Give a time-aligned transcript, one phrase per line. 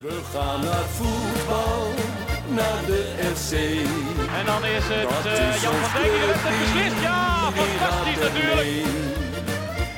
[0.00, 1.86] We gaan naar voetbal,
[2.48, 3.02] naar de
[3.34, 3.52] FC.
[4.38, 7.00] En dan is het eh, is Jan van Dijk die heeft het beslist.
[7.02, 8.68] Ja, fantastisch natuurlijk.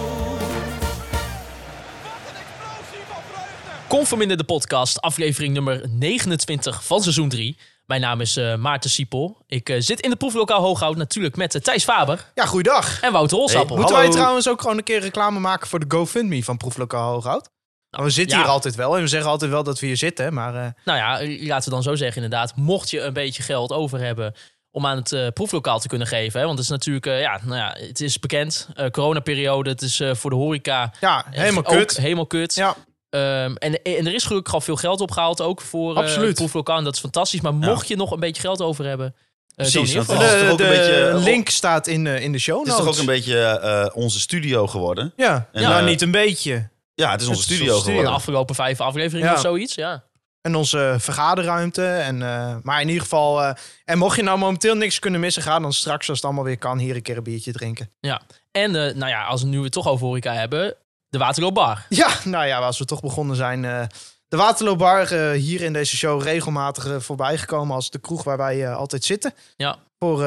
[3.93, 7.57] Conforminder de podcast, aflevering nummer 29 van seizoen 3.
[7.85, 9.37] Mijn naam is eh, Maarten Siepel.
[9.47, 13.01] Ik eh, zit in het proeflokaal Hooghout natuurlijk met eh, Thijs Faber Ja, goeiedag.
[13.01, 13.75] en Wouter Holsappel.
[13.75, 14.09] Moeten Hallo.
[14.09, 17.49] wij trouwens ook gewoon een keer reclame maken voor de GoFundMe van Proeflokaal Hooghout?
[17.89, 18.43] Nou, we zitten ja.
[18.43, 21.37] hier altijd wel en we zeggen altijd wel dat we hier zitten, maar Nou ja,
[21.47, 22.55] laten we dan zo zeggen inderdaad.
[22.55, 24.33] Mocht je een beetje geld over hebben
[24.71, 26.39] om aan het proeflokaal te kunnen geven.
[26.39, 26.45] Hè?
[26.45, 28.67] Want het is natuurlijk, ja, nou ja, het is bekend.
[28.91, 31.97] coronaperiode, het is voor de horeca ja, helemaal kut.
[31.97, 32.55] helemaal kut.
[32.55, 32.75] Ja,
[33.13, 36.35] Ehm, en, en er is gelukkig al veel geld opgehaald ook voor eh, Absoluut.
[36.35, 36.77] proeflokaal.
[36.77, 37.41] En dat is fantastisch.
[37.41, 40.67] Maar mocht je nog een beetje geld over hebben, eh Precies, toch de, ook een
[40.69, 42.85] beetje, link staat in, eh, in de show Het is notes.
[42.85, 45.13] toch ook een beetje eh, onze studio geworden?
[45.15, 46.69] Ja, En, nou niet een beetje.
[46.93, 47.99] Ja, het is onze Het is studio onze studio.
[48.01, 48.13] de geworden.
[48.13, 49.33] afgelopen vijf afleveringen Ja.
[49.35, 49.75] of zoiets.
[49.75, 50.03] Ja.
[50.41, 51.85] En onze vergaderruimte.
[51.85, 53.53] En, eh, maar in ieder geval, eh,
[53.85, 56.57] en mocht je nou momenteel niks kunnen missen, ga dan straks als het allemaal weer
[56.57, 57.89] kan hier een keer een biertje drinken.
[57.99, 60.75] Ja, en eh, nou ja, als we nu het toch over horeca hebben,
[61.13, 61.85] de Waterloo Bar.
[61.89, 63.65] Ja, nou ja, als we toch begonnen zijn.
[63.65, 63.83] eh,
[64.27, 68.37] de Waterloo Bar eh, hier in deze show regelmatig eh, voorbijgekomen als de kroeg waar
[68.37, 69.33] wij altijd zitten.
[69.55, 69.77] Ja.
[69.99, 70.17] Voor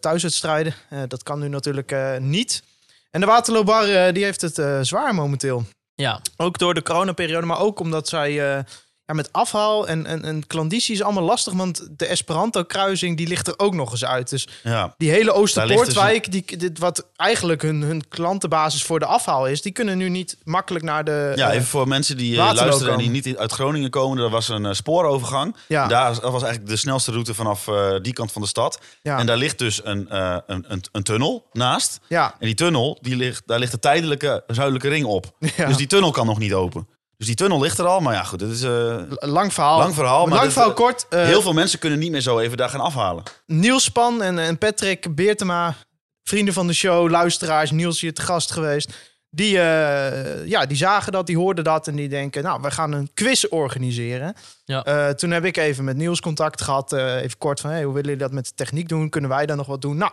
[0.00, 0.74] thuiswedstrijden.
[1.08, 2.62] Dat kan nu natuurlijk niet.
[3.10, 5.64] En de Waterloo Bar eh, die heeft het zwaar momenteel.
[5.94, 8.64] Ja, Ook door de coronaperiode, maar ook omdat zij
[9.06, 11.52] ja, met afhaal en, en, en klanditie is allemaal lastig.
[11.52, 14.30] Want de Esperanto-kruising die ligt er ook nog eens uit.
[14.30, 14.94] Dus Ja.
[14.98, 19.62] die hele Oosterpoortwijk, dus die, dit, wat eigenlijk hun, hun klantenbasis voor de afhaal is,
[19.62, 21.32] die kunnen nu niet makkelijk naar de.
[21.36, 24.18] ja, eh, even voor mensen die eh, luisteren en die niet uit Groningen komen.
[24.24, 25.56] Er was een eh, spoorovergang.
[25.68, 25.86] Ja.
[25.86, 27.64] Daar was eigenlijk de snelste route vanaf
[28.02, 28.80] die kant van de stad.
[29.02, 29.18] Ja.
[29.18, 31.98] En daar ligt dus een, een, een, een tunnel naast.
[32.08, 35.30] ja, En die tunnel, die ligt, daar ligt de tijdelijke zuidelijke ring op.
[35.56, 35.66] Ja.
[35.66, 36.88] Dus die tunnel kan nog niet open.
[37.22, 38.00] Dus die tunnel ligt er al.
[38.00, 39.78] Maar ja, goed, het is eh, lang verhaal.
[39.78, 40.20] lang verhaal.
[40.22, 41.06] Maar lang dit, verhaal eh, kort.
[41.08, 43.22] eh, heel veel mensen kunnen niet meer zo even daar gaan afhalen.
[43.46, 45.74] Niels Span en, en Patrick Beertema,
[46.22, 48.92] vrienden van de show, luisteraars, Niels hier te gast geweest.
[49.30, 52.92] Die, eh, ja, die zagen dat, die hoorden dat en die denken, nou, we gaan
[52.92, 54.34] een quiz organiseren.
[54.64, 54.84] Ja.
[54.84, 57.94] Eh, toen heb ik even met Niels contact gehad, eh, even kort van, hey, hoe
[57.94, 59.08] willen jullie dat met de techniek doen?
[59.08, 59.96] Kunnen wij daar nog wat doen?
[59.96, 60.12] Nou,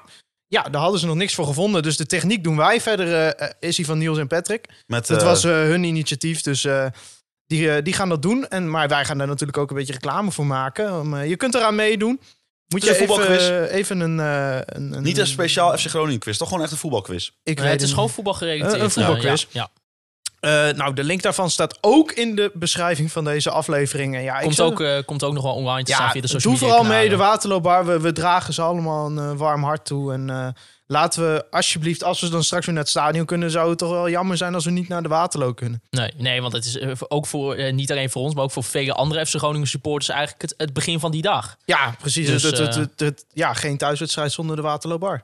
[0.49, 2.81] ja, daar hadden ze nog niks voor gevonden, dus de techniek doen wij.
[2.81, 4.65] Verder eh, eh, is die van Niels en Patrick.
[4.87, 6.85] Met, Dat eh, was eh, hun initiatief, dus eh,
[7.47, 8.47] die, die gaan dat doen.
[8.47, 10.99] En, maar wij gaan daar natuurlijk ook een beetje reclame voor maken.
[10.99, 12.19] Om, je kunt eraan meedoen.
[12.67, 13.41] Moet je een voetbalquiz.
[13.41, 15.03] even, even een, eh, een, een...
[15.03, 17.25] niet een speciaal FC Groningen quiz, toch gewoon echt een voetbalquiz.
[17.27, 17.93] Ik Nee, weet het is niet.
[17.95, 18.73] gewoon voetbal gerelateerd.
[18.73, 19.41] Een- een voetbalquiz.
[19.41, 19.69] Ja, ja,
[20.39, 24.15] Eh, nou, de link daarvan staat ook in de beschrijving van deze aflevering.
[24.15, 26.11] En ja, ik Komt, zou- ook, eh, komt ook nog wel online te staan ja,
[26.11, 27.31] via de social doe media vooral mee, de kanalen.
[27.31, 27.85] Waterloobar.
[27.85, 30.13] We, we dragen ze allemaal een eh, warm hart toe.
[30.13, 30.55] En
[30.85, 33.51] laten we alsjeblieft, als we dan straks weer naar het stadion kunnen...
[33.51, 35.81] zou het toch wel jammer zijn als we niet naar de Waterloo kunnen.
[35.89, 36.79] Nee, nee, want het is
[37.09, 40.41] ook voor, niet alleen voor ons, maar ook voor vele andere FC Groningen supporters eigenlijk
[40.41, 41.57] het, het begin van die dag.
[41.65, 42.27] Ja, precies.
[42.27, 45.23] Dus, het, het, het- het- ja, geen thuiswedstrijd zonder de Waterloobar.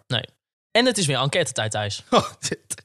[0.72, 2.04] En het is weer enquête-tijd, Thijs.
[2.09, 2.84] Oh, dit.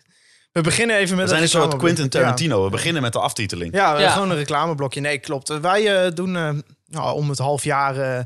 [0.53, 1.77] We beginnen even met We zijn een soort.
[1.77, 2.65] Quentin Tarantino.
[2.65, 3.75] We beginnen met de aftiteling.
[3.75, 5.01] Ja, gewoon een reclameblokje.
[5.01, 5.49] Nee, klopt.
[5.49, 6.51] Wij eh, doen eh,
[6.87, 8.25] nou, om het half jaar eh,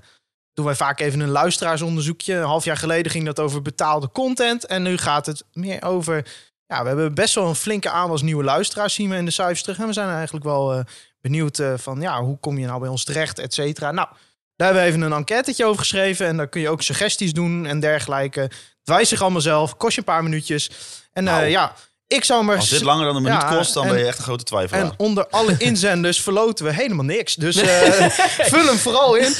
[0.54, 2.34] doen wij vaak even een luisteraarsonderzoekje.
[2.34, 4.66] Een half jaar geleden ging dat over betaalde content.
[4.66, 6.26] En nu gaat het meer over.
[6.66, 9.62] Ja, we hebben best wel een flinke aanwas nieuwe luisteraars zien we in de cijfers
[9.62, 9.78] terug.
[9.78, 10.80] En we zijn eigenlijk wel eh,
[11.20, 13.90] benieuwd eh, van ja, hoe kom je nou bij ons terecht, et cetera.
[13.90, 14.08] Nou,
[14.56, 16.26] daar hebben we even een enquêtetje over geschreven.
[16.26, 18.40] En daar kun je ook suggesties doen en dergelijke.
[18.40, 18.52] Het
[18.94, 20.70] wijst zich allemaal zelf, kost je een paar minuuttjes.
[21.12, 21.46] En eh, Nou.
[21.46, 21.74] ja,
[22.06, 22.56] ik zou maar...
[22.56, 24.44] Als dit langer dan een minuut Ja, kost, dan en- ben je echt een grote
[24.44, 24.82] twijfelaar.
[24.84, 27.34] En onder alle inzenders verloten we helemaal niks.
[27.34, 28.08] Dus eh,
[28.52, 29.34] vul hem vooral in.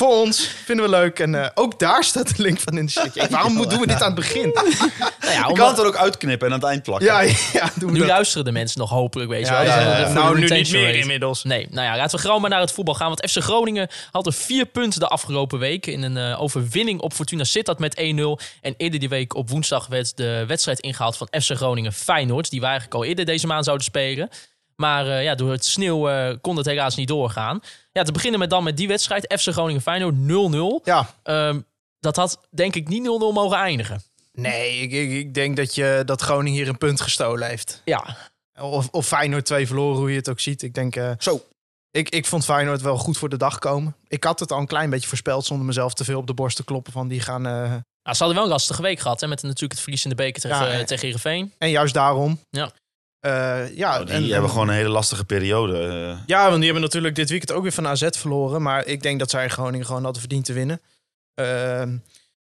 [0.00, 0.40] Voor ons.
[0.64, 1.18] Vinden we leuk.
[1.18, 3.28] En eh, ook daar staat de link van in de shit.
[3.30, 4.50] Waarom doen we dit aan het begin?
[4.52, 4.66] Nou
[5.20, 7.06] ja, je omdat- kan het er ook uitknippen en aan het eind plakken.
[7.06, 7.20] Ja,
[7.52, 8.08] ja doen we nu dat.
[8.08, 9.74] luisteren de mensen nog hopelijk, weet je Ja, wel.
[10.00, 10.98] Ja, Nou, nu niet meer rate.
[10.98, 11.44] inmiddels.
[11.44, 13.08] Nee, nou ja, laten we gewoon maar naar het voetbal gaan.
[13.08, 17.12] Want FC Groningen had er vier punten de afgelopen week in een eh, overwinning op
[17.12, 18.02] Fortuna Sittard met 1-0.
[18.60, 22.50] En eerder die week op woensdag werd de wedstrijd ingehaald van FC Groningen Feyenoord.
[22.50, 24.28] Die we eigenlijk al eerder deze maand zouden spelen.
[24.80, 27.60] Maar eh, ja, door het sneeuw eh, kon het helaas niet doorgaan.
[27.92, 29.34] Ja, te beginnen met dan met die wedstrijd.
[29.40, 30.14] FC Groningen Feyenoord
[30.80, 30.84] 0-0.
[30.84, 31.14] Ja.
[31.22, 31.60] Ehm,
[31.98, 34.02] dat had denk ik niet 0-0 mogen eindigen.
[34.32, 37.82] Nee, ik, ik, ik denk dat, je, dat Groningen hier een punt gestolen heeft.
[37.84, 38.16] Ja,
[38.60, 40.62] Of, of Feyenoord 2 verloren, hoe je het ook ziet.
[40.62, 40.96] Ik denk...
[40.96, 41.44] eh, Zo.
[41.90, 43.96] Ik, ik vond Feyenoord wel goed voor de dag komen.
[44.08, 46.56] Ik had het al een klein beetje voorspeld zonder mezelf te veel op de borst
[46.56, 46.92] te kloppen.
[46.92, 47.46] Van die gaan.
[47.46, 49.20] eh, nou, ze hadden wel een lastige week gehad.
[49.20, 51.52] Hè, met natuurlijk het verlies in de beker tegen, Ja, en- tegen Heerenveen.
[51.58, 52.40] en juist daarom.
[52.50, 52.70] Ja.
[53.20, 55.82] Eh, ja, Nou, die en- hebben gewoon een hele lastige periode.
[55.86, 56.18] eh.
[56.26, 58.62] Ja, want die hebben natuurlijk dit weekend ook weer van AZ verloren.
[58.62, 60.80] Maar ik denk dat zij in Groningen gewoon hadden verdiend te winnen.
[61.34, 61.96] Ehm,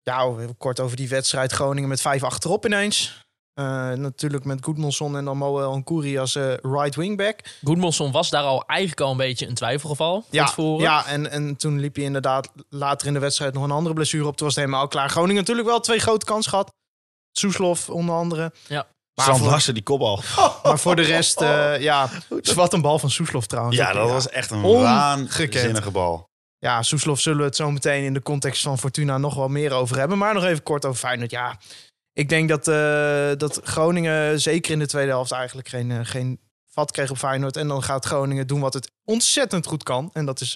[0.02, 1.52] ja, even kort over die wedstrijd.
[1.52, 3.26] Groningen met vijf achterop ineens.
[3.54, 7.40] Eh, natuurlijk met Goedmanson en dan Moel Nkouri als right wingback.
[7.64, 10.84] Goedmanson was daar al eigenlijk al een beetje een twijfelgeval van Ja, tevoren.
[10.84, 14.28] ja en, en toen liep hij inderdaad later in de wedstrijd nog een andere blessure
[14.28, 14.38] op.
[14.38, 15.10] Toen was het helemaal klaar.
[15.10, 16.74] Groningen natuurlijk wel twee grote kansen gehad.
[17.32, 18.52] Soeslof onder andere.
[18.68, 18.88] Ja.
[19.26, 20.22] Maar Larsen, die kopbal.
[20.64, 22.10] maar voor de rest, eh, ja.
[22.56, 23.78] Wat een bal van Soeslof trouwens.
[23.78, 26.30] Ja, dat was echt een waanzinnige bal.
[26.58, 29.72] Ja, Soeslof zullen we het zo meteen in de context van Fortuna nog wel meer
[29.72, 30.18] over hebben.
[30.18, 31.32] Maar nog even kort over Feyenoord.
[31.32, 31.60] Ja,
[32.14, 36.40] ik denk dat, eh, dat Groningen zeker in de tweede helft eigenlijk geen, eh, geen
[36.72, 37.58] vat kreeg op Feyenoord.
[37.58, 40.10] En dan gaat Groningen doen wat het ontzettend goed kan.
[40.14, 40.52] En dat is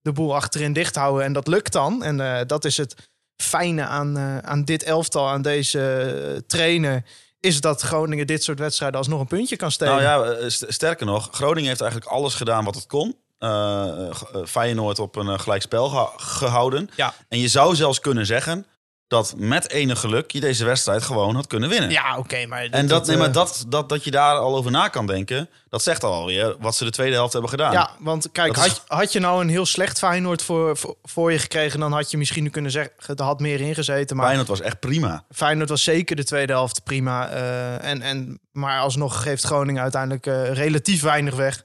[0.00, 1.24] de boel achterin dicht houden.
[1.24, 2.02] En dat lukt dan.
[2.02, 3.10] En dat is het
[3.42, 7.04] fijne aan, aan dit elftal, aan deze trainer...
[7.44, 10.02] is dat Groningen dit soort wedstrijden alsnog een puntje kan stelen.
[10.02, 13.16] Nou ja, eh, st- sterker nog, Groningen heeft eigenlijk alles gedaan wat het kon.
[13.38, 14.10] Eh,
[14.46, 16.90] Feyenoord op een gelijkspel gehouden.
[16.96, 17.14] Ja.
[17.28, 18.66] En je zou zelfs kunnen zeggen
[19.08, 21.90] dat met enig geluk je deze wedstrijd gewoon had kunnen winnen.
[21.90, 22.64] Ja, oké, maar...
[22.70, 25.82] En dat, nee, maar dat, dat, dat je daar al over na kan denken, dat
[25.82, 27.72] zegt al alweer wat ze de tweede helft hebben gedaan.
[27.72, 30.96] Ja, want kijk, Dat is- had, had je nou een heel slecht Feyenoord voor, voor,
[31.02, 31.80] voor je gekregen...
[31.80, 34.16] dan had je misschien kunnen zeggen, er had meer ingezeten.
[34.16, 35.24] Maar Feyenoord was echt prima.
[35.30, 37.28] Feyenoord was zeker de tweede helft prima.
[37.28, 41.64] eh, en, en, maar alsnog geeft Groningen uiteindelijk eh, relatief weinig weg.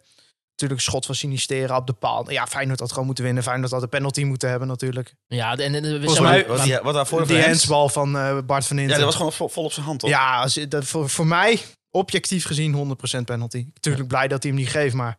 [0.61, 2.31] Natuurlijk schot van Sinistera op de paal.
[2.31, 3.43] Ja, Feyenoord had gewoon moeten winnen.
[3.43, 5.13] Feyenoord had een penalty moeten hebben natuurlijk.
[5.27, 8.93] Ja, en, Volgens mij- Wat, die, wat daarvoor Die handsbal van eh, Bart van Inten.
[8.93, 10.09] Ja, dat was gewoon vol, vol op zijn hand, toch?
[10.09, 11.59] Ja, als, dat, voor, voor mij
[11.91, 13.65] objectief gezien 100% penalty.
[13.73, 15.17] Natuurlijk blij dat hij hem niet geeft, maar...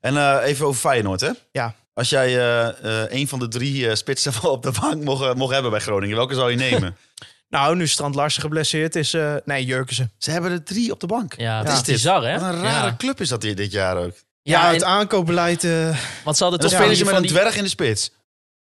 [0.00, 1.30] En eh, even over Feyenoord, hè?
[1.52, 1.74] Ja.
[1.94, 5.52] Als jij eh, eh, een van de drie eh, spitsen op de bank mocht, mocht
[5.52, 6.96] hebben bij Groningen, welke zou je nemen?
[7.48, 9.14] Nou, nu Strand Larsen geblesseerd is...
[9.14, 10.12] eh nee, Jurkensen.
[10.18, 11.34] Ze hebben er drie op de bank.
[11.36, 12.32] ja, het Wat is bizar, hè?
[12.38, 14.14] Wat een rare Ja, club is dat hier dit jaar ook.
[14.42, 15.64] Ja, ja het aankoopbeleid...
[15.64, 18.10] eh, want ze hadden toch spelen ze met een die- dwerg in de spits.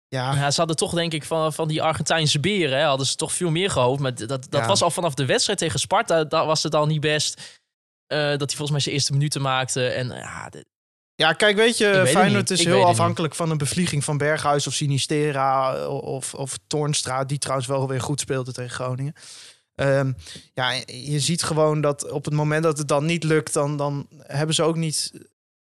[0.08, 3.16] ja, Ja, ze hadden toch denk ik van, van die Argentijnse beren, hè, hadden ze
[3.16, 4.00] toch veel meer gehoopt.
[4.02, 4.68] Maar dat, dat Ja.
[4.68, 7.62] was al vanaf de wedstrijd tegen Sparta, daar was het al niet best.
[8.08, 9.88] eh, dat hij volgens mij zijn eerste minuten maakte.
[9.88, 10.66] En ja, de-
[11.16, 15.88] Ja, kijk, weet je, Feyenoord is heel afhankelijk van een bevlieging van Berghuis of Sinistera
[15.88, 19.14] of, of Toornstra, die trouwens wel weer goed speelde tegen Groningen.
[19.76, 20.14] Ehm,
[20.54, 24.08] ja, je ziet gewoon dat op het moment dat het dan niet lukt, dan, dan
[24.18, 25.12] hebben ze ook niet.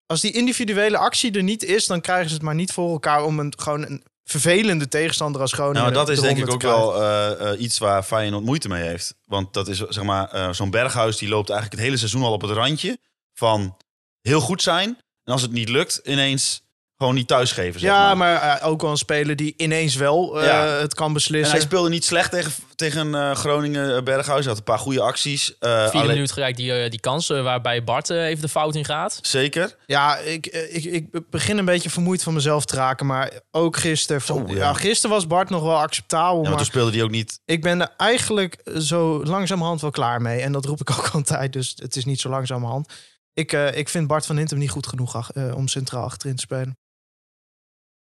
[0.06, 3.25] Als die individuele actie er niet is, dan krijgen ze het maar niet voor elkaar
[3.25, 5.82] om een, gewoon een vervelende tegenstander als Groningen.
[5.82, 9.14] Nou, dat is denk ik ook wel eh, eh, iets waar Feyenoord moeite mee heeft.
[9.25, 12.32] Want dat is, zeg maar, eh, zo'n Berghuis die loopt eigenlijk het hele seizoen al
[12.32, 12.99] op het randje
[13.35, 13.76] van
[14.20, 14.88] heel goed zijn.
[15.25, 16.62] En als het niet lukt, ineens
[16.96, 18.16] gewoon niet thuisgeven, zeg Ja, maar.
[18.40, 20.66] maar eh, ook wel een speler die ineens wel eh, Ja.
[20.66, 21.50] het kan En beslissen.
[21.56, 24.04] hij speelde niet slecht tegen, tegen eh, Groningen.
[24.04, 25.58] Berghuis hij had een paar goede acties.
[25.58, 29.19] Eh, vierde alleen- minuut gelijk die, die kansen waarbij Bart even de fout in gaat.
[29.22, 29.76] Zeker.
[29.87, 33.06] Ja, ik, ik, ik begin een beetje vermoeid van mezelf te raken.
[33.06, 34.22] Maar ook gisteren.
[34.22, 34.54] Zo, ja.
[34.54, 34.72] ja.
[34.72, 36.34] gisteren was Bart nog wel acceptabel.
[36.34, 37.40] Ja, maar maar toen speelde hij ook niet.
[37.44, 40.40] ik ben er eigenlijk zo langzamerhand wel klaar mee.
[40.40, 41.52] En dat roep ik ook altijd.
[41.52, 42.92] Dus het is niet zo langzamerhand.
[43.32, 46.37] Ik, eh, ik vind Bart van Hintem niet goed genoeg ach- eh, om centraal achterin
[46.37, 46.78] te spelen.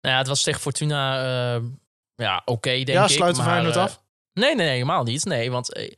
[0.04, 1.18] Nou ja, het was tegen Fortuna
[1.56, 1.62] eh,
[2.16, 3.10] ja, oké, denk ja, ik.
[3.10, 4.02] sluiten maar, Feyenoord eh, af.
[4.34, 5.26] Nee, nee, nee, helemaal niet.
[5.26, 5.74] Nee, want...
[5.74, 5.92] eh,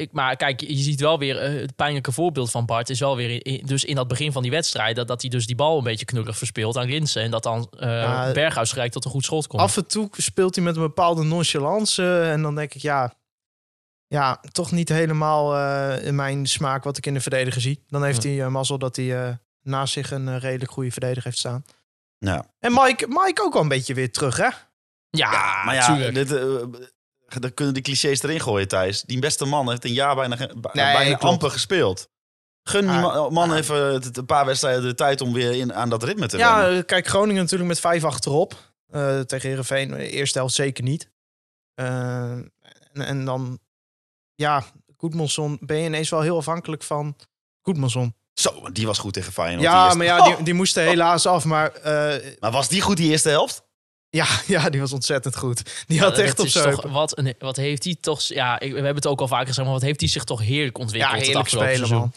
[0.00, 3.46] ik, maar kijk, je ziet wel weer het pijnlijke voorbeeld van Bart is wel weer
[3.46, 5.84] in, dus in dat begin van die wedstrijd dat, dat hij dus die bal een
[5.84, 9.46] beetje knullig verspeelt aan Rinsen en dat dan Ja, Berghuis gelijk tot een goed schot
[9.46, 9.62] komt.
[9.62, 12.20] Af en toe speelt hij met een bepaalde nonchalance.
[12.22, 13.14] En dan denk ik, ja,
[14.06, 15.56] ja toch niet helemaal
[15.98, 17.84] in mijn smaak wat ik in de verdediger zie.
[17.88, 18.28] Dan heeft Ja.
[18.30, 21.64] hij eh, mazzel dat hij naast zich een redelijk goede verdediger heeft staan.
[22.26, 22.46] Ja.
[22.58, 24.48] En Mike, Mike ook wel een beetje weer terug, hè?
[25.10, 26.44] ja, maar ja, dit, eh,
[27.40, 29.02] dan kunnen de clichés erin gooien, Thijs.
[29.02, 32.08] Die beste man heeft een jaar bijna, Nee, bijna amper gespeeld.
[32.68, 33.56] Gun die Ah, ma- man ah.
[33.56, 36.58] even het- een paar wedstrijden de tijd om weer in, aan dat ritme te Ja,
[36.60, 36.78] wennen.
[36.78, 38.72] eh, kijk, Groningen natuurlijk met vijf achterop.
[38.86, 41.10] Eh, tegen Heerenveen, de eerste helft zeker niet.
[41.74, 42.50] Eh, en,
[42.92, 43.58] en dan,
[44.34, 44.64] ja,
[44.96, 47.16] Goedmanson ben je ineens wel heel afhankelijk van
[47.62, 48.14] Goedmanson.
[48.34, 49.60] Zo, die was goed tegen Feyenoord.
[49.60, 51.44] die Ja, maar ja, die, die moesten helaas af.
[51.44, 53.62] Maar eh, Maar was die goed die eerste helft?
[54.14, 55.84] ja, ja, die was ontzettend goed.
[55.86, 58.22] Die Ja, had echt op toch, wat, een, wat heeft hij toch...
[58.22, 60.40] Ja, ik, we hebben het ook al vaker gezegd, maar wat heeft hij zich toch
[60.40, 62.12] heerlijk ontwikkeld Ja, heerlijk spelen, man.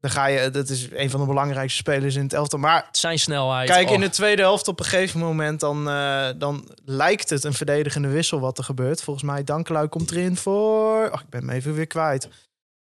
[0.00, 2.58] Dan ga je, dat is een van de belangrijkste spelers in het elftal.
[2.58, 3.68] Maar Zijn snelheid.
[3.70, 4.00] Kijk, in oh.
[4.00, 8.40] de tweede helft op een gegeven moment dan, eh, dan lijkt het een verdedigende wissel
[8.40, 9.02] wat er gebeurt.
[9.02, 11.10] Volgens mij Dankelui komt erin voor...
[11.10, 12.28] Ach, ik ben hem even weer kwijt.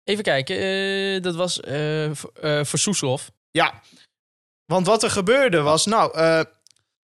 [0.09, 3.31] Even kijken, eh, dat was eh, voor, eh, voor Soeslof.
[3.51, 3.83] Ja,
[4.65, 5.87] want wat er gebeurde was...
[5.87, 6.41] Nou, eh,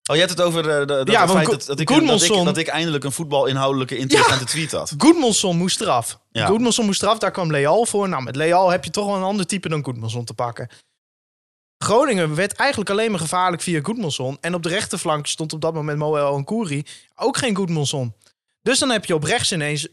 [0.09, 2.45] Oh, je hebt het over de, de, Ja, het feit dat, dat, ik, dat, ik,
[2.45, 4.93] dat ik eindelijk een voetbalinhoudelijke interessante tweet had.
[4.97, 6.19] Goedmanson moest eraf.
[6.31, 6.45] Ja.
[6.45, 8.09] Goedmanson moest eraf, daar kwam Leal voor.
[8.09, 10.69] Nou, met Leal heb je toch wel een ander type dan Goedmanson te pakken.
[11.77, 14.37] Groningen werd eigenlijk alleen maar gevaarlijk via Goedmanson.
[14.41, 16.85] En op de rechterflank stond op dat moment Moel en Kouri.
[17.15, 18.15] Ook geen Goedmanson.
[18.61, 19.87] Dus dan heb je op rechts ineens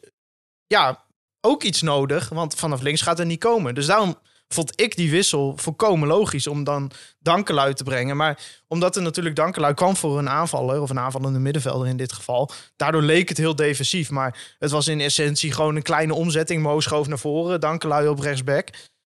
[0.66, 1.04] ja,
[1.40, 2.28] ook iets nodig.
[2.28, 3.74] Want vanaf links gaat er niet komen.
[3.74, 4.18] Dus daarom
[4.48, 8.16] vond ik die wissel volkomen logisch om dan Dankelui te brengen.
[8.16, 10.80] Maar omdat er natuurlijk Dankelui kwam voor een aanvaller...
[10.80, 12.50] of een aanvallende middenvelder in dit geval...
[12.76, 14.10] daardoor leek het heel defensief.
[14.10, 16.62] Maar het was in essentie gewoon een kleine omzetting.
[16.62, 18.68] Mo schoof naar voren, Dankelui op rechtsback.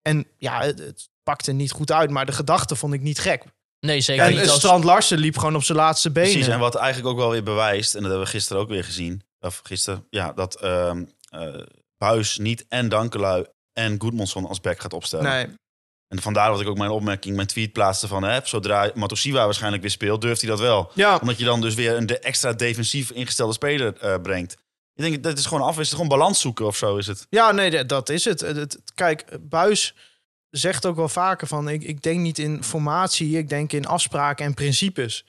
[0.01, 2.09] En ja, het, het pakte niet goed uit.
[2.09, 3.43] Maar de gedachte vond ik niet gek.
[3.79, 4.39] Nee, zeker En niet.
[4.39, 6.31] Als- Strand Larsen liep gewoon op zijn laatste benen.
[6.31, 8.83] Precies, en wat eigenlijk ook wel weer bewijst, en dat hebben we gisteren ook weer
[8.83, 11.47] gezien, of gisteren, ja, dat ehm eh,
[12.01, 15.25] Buis niet en Dankelui en Goedmanson als back gaat opstellen.
[15.25, 15.47] Nee,
[16.07, 19.81] En vandaar dat ik ook mijn opmerking, mijn tweet plaatste van, hè, zodra Matosiwa waarschijnlijk
[19.81, 20.91] weer speelt, durft hij dat wel.
[20.93, 24.53] ja, Omdat je dan dus weer een de extra defensief ingestelde speler eh, brengt.
[24.93, 27.25] Ik denk, dat is gewoon afwisselen, gewoon balans zoeken of zo is het.
[27.29, 28.77] Ja, nee, dat- is het.
[28.95, 29.95] Kijk, Buis
[30.49, 31.69] zegt ook wel vaker van...
[31.69, 35.25] Ik, ik denk niet in formatie, ik denk in afspraken en principes.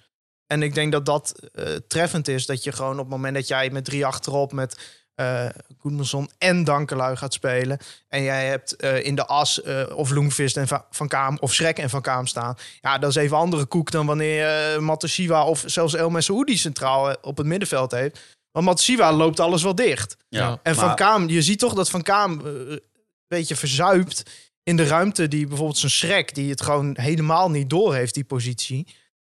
[0.46, 2.46] En ik denk dat dat eh, treffend is.
[2.46, 4.52] Dat je gewoon op het moment dat jij met drie achterop...
[4.52, 5.46] met eh
[5.78, 7.78] Goedmanson en Dankelui gaat spelen...
[8.08, 11.36] en jij hebt eh, in de as eh, of Loengvist en Va- Van Kaam...
[11.40, 12.56] of Schrek en Van Kaam staan...
[12.80, 15.44] ja, dat is even andere koek dan wanneer eh Matosiwa...
[15.44, 18.18] of zelfs El Messoudi centraal op het middenveld heeft.
[18.50, 20.16] Want Matosiwa loopt alles wel dicht.
[20.28, 20.60] Ja.
[20.62, 22.80] En Van Maar- Kaam, je ziet toch dat Van Kaam een
[23.28, 24.22] beetje verzuipt
[24.62, 28.24] in de ruimte die bijvoorbeeld zijn Schrek, die het gewoon helemaal niet door heeft, die
[28.24, 28.86] positie.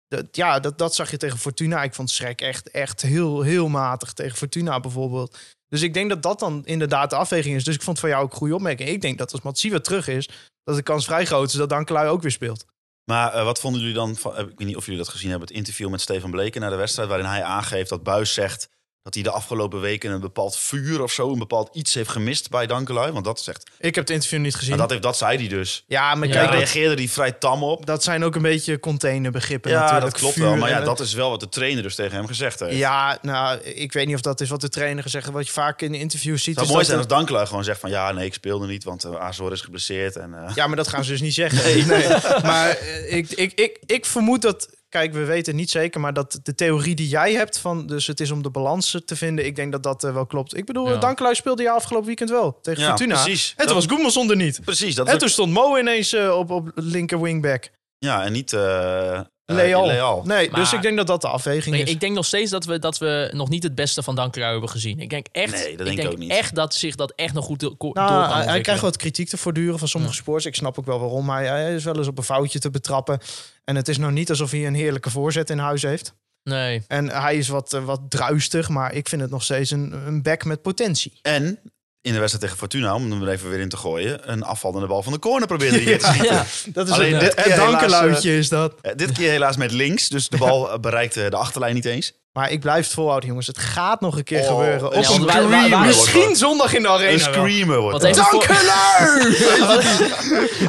[0.09, 1.83] Dat, ja, dat, dat zag je tegen Fortuna.
[1.83, 5.39] Ik vond Schrek echt, echt heel, heel matig tegen Fortuna bijvoorbeeld.
[5.69, 7.65] Dus ik denk dat dat dan inderdaad de afweging is.
[7.65, 8.89] Dus ik vond van jou ook een goede opmerking.
[8.89, 10.29] Ik denk dat als Matsiwa terug is,
[10.65, 12.65] dat de kans vrij groot is dat Dankelui ook weer speelt.
[13.05, 15.31] Maar eh, wat vonden jullie dan van, eh, ik weet niet of jullie dat gezien
[15.31, 18.69] hebben, het interview met Stefan Bleken na de wedstrijd, waarin hij aangeeft dat Buis zegt
[19.07, 22.51] dat hij de afgelopen weken een bepaald vuur of zo, een bepaald iets heeft gemist
[22.51, 23.13] bij Dankelui.
[23.13, 24.73] Want dat zegt, Ik heb het interview niet gezien.
[24.73, 25.85] en dat, heeft, dat zei hij dus.
[25.87, 26.35] ja, maar Ja.
[26.35, 27.87] kijk, Daar reageerde hij vrij tam op.
[27.87, 30.11] dat zijn ook een beetje containerbegrippen Ja, natuurlijk.
[30.11, 30.57] dat klopt Vuur wel.
[30.57, 32.77] Maar ja, dat is wel wat de trainer dus tegen hem gezegd heeft.
[32.77, 35.37] Ja, nou, ik weet niet of dat is wat de trainer gezegd heeft.
[35.37, 36.57] Wat je vaak in de interviews ziet.
[36.57, 38.67] Het zou is mooi dat zijn als Dankelui gewoon zegt van ja, nee, ik speelde
[38.67, 40.17] niet, want uh, Azor is geblesseerd.
[40.17, 41.65] En, eh, Ja, maar dat gaan ze dus niet zeggen.
[41.87, 42.09] Nee.
[42.43, 44.69] Maar eh, ik, ik, ik, ik vermoed dat...
[44.97, 47.87] Kijk, we weten niet zeker, maar dat de theorie die jij hebt van...
[47.87, 50.57] dus het is om de balans te vinden, ik denk dat dat eh, wel klopt.
[50.57, 50.97] Ik bedoel, Ja.
[50.99, 53.23] Dankelui speelde je afgelopen weekend wel tegen Ja, Fortuna.
[53.23, 53.51] precies.
[53.51, 54.61] En toen Dat- was Goedmanson er niet.
[54.65, 57.71] Precies, dat En toen stond Mo ineens eh, op, op linker wingback.
[57.99, 59.87] ja, en niet eh, Leal.
[59.87, 60.23] Leal.
[60.25, 61.91] Nee, dus ik denk dat dat de afweging Nee, is.
[61.91, 64.71] ik denk nog steeds dat we, dat we nog niet het beste van Dankelui hebben
[64.71, 65.01] gezien.
[65.01, 66.31] Ik denk echt, Nee, dat denk ik ook niet.
[66.31, 68.97] echt dat zich dat echt nog goed do- door Nou, kan hij, hij krijgt wat
[68.97, 70.47] kritiek te voortduren van sommige sports.
[70.47, 71.25] Ik snap ook wel waarom.
[71.25, 73.19] Maar hij is wel eens op een foutje te betrappen.
[73.65, 76.15] En het is nou niet alsof hij een heerlijke voorzet in huis heeft.
[76.43, 76.83] Nee.
[76.89, 80.23] En hij is wat, eh, wat druistig, maar ik vind het nog steeds een, een
[80.23, 81.13] back met potentie.
[81.23, 81.59] En
[82.07, 84.87] in de wedstrijd tegen Fortuna, om hem er even weer in te gooien, een afvallende
[84.87, 86.35] bal van de corner probeerde hij weer te schieten.
[86.35, 86.45] Ja.
[86.67, 88.75] Dat is Alleen een, dit keer een helaas, dankeluidje is dat.
[88.83, 92.13] Eh, dit keer helaas met links, dus de bal eh, bereikte de achterlijn niet eens.
[92.33, 93.47] Maar ik blijf het volhouden, jongens.
[93.47, 94.87] Het gaat nog een keer Oh, gebeuren.
[94.87, 95.79] Op ja, een want wij- wij- wij- screamer.
[95.79, 97.13] wordt Misschien zondag in de arena.
[97.13, 98.45] Een screamer wordt voor-!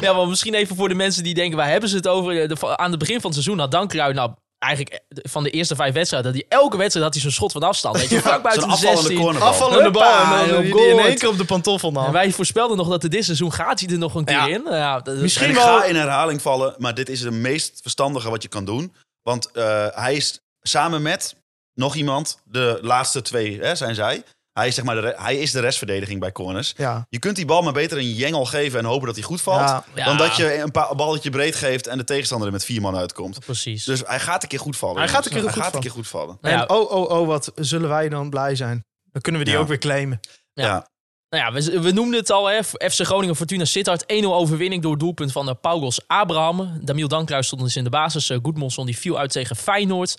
[0.00, 2.42] Ja, maar misschien even voor de mensen die denken, waar hebben ze het over?
[2.42, 5.50] Eh, De, aan het begin van het seizoen had Dankelui nou eigenlijk eh, van de
[5.50, 7.96] eerste vijf wedstrijden, dat hij elke wedstrijd had hij zo'n schot van afstand.
[7.96, 9.18] Weet je, vlak buiten de afvallende 16.
[9.20, 9.48] cornerbal.
[9.48, 10.02] Afvallende bal.
[10.02, 12.04] Huppa, En dan in één keer op de pantoffel nam.
[12.06, 14.46] En wij voorspelden nog dat er dit seizoen gaat hij er nog een keer Ja.
[14.46, 14.62] in.
[14.70, 18.42] Ja, dat- Misschien wel- ga in herhaling vallen, maar dit is het meest verstandige wat
[18.42, 18.94] je kan doen.
[19.22, 21.34] Want eh, hij is samen met
[21.74, 24.22] nog iemand, de laatste twee hè, zijn zij.
[24.58, 26.74] Hij is, zeg maar de, hij is de restverdediging bij corners.
[26.76, 27.06] Ja.
[27.10, 29.60] Je kunt die bal maar beter een jengel geven en hopen dat hij goed valt.
[29.68, 29.84] Ja.
[29.94, 30.04] Ja.
[30.04, 32.96] Dan dat je een paar balletje breed geeft en de tegenstander er met vier man
[32.96, 33.38] uitkomt.
[33.40, 33.84] Precies.
[33.84, 34.96] Dus hij gaat een keer goed vallen.
[34.98, 35.86] Hij gaat een keer Hij goed gaat een vallen.
[35.86, 36.38] keer goed vallen.
[36.40, 38.84] Nou ja, En oh, oh, oh, wat zullen wij dan blij zijn.
[39.12, 39.62] Dan kunnen we die Ja.
[39.62, 40.20] ook weer claimen.
[40.52, 40.64] Ja.
[40.64, 40.88] Ja.
[41.30, 42.62] Nou ja, we, we noemden het al, hè.
[42.64, 44.02] FC Groningen Fortuna Sittard.
[44.02, 46.78] 1-0 overwinning door het doelpunt van uh, Paugos Abraham.
[46.84, 48.30] Damiel Dankruis stond dus in de basis.
[48.30, 50.18] Uh, Goedmonson die viel uit tegen Feyenoord.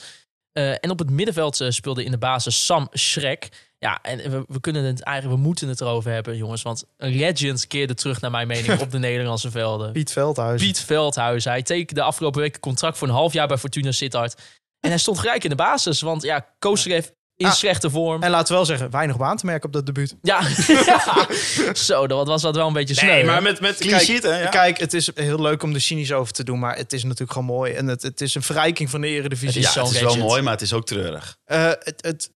[0.53, 3.50] Uh, en op het middenveld uh, speelde in de basis Sam Schrek.
[3.79, 6.62] Ja, en we, we kunnen het eigenlijk, we moeten het erover hebben, jongens.
[6.62, 9.91] Want een legend keerde terug, naar mijn mening, op de Nederlandse velden.
[9.91, 10.62] Piet Veldhuis.
[10.62, 11.43] Piet Veldhuis.
[11.45, 14.36] Hij tekende de afgelopen week een contract voor een half jaar bij Fortuna Sittard.
[14.79, 17.53] En hij stond gelijk in de basis, want ja, Koosrev in Ah.
[17.53, 18.24] slechte vorm.
[18.24, 20.15] En laten we wel zeggen, weinig op aan te merken op dat debuut.
[20.21, 21.27] Ja, ja.
[21.74, 23.25] zo, dat was dat wel een beetje sneu.
[23.25, 23.41] hè?
[23.41, 24.41] met, met sheet, hè?
[24.41, 24.50] Ja.
[24.50, 27.31] Kijk, het is heel leuk om er cynisch over te doen, maar het is natuurlijk
[27.31, 27.74] gewoon mooi.
[27.74, 29.62] En het, het is een verrijking van de eredivisie.
[29.63, 31.38] Het Ja, zo'n het is wel mooi, maar het is ook treurig.
[31.45, 32.31] Eh, het, het,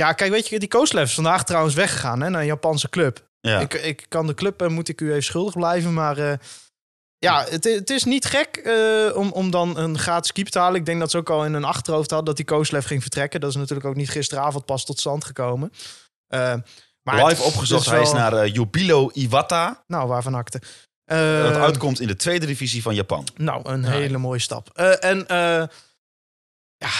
[0.00, 3.28] ja, kijk, weet je, die Kooslev is vandaag trouwens weggegaan hè, naar een Japanse club.
[3.40, 3.60] Ja.
[3.60, 6.38] Ik, ik kan de club, eh, moet ik u even schuldig blijven, maar eh,
[7.18, 10.80] ja, het, het is niet gek eh, om, om dan een gratis keeper te halen.
[10.80, 13.40] Ik denk dat ze ook al in hun achterhoofd hadden dat die Kooslev ging vertrekken.
[13.40, 15.72] Dat is natuurlijk ook niet gisteravond pas tot stand gekomen.
[17.02, 19.84] Maar Live opgezocht, het hij is naar Jubilo Iwata.
[19.86, 20.60] Nou, waarvan akte.
[21.04, 23.26] Dat uitkomt in de tweede divisie van Japan.
[23.36, 23.90] Nou, een Ja.
[23.90, 24.68] hele mooie stap.
[24.78, 25.24] En
[26.76, 26.90] ja,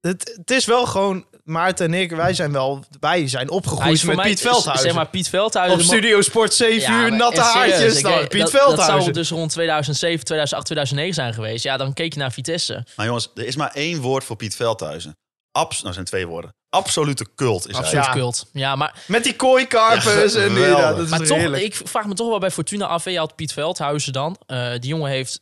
[0.00, 1.26] het, het is wel gewoon...
[1.48, 2.84] Maarten en ik, wij zijn wel...
[3.00, 4.86] Wij zijn Hij opgegroeid met mij- Piet Veldhuizen.
[4.86, 5.78] Zeg maar Piet Veldhuizen.
[5.78, 8.02] Op Studio Sport 7 Ja, uur, natte haartjes.
[8.02, 9.02] Nou, weet- Piet dat, dat Veldhuizen.
[9.02, 11.64] zou dus rond 2007, 2008, 2009 zijn geweest.
[11.64, 12.84] Ja, dan keek je naar Vitesse.
[12.96, 15.16] Maar jongens, er is maar één woord voor Piet Veldhuizen.
[15.52, 16.54] Abs nou, zijn twee woorden.
[16.70, 18.12] Absolute cult is Absoluut Ja.
[18.12, 18.46] cult.
[18.52, 22.06] Ja, maar, Met die kooikarpers Ja, en die, ja, dat is maar toch, ik vraag
[22.06, 23.04] me toch wel bij Fortuna af.
[23.04, 24.36] hè, Je had Piet Veldhuizen dan.
[24.46, 25.38] Eh, die jongen heeft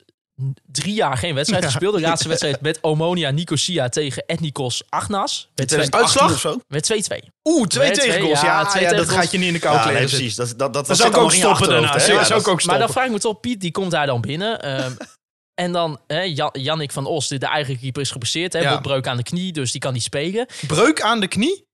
[0.73, 1.71] drie jaar geen wedstrijd Ja.
[1.71, 1.95] gespeeld.
[1.95, 5.49] De laatste wedstrijd met Omonia Nicosia tegen Ethnikos Agnas.
[5.55, 6.33] Met twee- 2018 Uitslag?
[6.33, 6.61] of zo?
[6.69, 7.31] Met 2-2.
[7.45, 8.41] Oeh, twee Twee, tegengoals.
[8.41, 10.35] ja, Ja, twee ja, dat gaat je niet in de kou Ja, nee, kleden precies.
[10.35, 11.99] Dat, dat, dat, Dat zou ik ook stoppen daarna.
[11.99, 14.63] zou ik Maar dan vraag ik me toch, Piet, die komt daar dan binnen.
[14.63, 14.93] ehm,
[15.65, 18.53] en dan, hè, Jan, Jannik van Os, de, de eigen keeper, is geblesseerd.
[18.53, 18.73] Hè, Ja.
[18.73, 20.47] Botbreuk aan de knie, dus die kan niet spelen.
[20.67, 21.65] Breuk aan de knie?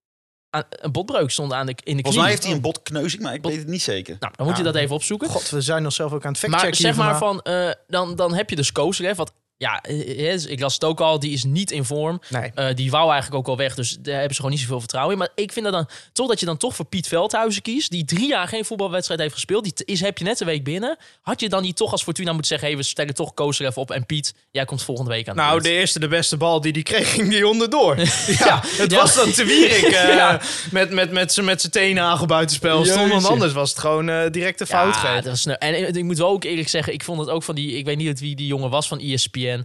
[0.54, 2.02] Aan- een botbreuk stond aan de, in de knie.
[2.02, 4.16] Volgens mij heeft hij een botkneuzing, maar ik weet het niet zeker.
[4.20, 5.28] Nou, dan moet je dat even opzoeken.
[5.28, 8.34] God, we zijn onszelf ook aan het factchecken maar zeg maar van, eh, dan, dan
[8.34, 9.32] heb je dus Kozelev, wat...
[9.62, 12.20] Ja, eh, eh, ik las het ook al, die is niet in vorm.
[12.28, 12.50] Nee.
[12.54, 15.12] Eh, die wou eigenlijk ook al weg, dus daar hebben ze gewoon niet zoveel vertrouwen
[15.12, 15.18] in.
[15.18, 18.04] Maar ik vind dat dan toch dat je dan toch voor Piet Veldhuizen kiest, die
[18.04, 19.64] drie jaar geen voetbalwedstrijd heeft gespeeld.
[19.64, 20.96] Die is, heb je net een week binnen.
[21.20, 23.90] Had je dan niet toch als Fortuna moeten zeggen, hey, we stellen toch Kozelev op
[23.90, 26.72] en Piet, jij komt volgende week aan de Nou, de eerste, de beste bal die
[26.72, 27.96] die kreeg, ging die onderdoor.
[28.38, 28.96] ja, het Ja.
[28.96, 30.40] was dat te Wierik eh, Ja.
[30.70, 33.24] met, met, met zijn met zijn teenagel buitenspel stond.
[33.24, 35.46] Anders was het gewoon eh direct een fout ja, dat was.
[35.46, 37.84] En ik, ik moet wel ook eerlijk zeggen, ik vond het ook van die, ik
[37.84, 39.16] weet niet wie die jongen was van E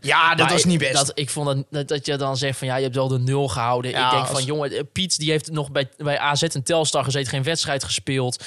[0.02, 1.06] Ja, dat Maar was niet ik- best.
[1.08, 3.20] Dat, ik vond dat, dat, dat je dan zegt van ja, je hebt wel de
[3.20, 3.92] nul gehouden.
[3.92, 6.64] Ja, ik denk als- van jongen, eh, Piet die heeft nog bij, bij AZ en
[6.64, 8.46] Telstar gezeten, geen wedstrijd gespeeld.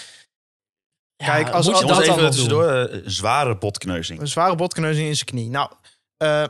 [1.16, 2.68] Ja, Kijk, als- moet je als- dat dan even tussendoor.
[2.68, 4.20] eh, Een zware botkneuzing.
[4.20, 5.50] Een zware botkneuzing in zijn knie.
[5.50, 5.70] Nou,
[6.16, 6.44] eh,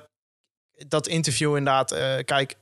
[0.89, 1.93] dat interview inderdaad.
[1.93, 2.57] eh, kijk,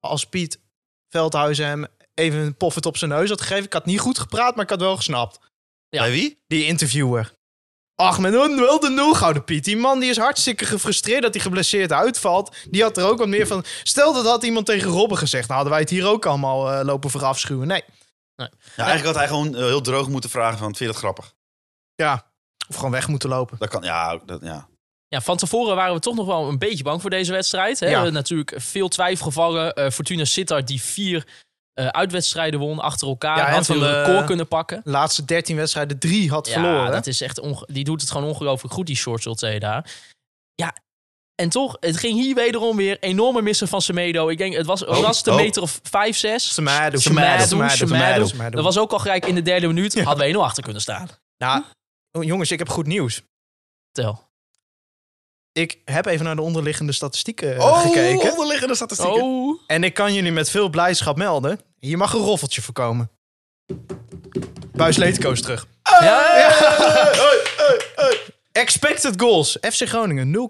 [0.00, 0.60] als Piet
[1.08, 3.64] Veldhuizen hem even een poffert op zijn neus had gegeven.
[3.64, 5.38] Ik had niet goed gepraat, maar ik had wel gesnapt.
[5.88, 6.00] Ja.
[6.00, 6.38] Bij wie?
[6.46, 7.32] Die interviewer.
[8.00, 9.64] Ach, met een wel de nul gouden Piet.
[9.64, 12.56] Die man die is hartstikke gefrustreerd dat hij geblesseerd uitvalt.
[12.70, 13.64] Die had er ook wat meer van.
[13.82, 15.48] Stel dat had iemand tegen Robben gezegd.
[15.48, 17.66] Nou hadden wij het hier ook allemaal eh, lopen verafschuwen.
[17.66, 17.82] Nee.
[18.36, 21.34] Ja, eigenlijk had hij gewoon eh, heel droog moeten vragen van, vind je dat grappig?
[21.94, 22.30] Ja.
[22.68, 23.58] Of gewoon weg moeten lopen.
[23.58, 24.68] Dat kan, ja, dat, ja.
[25.08, 27.80] Ja, van tevoren waren we toch nog wel een beetje bang voor deze wedstrijd.
[27.80, 27.88] Hè?
[27.88, 28.02] Ja.
[28.02, 29.74] We Natuurlijk veel twijfelgevallen.
[29.74, 31.26] Eh Fortuna Sittard die vier
[31.78, 33.36] eh, uitwedstrijden won achter elkaar.
[33.36, 34.80] Ja, en had van een record kunnen pakken.
[34.84, 36.92] De laatste 13 wedstrijden, drie had Ja, verloren.
[36.92, 39.94] dat is echt die doet het gewoon ongelooflijk goed, die short Zulte daar.
[40.54, 40.74] Ja,
[41.34, 44.28] en toch, het ging hier wederom weer enorme missen van Semedo.
[44.28, 45.38] Ik denk, het was, Oh, was het een oh.
[45.38, 46.54] meter of vijf, zes.
[46.54, 46.98] Semedo,
[48.26, 48.50] Semedo.
[48.50, 50.02] Dat was ook al gelijk in de derde minuut.
[50.02, 51.08] Hadden we 1-0 achter kunnen staan.
[51.36, 51.64] Nou,
[52.20, 53.22] jongens, ik heb goed nieuws.
[53.92, 54.27] Tel.
[55.58, 58.30] Ik heb even naar de onderliggende statistieken eh, Oh, gekeken.
[58.30, 59.22] onderliggende statistieken.
[59.22, 59.60] Oh.
[59.66, 61.60] En ik kan jullie met veel blijdschap melden.
[61.78, 63.10] Hier mag een roffeltje voorkomen.
[64.72, 65.66] Buis Leetko is terug.
[66.00, 67.12] Ja,
[68.52, 69.56] Expected goals.
[69.60, 70.48] FC Groningen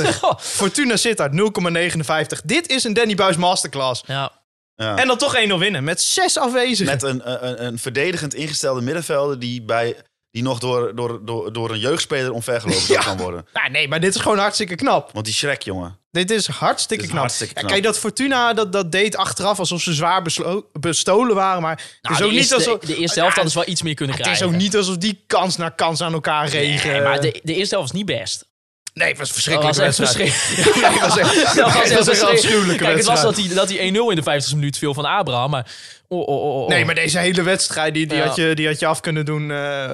[0.00, 0.36] 0,35.
[0.38, 2.40] Fortuna Sittard 0,59.
[2.44, 4.02] Dit is een Danny Buis masterclass.
[4.06, 4.40] ja.
[4.76, 4.96] Ja.
[4.96, 6.92] En dan toch 1-0 winnen met zes afwezigen.
[6.92, 9.96] Met een, een, een verdedigend ingestelde middenvelder die, bij,
[10.32, 13.00] die nog door, door, door, door een jeugdspeler omvergelopen Ja.
[13.00, 13.46] kan worden.
[13.52, 15.10] Nou, nee, maar dit is gewoon hartstikke knap.
[15.12, 15.98] Want die Shrek, jongen.
[16.10, 17.20] Dit is hartstikke Dit is knap.
[17.20, 17.72] hartstikke Ja, knap.
[17.72, 20.22] kijk, dat Fortuna dat, dat deed achteraf alsof ze zwaar
[20.80, 21.62] bestolen waren.
[21.62, 22.78] Maar het Nou, is de, ook niet eerste, alsof...
[22.78, 24.54] de eerste helft hadden ze wel iets meer kunnen Het is krijgen.
[24.56, 26.90] ook niet alsof die kans na kans aan elkaar regen.
[26.92, 28.50] Nee, maar de, de eerste helft was niet best.
[28.94, 29.76] Nee, het was Dat verschrikkelijk.
[29.76, 30.18] was echt
[30.92, 32.32] het was echt, Dat was het echt was echt een verschrikkelijk.
[32.32, 33.56] afschuwelijke Kijk, het was wedstrijd.
[33.56, 35.50] dat hij, dat hij 1-0 in de 50 minuut viel van Abraham.
[35.50, 35.66] Maar
[36.08, 36.68] oh, oh, oh, oh.
[36.68, 38.26] Nee, maar deze hele wedstrijd, die, die, Ja.
[38.26, 39.50] had, je, die had je af kunnen doen.
[39.50, 39.92] eh,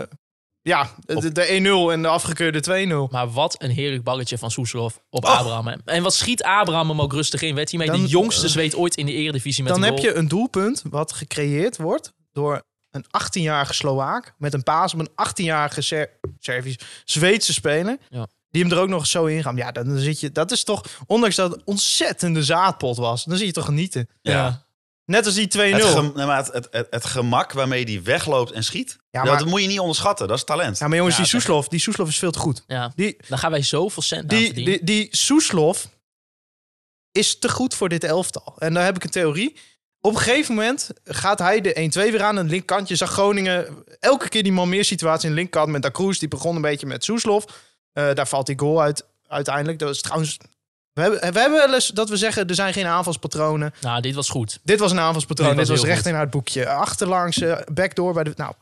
[0.68, 3.10] ja, de, de 1-0 en de afgekeurde 2-0.
[3.12, 5.66] Maar wat een heerlijk balletje van Soeslof op Abraham.
[5.66, 5.74] hè.
[5.84, 7.54] En wat schiet Abraham hem ook rustig in.
[7.54, 10.14] Werd hij mee Dan- de jongste zweet ooit in de eredivisie met Dan heb je
[10.14, 15.80] een doelpunt wat gecreëerd wordt door een 18-jarige Slovaak met een paas op een 18-jarige
[15.80, 17.96] Ser Servisch Zweedse speler.
[18.08, 18.26] Ja.
[18.50, 19.56] Die hem er ook nog zo in gaan.
[19.56, 20.32] Ja, dan zit je.
[20.32, 24.08] Dat is toch, ondanks dat het ontzettende zaadpot was, dan zie je toch genieten.
[24.22, 24.66] Ja.
[25.08, 25.60] Net als die 2-0.
[25.60, 29.22] Het, gem- nee, maar het, het, het, het gemak waarmee die wegloopt en schiet, Ja,
[29.24, 30.28] dat maar- moet je niet onderschatten.
[30.28, 30.78] Dat is talent.
[30.78, 32.64] Ja, maar jongens, Ja, die Soeslof, die Soeslof is veel te goed.
[32.66, 34.72] Ja, Die, dan gaan wij zoveel cent aan die, verdienen.
[34.84, 35.88] die, die Soeslof
[37.12, 38.54] is te goed voor dit elftal.
[38.58, 39.56] En daar heb ik een theorie.
[40.00, 42.36] Op een gegeven moment gaat hij de 1-2 weer aan.
[42.36, 45.90] Een linkkantje zag Groningen elke keer die man meer situatie in de linkkant met Da
[45.90, 46.18] Cruz.
[46.18, 47.44] Die begon een beetje met Soeslof.
[47.92, 49.78] Eh, daar valt die goal uit uiteindelijk.
[49.78, 50.36] Dat is trouwens...
[50.98, 53.74] We hebben, we hebben wel eens dat we zeggen, er zijn geen aanvalspatronen.
[53.80, 54.58] Nou, dit was goed.
[54.62, 55.56] Dit was een aanvalspatroon.
[55.56, 56.06] Dit was recht goed.
[56.06, 56.68] in het boekje.
[56.68, 58.32] Achterlangs, eh, backdoor bij de...
[58.36, 58.52] Nou,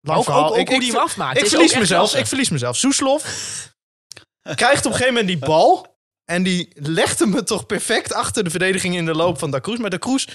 [0.00, 0.44] lang Ook, verhaal.
[0.44, 1.38] ook, ook Ik- hoe die hem afmaakt.
[1.38, 1.98] ik verlies mezelf.
[2.00, 2.18] klasse.
[2.18, 2.76] Ik verlies mezelf.
[2.76, 3.22] Soeslof
[4.54, 5.92] krijgt op een gegeven moment die bal.
[6.24, 9.60] En die legt hem het toch perfect achter de verdediging in de loop van Da
[9.60, 9.78] Cruz.
[9.78, 10.26] Maar Da Cruz,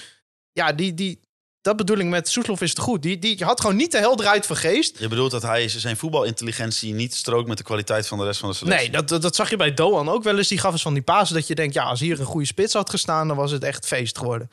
[0.52, 1.20] ja, die, die,
[1.62, 3.02] dat bedoel ik met Soeslof is het goed.
[3.02, 4.98] Die, die had gewoon niet de helderheid van geest.
[4.98, 8.48] Je bedoelt dat hij zijn voetbalintelligentie niet strookt met de kwaliteit van de rest van
[8.50, 8.82] de selectie?
[8.90, 10.48] Nee, dat, dat, dat zag je bij Doan ook wel eens.
[10.48, 11.74] Die gaf eens van die pasen dat je denkt...
[11.74, 13.28] ja, als hier een goede spits had gestaan...
[13.28, 14.50] dan was het echt feest geworden.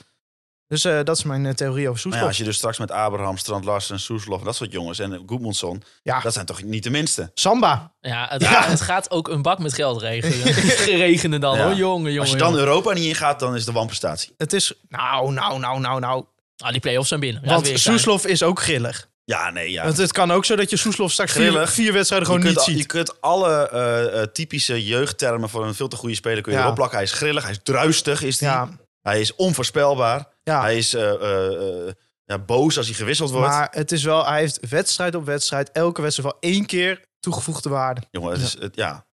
[0.68, 2.22] Dus eh, dat is mijn eh, theorie over Maar Soeslof.
[2.22, 5.84] ja, als je dus straks met Abraham, Strand Larsen, Soeslof, dat soort jongens en Goedmundsson,
[6.04, 7.32] Ja, dat zijn toch niet de minste?
[7.34, 7.94] Samba.
[8.00, 8.48] Ja, het, Ja.
[8.52, 10.54] Gaat, het gaat ook een bak met geld regenen.
[11.08, 11.64] regenen dan Ja.
[11.64, 12.20] hoor, jongen, jongen.
[12.20, 12.66] Als je dan jongen.
[12.66, 14.34] Europa niet ingaat, dan is een wanprestatie.
[14.38, 14.74] Het is...
[14.90, 16.26] Nou, nou, nou, nou, nou.
[16.58, 17.46] Ah, die play-offs zijn binnen.
[17.46, 17.72] Want.
[17.74, 19.08] Soeslof is ook grillig.
[19.24, 19.84] Ja, nee, ja.
[19.84, 21.72] Want het kan ook zo dat je Soeslof straks vier, Grillig.
[21.72, 22.88] vier wedstrijden je, gewoon kunt, niet al- je ziet.
[22.88, 26.64] kunt alle eh, eh, typische jeugdtermen voor een veel te goede speler kun je Ja.
[26.64, 26.98] erop plakken.
[26.98, 28.50] Hij is grillig, hij is druistig, is hij.
[28.50, 28.70] Ja,
[29.02, 30.26] Hij is onvoorspelbaar.
[30.44, 30.62] ja.
[30.62, 31.94] Hij is eh, eh, eh,
[32.26, 33.48] ja, boos als hij gewisseld wordt.
[33.50, 34.26] Maar het is wel...
[34.26, 35.72] Hij heeft wedstrijd op wedstrijd...
[35.72, 38.02] elke wedstrijd wel één keer toegevoegde waarde.
[38.12, 39.06] Jongen, het is, het, ja.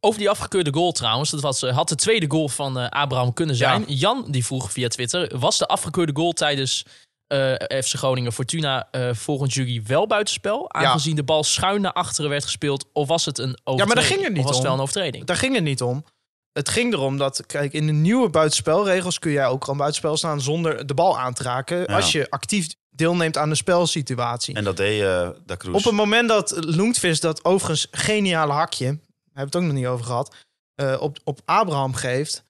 [0.00, 1.30] Over die afgekeurde goal trouwens.
[1.30, 3.84] Dat was, eh, had de tweede goal van eh, Abraham kunnen zijn.
[3.86, 5.38] Jan die vroeg via Twitter.
[5.38, 6.84] Was de afgekeurde goal tijdens
[7.26, 10.72] eh, FC Groningen Fortuna volgens jullie wel buitenspel?
[10.72, 12.86] Aangezien de bal schuin naar achteren werd gespeeld.
[12.92, 13.94] Of was het een overtreding?
[13.94, 14.64] daar ging het niet was het om.
[14.64, 15.24] wel een overtreding?
[15.24, 16.04] Daar ging het niet om.
[16.52, 20.40] Het ging erom dat, kijk, in de nieuwe buitenspelregels kun jij ook gewoon buitenspel staan
[20.40, 21.78] zonder de bal aan te raken.
[21.78, 21.84] Ja.
[21.96, 24.54] Als je actief deelneemt aan de spelsituatie.
[24.54, 25.74] En dat deed eh Da Cruz.
[25.74, 28.98] Op het moment dat Loentvis dat overigens geniale hakje,
[29.34, 30.34] hebben we het ook nog niet over gehad,
[30.74, 32.44] eh, op, op Abraham geeft,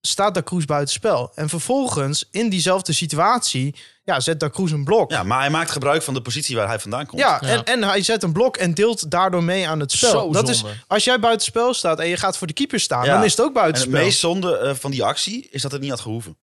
[0.00, 1.32] staat Da Cruz buitenspel.
[1.34, 5.10] En vervolgens, in diezelfde situatie, ja, zet Da Cruz een blok.
[5.10, 7.20] Ja, maar hij maakt gebruik van de positie waar hij vandaan komt.
[7.22, 7.48] Ja, Ja.
[7.48, 10.10] En, en hij zet een blok en deelt daardoor mee aan het spel.
[10.10, 13.14] Zo dat is, als jij buitenspel staat en je gaat voor de keeper staan, Ja.
[13.14, 14.00] dan is het ook En het buitenspel.
[14.00, 16.36] meest zonde eh, van die actie is dat het niet had gehoeven.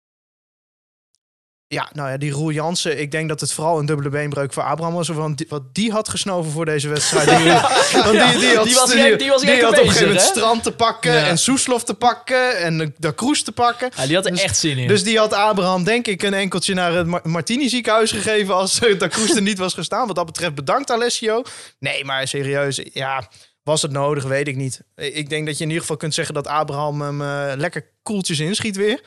[1.73, 4.63] Ja, nou ja, die Roel Jansen, ik denk dat het vooral een dubbele beenbreuk voor
[4.63, 5.09] Abraham was.
[5.09, 7.27] Want die- wat die had gesnoven voor deze wedstrijd.
[7.33, 10.25] Want die, die, had, die was die was echt had op een gegeven moment?
[10.27, 11.27] Strand te pakken Ja.
[11.27, 13.91] en Soeslof te pakken en de, de Kroes te pakken.
[13.97, 14.89] Ja, die had er Dus- echt zin in.
[14.89, 18.79] Dus die had Abraham denk ik een enkeltje naar het Mar- Martini ziekenhuis gegeven als
[18.99, 20.07] Da Cruz er niet was gestaan.
[20.07, 21.43] Wat dat betreft bedankt Alessio.
[21.79, 23.29] Nee, maar serieus, ja,
[23.63, 24.25] was het nodig?
[24.25, 24.81] Weet ik niet.
[24.97, 28.39] Ik denk dat je in ieder geval kunt zeggen dat Abraham hem eh, lekker koeltjes
[28.39, 29.01] inschiet weer.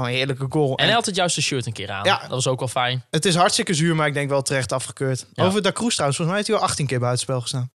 [0.00, 0.76] Oh, een heerlijke goal.
[0.76, 2.04] en hij had het juiste shirt een keer aan.
[2.04, 2.18] Ja.
[2.20, 3.04] Dat was ook wel fijn.
[3.10, 5.26] Het is hartstikke zuur, maar ik denk wel terecht afgekeurd.
[5.32, 5.44] Ja.
[5.44, 7.70] Over Da Cruz trouwens, volgens mij heeft hij al 18 keer buitenspel gestaan.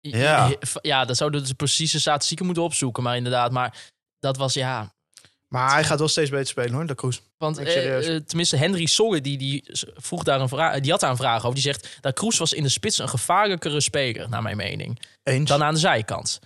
[0.00, 0.50] Ja.
[0.82, 3.02] Ja, dat zouden de precieze statistieken moeten opzoeken.
[3.02, 3.74] Maar inderdaad, maar
[4.18, 4.92] dat was ja...
[5.48, 7.20] Maar hij gaat wel steeds beter spelen hoor, Da Cruz.
[7.38, 8.06] Want Ik eh, serieus.
[8.06, 9.64] eh, tenminste, Henry Sogge, die, die
[9.96, 11.54] vroeg daar een vraag, die had daar een vraag over.
[11.54, 15.48] Die zegt dat Kroes was in de spits een gevaarlijkere speler, naar mijn mening, Eens.
[15.48, 16.38] dan aan de zijkant.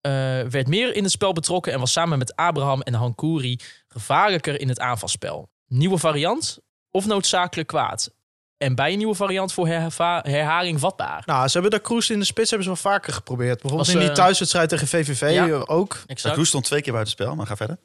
[0.00, 3.58] Eh, werd meer in het spel betrokken en was samen met Abraham en Hankouri
[3.92, 5.48] gevaarlijker in het aanvalspel.
[5.66, 6.58] Nieuwe variant
[6.90, 8.10] of noodzakelijk kwaad?
[8.56, 11.22] En bij een nieuwe variant voor herva- herhaling vatbaar.
[11.26, 13.60] Nou, ze hebben Da Cruz in de spits hebben ze wel vaker geprobeerd.
[13.60, 15.62] Bijvoorbeeld Was, in die eh, thuiswedstrijd tegen VVV ja.
[15.66, 16.02] ook.
[16.06, 16.46] Exact.
[16.46, 17.78] Stond twee keer buiten spel, maar ga verder.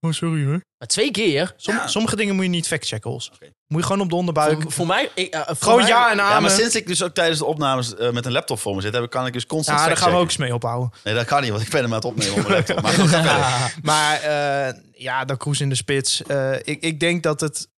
[0.00, 0.60] Oh, sorry hoor.
[0.78, 1.54] Maar twee keer?
[1.56, 3.30] Som- Sommige dingen moet je niet factchecken, Hols.
[3.34, 3.50] Oké.
[3.66, 4.62] Moet je gewoon op de onderbuik.
[4.62, 5.10] Voor, voor mij...
[5.14, 6.32] Ik, eh, voor Gewoon mij- ja en amen.
[6.34, 8.80] Ja, maar sinds ik dus ook tijdens de opnames eh, met een laptop voor me
[8.80, 10.90] zit, heb ik, kan ik dus constant Ja, daar gaan we ook eens mee ophouden.
[11.04, 12.80] Nee, dat kan niet, want ik ben hem aan het opnemen op mijn laptop.
[12.82, 13.74] Maar ga verder.
[13.82, 16.22] Maar eh, ja, Da Cruz in de spits.
[16.22, 17.68] Eh, ik, ik denk dat het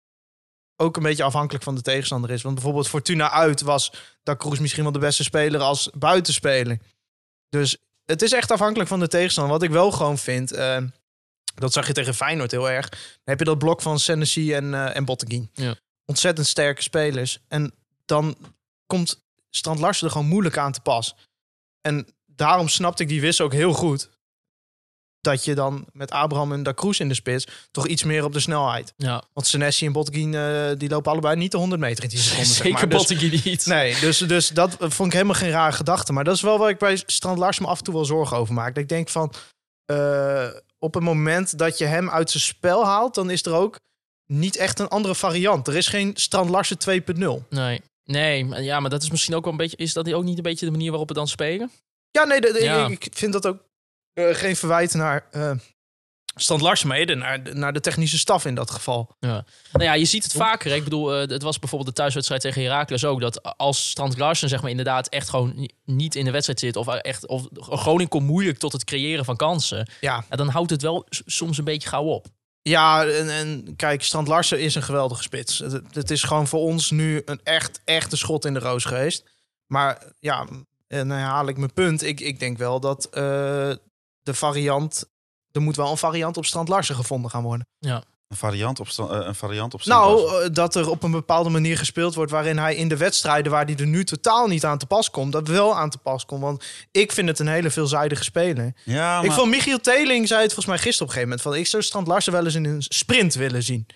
[0.76, 2.42] ook een beetje afhankelijk van de tegenstander is.
[2.42, 6.78] Want bijvoorbeeld Fortuna uit was Da Cruz misschien wel de beste speler als buitenspeler.
[7.48, 9.52] Dus het is echt afhankelijk van de tegenstander.
[9.52, 10.76] Wat ik wel gewoon vind, eh,
[11.60, 12.88] dat zag je tegen Feyenoord heel erg.
[12.88, 15.50] Dan heb je dat blok van Senesi en, eh en Botteguin.
[15.54, 15.74] Ja.
[16.04, 17.38] Ontzettend sterke spelers.
[17.48, 17.72] En
[18.04, 18.36] dan
[18.86, 21.14] komt Strand Larsen er gewoon moeilijk aan te pas.
[21.80, 24.08] En daarom snapte ik die wissel ook heel goed.
[25.20, 28.32] Dat je dan met Abraham en Da Cruz in de spits toch iets meer op
[28.32, 28.92] de snelheid.
[28.96, 32.18] Ja, Want Senesi en Botteguin eh, die lopen allebei niet de 100 meter in 10
[32.18, 32.46] seconden.
[32.46, 33.06] zeg zeker maar.
[33.06, 33.66] Dus- niet.
[33.66, 36.12] Nee, dus, dus dat vond ik helemaal geen rare gedachte.
[36.12, 38.36] Maar dat is wel waar ik bij Strand Larsen me af en toe wel zorgen
[38.36, 38.74] over maak.
[38.74, 39.32] Dat ik denk van,
[39.84, 40.48] eh,
[40.84, 43.78] op het moment dat je hem uit zijn spel haalt, dan is er ook
[44.26, 45.68] niet echt een andere variant.
[45.68, 47.48] Er is geen Strand Larsen 2.0.
[47.48, 47.82] Nee.
[48.04, 49.76] Nee, maar- ja, maar dat is misschien ook wel een beetje...
[49.76, 51.70] Is dat ook niet een beetje de manier waarop we dan spelen?
[52.10, 52.86] Ja, nee, de- de- Ja.
[52.86, 53.58] Ik, ik vind dat ook
[54.12, 55.52] eh, geen verwijt naar eh
[56.34, 59.16] Strand Larsen, maar eerder naar, de- naar de technische staf in dat geval.
[59.72, 60.72] Nou ja, je ziet het vaker.
[60.74, 63.20] Ik bedoel, eh, het was bijvoorbeeld de thuiswedstrijd tegen Heracles ook.
[63.20, 66.76] Dat als Strand Larsen zeg maar inderdaad echt gewoon ni- niet in de wedstrijd zit...
[66.76, 69.88] of echt of Groningen komt moeilijk tot het creëren van kansen...
[70.00, 72.26] Ja, Ja, dan houdt het wel soms een beetje gauw op.
[72.62, 75.58] Ja, en, en kijk, Strand Larsen is een geweldige spits.
[75.58, 78.84] Het, het is gewoon voor ons nu een echt, echt een schot in de roos
[78.84, 79.24] geweest.
[79.66, 80.46] Maar ja,
[80.86, 82.02] en dan herhaal ik mijn punt.
[82.02, 83.20] Ik, ik denk wel dat eh,
[84.22, 85.08] de variant...
[85.52, 87.66] Er moet wel een variant op Strand Larsen gevonden gaan worden.
[88.28, 89.84] Een variant op, eh, een variant op.
[89.84, 93.52] Nou, eh, dat er op een bepaalde manier gespeeld wordt waarin hij in de wedstrijden
[93.52, 96.24] waar hij er nu totaal niet aan te pas komt, dat wel aan te pas
[96.26, 96.40] komt.
[96.42, 98.72] Want ik vind het een hele veelzijdige speler.
[98.84, 101.42] ja, Ik maar- vond Michiel Teling zei het volgens mij gisteren op een gegeven moment
[101.42, 103.86] van ik zou Strand Larsen wel eens in een sprint willen zien.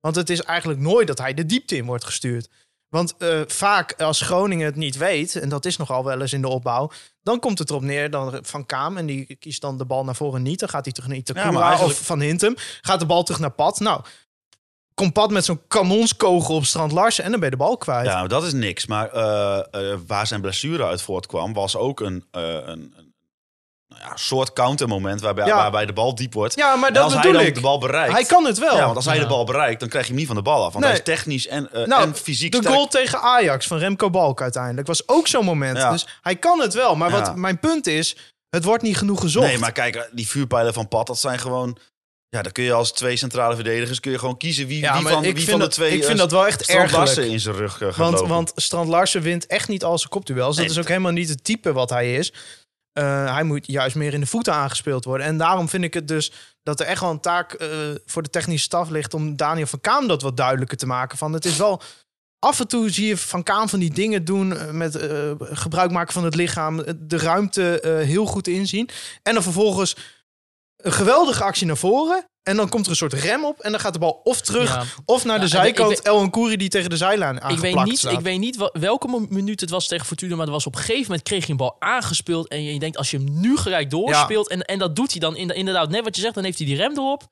[0.00, 2.48] Want het is eigenlijk nooit dat hij de diepte in wordt gestuurd.
[2.94, 6.40] Want eh, vaak als Groningen het niet weet, en dat is nogal wel eens in
[6.40, 6.90] de opbouw,
[7.22, 10.14] dan komt het erop neer dan Van Kaam en die kiest dan de bal naar
[10.14, 10.60] voren niet.
[10.60, 12.54] Dan gaat hij terug naar Itakura eigenlijk- of Van Hintem.
[12.80, 13.80] Gaat de bal terug naar Pat.
[13.80, 14.00] Nou,
[14.94, 18.06] komt Pat met zo'n kanonskogel op Strand Larsen en dan ben je de bal kwijt.
[18.06, 18.86] Ja, dat is niks.
[18.86, 22.94] Maar eh, eh, waar zijn blessure uit voortkwam, was ook een, een,
[23.98, 25.56] ja, soort countermoment waarbij, Ja.
[25.56, 26.54] waarbij de bal diep wordt.
[26.54, 27.54] Ja, maar en dat als hij bedoel dan ik.
[27.54, 28.12] de bal bereikt...
[28.12, 28.76] Hij kan het wel.
[28.76, 30.64] Ja, want als hij de bal bereikt, dan krijg je hem niet van de bal
[30.64, 30.72] af.
[30.72, 30.84] Want Nee.
[30.84, 32.74] hij is technisch en, eh, Nou, en fysiek De sterk.
[32.74, 35.76] goal tegen Ajax van Remco Balk uiteindelijk was ook zo'n moment.
[35.76, 35.90] Ja.
[35.90, 36.96] Dus hij kan het wel.
[36.96, 37.20] Maar Ja.
[37.20, 38.16] wat mijn punt is,
[38.50, 39.46] het wordt niet genoeg gezocht.
[39.46, 41.78] Nee, maar kijk, die vuurpijlen van Pat, dat zijn gewoon...
[42.28, 45.02] Ja, dan kun je als twee centrale verdedigers kun je gewoon kiezen wie, Ja, wie
[45.02, 46.92] maar van, ik wie vind van de dat- twee ik vind eh, dat wel echt.
[46.92, 48.28] Larsen in zijn rug eh, want, lopen.
[48.28, 50.56] want Strand Larsen wint echt niet al zijn kopduels.
[50.56, 52.32] Dat Nee, is ook helemaal niet het type wat hij is.
[52.94, 55.26] Eh, hij moet juist meer in de voeten aangespeeld worden.
[55.26, 57.68] En daarom vind ik het dus dat er echt wel een taak eh,
[58.06, 59.14] voor de technische staf ligt...
[59.14, 61.18] om Daniel van Kaam dat wat duidelijker te maken.
[61.18, 61.82] Van het is wel...
[62.38, 64.98] Af en toe zie je Van Kaam van die dingen doen eh, met
[65.40, 68.88] gebruik maken van het lichaam, de ruimte heel goed inzien.
[69.22, 69.96] En dan vervolgens
[70.84, 72.24] een geweldige actie naar voren.
[72.42, 73.60] En dan komt er een soort rem op.
[73.60, 74.82] En dan gaat de bal of terug Ja.
[75.04, 76.02] of naar de en ik zijkant.
[76.02, 78.12] El Koeri die tegen de zijlijn Ik aangeplakt weet, niet, staat.
[78.12, 81.02] ik weet niet welke minuut het was tegen Fortuna, maar er was op een gegeven
[81.02, 84.48] moment kreeg je een bal aangespeeld en je, denkt als je hem nu gelijk doorspeelt
[84.48, 86.66] en, en dat doet hij dan in- inderdaad net wat je zegt, dan heeft hij
[86.66, 87.22] die rem erop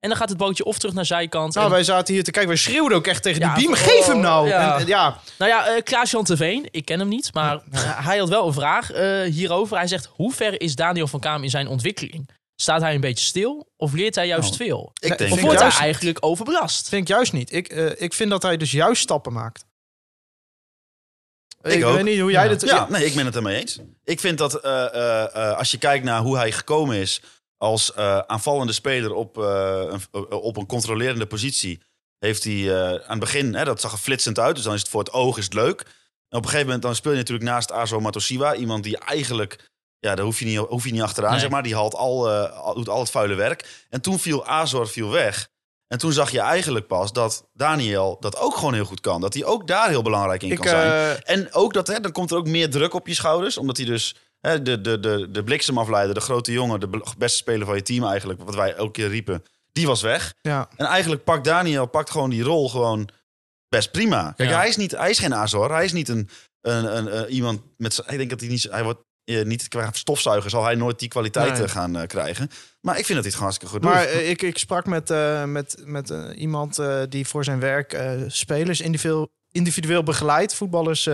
[0.00, 1.54] en dan gaat het bootje of terug naar zijkant.
[1.54, 2.50] Nou, en- wij zaten hier te kijken.
[2.50, 3.76] Wij schreeuwden ook echt tegen Ja, die beam.
[3.78, 4.48] Geef hem nou.
[4.48, 4.74] ja.
[4.74, 8.28] En, en ja, Nou ja, eh Klaas-Jan Terveen, ik ken hem niet, maar hij had
[8.28, 9.76] wel een vraag eh, hierover.
[9.76, 12.28] Hij zegt, hoe ver is Daniel van Kaam in zijn ontwikkeling?
[12.62, 14.92] Staat hij een beetje stil of leert hij juist Nou, veel?
[15.00, 16.88] ik denk Of ik wordt hij juist- eigenlijk overbelast?
[16.88, 17.52] vind ik juist niet.
[17.52, 19.64] Ik, eh, ik vind dat hij dus juist stappen maakt.
[21.62, 21.94] Ik ook.
[21.94, 22.48] weet niet hoe jij Ja.
[22.48, 22.60] dit...
[22.62, 23.78] Ja, nee, ik ben het ermee eens.
[24.04, 27.20] Ik vind dat eh, eh, eh, als je kijkt naar hoe hij gekomen is
[27.56, 31.80] als eh, aanvallende speler op, eh, een, op een controlerende positie,
[32.18, 34.80] heeft hij eh, aan het begin, hè, dat zag er flitsend uit, dus dan is
[34.80, 35.80] het voor het oog is het leuk.
[36.28, 39.70] En op een gegeven moment dan speel je natuurlijk naast Azo Matosiwa, iemand die eigenlijk,
[40.02, 41.40] ja, daar hoef je niet, hoef je niet achteraan, Nee.
[41.40, 41.62] zeg maar.
[41.62, 43.84] Die haalt al, eh, al- doet al het vuile werk.
[43.90, 45.48] En toen viel Azor viel weg.
[45.86, 49.20] En toen zag je eigenlijk pas dat Daniel dat ook gewoon heel goed kan.
[49.20, 50.90] Dat hij ook daar heel belangrijk in Ik, kan zijn.
[51.22, 53.58] eh, En ook dat, hè, dan komt er ook meer druk op je schouders.
[53.58, 57.36] Omdat hij dus hè, de, de, de, de bliksemafleider, de grote jongen, de be- beste
[57.36, 60.34] speler van je team eigenlijk, wat wij elke keer riepen, die was weg.
[60.40, 60.68] ja.
[60.76, 63.08] En eigenlijk pakt Daniel pakt gewoon die rol gewoon
[63.68, 64.32] best prima.
[64.36, 64.56] Kijk, Ja.
[64.58, 65.72] hij, is niet, hij is geen Azor.
[65.72, 66.28] Hij is niet een,
[66.60, 68.02] een, een, eh, iemand met...
[68.06, 68.62] Ik denk dat hij niet...
[68.70, 71.62] Hij wordt eh, niet qua stofzuiger zal hij nooit die kwaliteit Nee.
[71.62, 72.50] eh, gaan eh, krijgen.
[72.80, 74.22] Maar ik vind dat gewoon hartstikke goed Maar doet.
[74.22, 75.08] ik, ik sprak met,
[75.46, 80.54] met, met iemand die voor zijn werk spelers individueel, individueel begeleidt.
[80.54, 81.08] Voetballers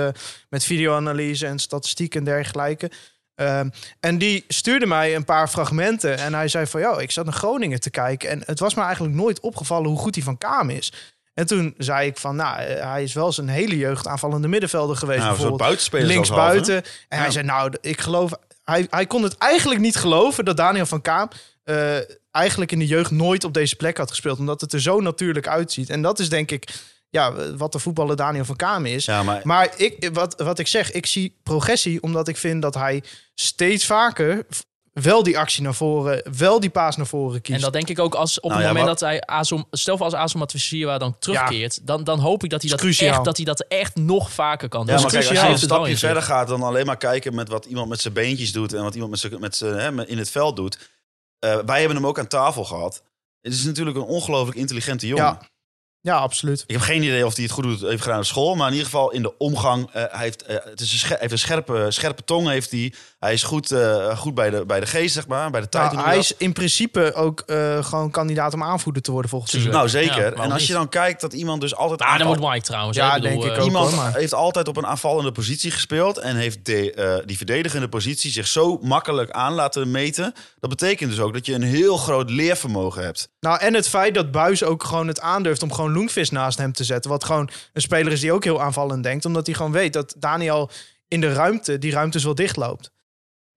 [0.49, 2.91] met videoanalyse en statistiek en dergelijke.
[3.35, 3.69] Ehm,
[4.01, 6.19] en die stuurde mij een paar fragmenten.
[6.19, 8.29] En hij zei van, ja, ik zat naar Groningen te kijken.
[8.31, 10.93] En het was me eigenlijk nooit opgevallen hoe goed hij van Kaam is.
[11.39, 14.97] En toen zei ik van, nou, eh, hij is wel zijn hele jeugd aanvallende middenvelder
[14.97, 15.19] geweest.
[15.19, 16.83] nou, bijvoorbeeld buitenspeler links buiten.
[17.09, 18.33] En hij zei, nou, ik geloof...
[18.65, 21.29] Hij, hij kon het eigenlijk niet geloven dat Daniel van Kaam...
[21.65, 21.97] eh,
[22.31, 24.39] eigenlijk in de jeugd nooit op deze plek had gespeeld.
[24.39, 25.91] Omdat het er zo natuurlijk uitziet.
[25.91, 26.69] En dat is denk ik
[27.09, 29.05] ja, wat de voetballer Daniel van Kaam is.
[29.05, 32.03] Ja, maar, Maar ik, wat, wat ik zeg, ik zie progressie...
[32.03, 33.03] omdat ik vind dat hij
[33.35, 34.47] steeds vaker...
[35.03, 37.57] wel die actie naar voren, wel die paas naar voren kiest.
[37.57, 39.67] En dat denk ik ook als op Nou het ja, moment maar- dat hij Azom,
[39.71, 43.25] stel voor als Azom Matwisiwa dan terugkeert, dan, dan hoop ik dat hij Dat echt,
[43.25, 44.87] dat hij dat echt nog vaker kan.
[44.87, 47.49] Ja, Dus maar kijk, als je een stapje verder gaat dan alleen maar kijken met
[47.49, 50.19] wat iemand met zijn beentjes doet en wat iemand met zijn, met zijn, hè, in
[50.19, 50.79] het veld doet.
[51.39, 53.03] Eh, wij hebben hem ook aan tafel gehad.
[53.41, 55.25] Het is natuurlijk een ongelooflijk intelligente jongen.
[55.25, 55.41] Ja.
[56.01, 56.65] ja, absoluut.
[56.67, 58.55] Ik heb geen idee of hij het goed doet, heeft gedaan op school.
[58.55, 59.87] Maar in ieder geval in de omgang.
[59.93, 62.49] eh, hij heeft, eh, het is een, hij heeft een scherpe, scherpe tong.
[62.49, 62.93] Heeft hij.
[63.19, 65.51] Hij is goed, eh, goed bij, de, bij de geest, zeg maar.
[65.51, 65.93] Bij de tijd.
[65.93, 69.73] Nou, hij is in principe ook eh, gewoon kandidaat om aanvoerder te worden volgens mij.
[69.73, 70.37] Nou, zeker.
[70.37, 72.01] Ja, en als je dan kijkt dat iemand dus altijd...
[72.01, 72.97] Ah, dan wordt Mike trouwens.
[72.97, 73.17] Ja, hè.
[73.17, 73.67] Ik bedoel, denk ik eh, ook.
[73.67, 77.89] Iemand hoor, heeft altijd op een aanvallende positie gespeeld en heeft de, eh, die verdedigende
[77.89, 80.35] positie zich zo makkelijk aan laten meten.
[80.61, 83.29] Dat betekent dus ook dat je een heel groot leervermogen hebt.
[83.41, 86.73] Nou, en het feit dat Buis ook gewoon het aandurft om gewoon Loenvis naast hem
[86.73, 87.11] te zetten.
[87.11, 89.25] Wat gewoon een speler is die ook heel aanvallend denkt.
[89.25, 90.71] Omdat hij gewoon weet dat Daniel
[91.09, 92.91] in de ruimte, die ruimtes wel dichtloopt.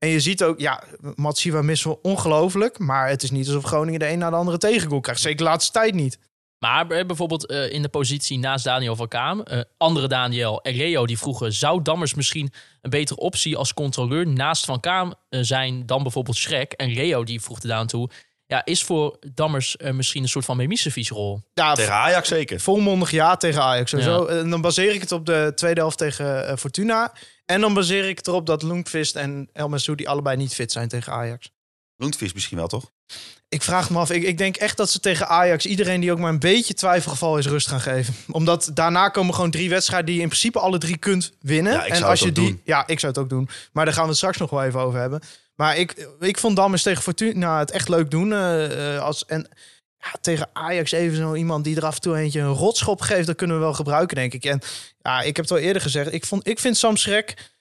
[0.03, 0.83] En je ziet ook, ja,
[1.15, 2.79] Matsiwa mist wel ongelooflijk.
[2.79, 5.21] Maar het is niet alsof Groningen de een na de andere tegengoal krijgt.
[5.21, 6.17] Zeker de laatste tijd niet.
[6.59, 10.75] Maar eh, bijvoorbeeld eh, in de positie naast Daniel van Kaam, eh, andere Daniel en
[10.75, 15.85] Leo die vroegen, zou Dammers misschien een betere optie als controleur naast Van Kaam zijn
[15.85, 16.71] dan bijvoorbeeld Schrek?
[16.71, 18.09] En Leo die vroeg eraan toe,
[18.45, 20.75] Ja, is voor Dammers misschien een soort van
[21.07, 21.41] rol.
[21.53, 22.59] Ja, Tegen Ajax zeker.
[22.59, 23.89] volmondig ja tegen Ajax.
[23.89, 24.25] Sowieso.
[24.25, 27.13] En dan baseer ik het op de tweede helft tegen Fortuna.
[27.51, 31.13] En dan baseer ik erop dat Lundqvist en El Massoudi allebei niet fit zijn tegen
[31.13, 31.51] Ajax.
[31.97, 32.91] Lundqvist misschien wel, toch?
[33.49, 34.11] Ik vraag me af.
[34.11, 37.37] Ik, ik denk echt dat ze tegen Ajax iedereen die ook maar een beetje twijfelgeval
[37.37, 38.13] is rust gaan geven.
[38.31, 41.73] Omdat daarna komen gewoon drie wedstrijden die je in principe alle drie kunt winnen.
[41.73, 42.61] Ja, en als je die, doen.
[42.63, 43.49] ja, ik zou het ook doen.
[43.71, 45.21] Maar daar gaan we het straks nog wel even over hebben.
[45.55, 48.33] Maar ik, ik vond Dammers tegen Fortuna het echt leuk doen.
[48.33, 49.49] eh, eh, als, en
[50.21, 53.35] tegen Ajax even zo iemand die er af en toe eentje een rotschop geeft, dat
[53.35, 54.45] kunnen we wel gebruiken, denk ik.
[54.45, 54.59] En
[55.01, 56.13] ja, ik heb het al eerder gezegd.
[56.13, 57.51] Ik, vond, ik vind Sam Schrek.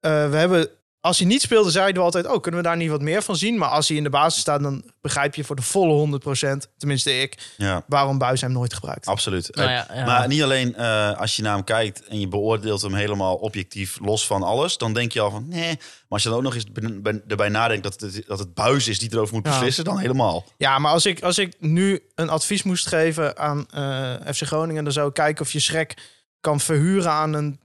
[0.00, 0.68] eh, we hebben,
[1.00, 3.36] als hij niet speelde, zeiden we altijd: Oh, kunnen we daar niet wat meer van
[3.36, 3.58] zien?
[3.58, 6.20] Maar als hij in de basis staat, dan begrijp je voor de volle
[6.64, 9.06] 100%, tenminste ik, Ja, waarom Buis hem nooit gebruikt.
[9.06, 9.54] absoluut.
[9.54, 10.04] Nou ja, ja.
[10.04, 13.98] Maar niet alleen eh, als je naar hem kijkt en je beoordeelt hem helemaal objectief
[14.00, 15.66] los van alles, dan denk je al van nee.
[15.76, 18.54] Maar als je dan ook nog eens ben- ben- erbij nadenkt dat het, dat het
[18.54, 19.50] buis is die erover moet Ja.
[19.50, 20.44] beslissen, dan helemaal.
[20.56, 24.84] Ja, maar als ik, als ik nu een advies moest geven aan eh, FC Groningen,
[24.84, 25.96] dan zou ik kijken of je Schrek
[26.40, 27.60] kan verhuren aan een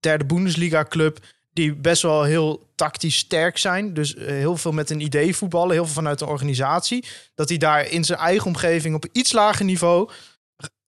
[0.00, 1.18] derde Bundesliga-club.
[1.54, 3.94] Die best wel heel tactisch sterk zijn.
[3.94, 7.04] Dus eh, heel veel met een idee voetballen, heel veel vanuit de organisatie.
[7.34, 10.10] Dat hij daar in zijn eigen omgeving op iets lager niveau.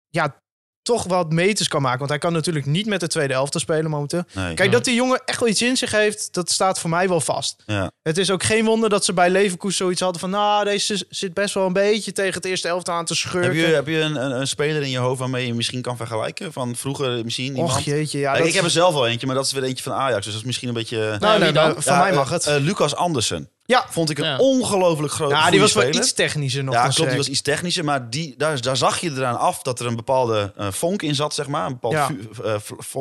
[0.10, 0.44] Ja,
[0.86, 1.98] toch wat meters kan maken.
[1.98, 4.24] Want hij kan natuurlijk niet met de tweede elftal spelen momenteel.
[4.34, 4.54] Nee.
[4.54, 7.22] Kijk, dat die jongen echt wel iets in zich heeft, dat staat voor mij wel
[7.22, 7.56] vast.
[7.66, 7.92] Ja.
[8.02, 10.30] Het is ook geen wonder dat ze bij Leverkusen zoiets hadden van...
[10.30, 13.56] nou, deze zit best wel een beetje tegen het eerste elftal aan te schurken.
[13.60, 15.98] Heb je, heb je een, een, een speler in je hoofd waarmee je misschien kan
[15.98, 16.54] vergelijken?
[16.54, 17.72] Van vroeger misschien iemand?
[17.72, 18.38] Och jeetje, ja.
[18.38, 20.16] Dat- ik heb er zelf wel eentje, maar dat is weer eentje van Ajax.
[20.24, 20.98] Dus dat is misschien een beetje...
[20.98, 22.46] Nou, Nou, nee, maar van Ja, mij eh, mag het.
[22.48, 23.50] eh, Lucas Andersen.
[23.66, 24.38] Ja, Vond ik een Ja.
[24.38, 27.10] ongelooflijk groot ja, die was wel iets technischer nog Ja, klopt.
[27.10, 29.96] Die was iets technischer, maar die, daar, daar zag je eraan af dat er een
[29.96, 31.66] bepaalde eh, vonk in zat, zeg maar.
[31.66, 32.08] Een bepaald Ja.
[32.32, 32.56] vu- eh,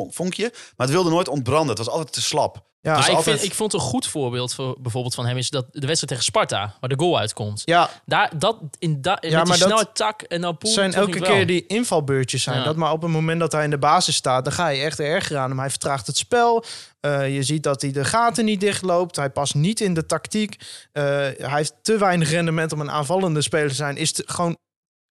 [0.09, 0.49] vonkje.
[0.51, 1.69] Maar het wilde nooit ontbranden.
[1.69, 2.63] Het was altijd te slap.
[2.85, 5.37] Ja, Dus Maar ik, altijd- vind, ik vond een goed voorbeeld voor, bijvoorbeeld van hem
[5.37, 7.61] is dat de wedstrijd tegen Sparta, waar de goal uitkomt.
[7.65, 10.71] ja, Daar, dat, in da, Ja, met maar die dat snelle tak en dan poel.
[10.71, 11.45] zijn elke keer wel.
[11.45, 12.57] die invalbeurtjes zijn.
[12.57, 12.63] Ja.
[12.63, 14.99] Dat maar op het moment dat hij in de basis staat, dan ga je echt
[14.99, 15.59] erger aan hem.
[15.59, 16.63] Hij vertraagt het spel.
[16.99, 19.15] Eh, je ziet dat hij de gaten niet dichtloopt.
[19.15, 20.55] Hij past niet in de tactiek.
[20.91, 23.97] Eh, hij heeft te weinig rendement om een aanvallende speler te zijn.
[23.97, 24.57] Is te- gewoon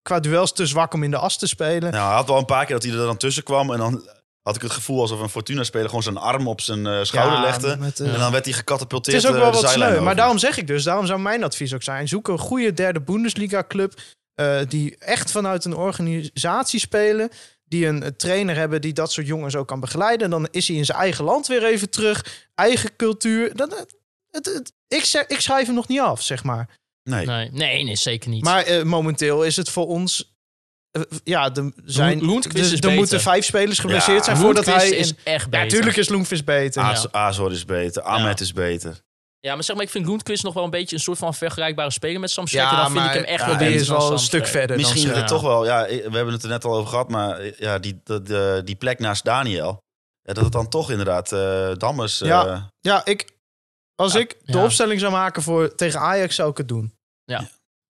[0.02, 1.92] qua duels te zwak om in de as te spelen.
[1.92, 3.70] Nou, hij had wel een paar keer dat hij er dan tussen kwam.
[3.72, 4.08] En dan
[4.44, 7.44] had ik het gevoel alsof een Fortuna-speler gewoon zijn arm op zijn eh, schouder Ja,
[7.44, 7.76] legde.
[7.76, 10.00] met, eh, En dan werd hij Het gecatapulteerd is ook eh, wel de wat sneu.
[10.00, 13.00] Maar daarom zeg ik dus, daarom zou mijn advies ook zijn: zoek een goede derde
[13.00, 13.94] Bundesliga-club.
[14.34, 17.28] eh, die echt vanuit een organisatie spelen.
[17.64, 20.30] Die een, trainer hebben die dat soort jongens ook kan begeleiden.
[20.30, 22.46] Dan is hij in zijn eigen land weer even terug.
[22.54, 23.56] Eigen cultuur.
[23.56, 23.96] Dat, het,
[24.30, 26.68] het, het- ik, zeg, ik schrijf hem nog niet af, zeg maar.
[27.02, 27.26] Nee.
[27.26, 28.44] Nee, nee, nee, zeker niet.
[28.44, 30.33] Maar eh, momenteel is het voor ons.
[30.94, 34.88] Eh, ja, de, zijn, dus is er moeten vijf spelers geblesseerd Ja, zijn voordat hij.
[34.88, 35.60] is in- echt ja, beter.
[35.64, 36.82] natuurlijk is Loenvis beter.
[36.82, 38.02] Az- Azor is beter.
[38.02, 39.02] Ahmed is beter.
[39.40, 41.90] Ja, maar zeg maar, ik vind Lundqvist nog wel een beetje een soort van vergelijkbare
[41.90, 43.86] speler met Sam Ja, dan vind maar ik hem echt ja, wel die beter is
[43.86, 44.68] dan wel Sam een stuk verder.
[44.68, 47.42] dan Misschien het toch wel, ja, we hebben het er net al over gehad, maar
[47.58, 49.78] ja, die, de, de- die plek naast Daniel,
[50.22, 52.20] ja, dat het dan toch inderdaad eh Dammers...
[52.20, 52.68] eh, Ja.
[52.80, 53.30] Ja, ik,
[53.94, 54.64] als Ja, ik de ja.
[54.64, 56.94] opstelling zou maken voor tegen Ajax, zou ik het doen.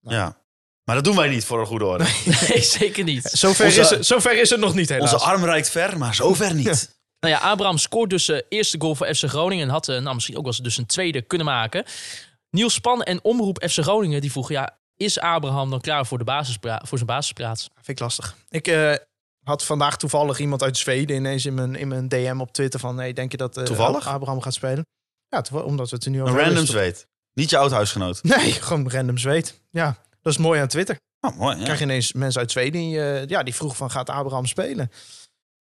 [0.00, 0.36] ja.
[0.84, 2.04] Maar dat doen wij niet voor een goede orde.
[2.48, 3.24] Nee, zeker niet.
[3.24, 5.12] Zover, Onze- is, het, zover is het nog niet, helaas.
[5.12, 6.96] Onze arm reikt ver, maar zover niet.
[7.20, 9.64] Nou ja, Abraham scoort dus de eerste goal voor FC Groningen.
[9.64, 11.84] En had eh, nou, misschien ook wel eens dus een tweede kunnen maken.
[12.50, 14.54] Niels Span en Omroep FC Groningen die vroegen...
[14.54, 17.62] Ja, is Abraham dan klaar voor, de voor zijn basisplaats?
[17.74, 18.36] Vind ik lastig.
[18.48, 18.94] Ik eh,
[19.44, 22.98] had vandaag toevallig iemand uit Zweden ineens in mijn, in mijn DM op Twitter van...
[22.98, 24.08] Hey, denk je dat eh, Toevallig?
[24.08, 24.86] Abraham gaat spelen?
[25.28, 27.06] Ja, toevallig, omdat we het er nu over Een random zweet.
[27.32, 28.22] Niet je oud-huisgenoot.
[28.22, 29.60] toch- Nee, gewoon random Zweed.
[29.70, 30.98] Ja, dat is mooi aan Twitter.
[31.20, 31.56] Oh, mooi.
[31.56, 31.62] Ja.
[31.62, 34.90] krijg je ineens mensen uit Zweden die, eh, ja, die vroegen van gaat Abraham spelen?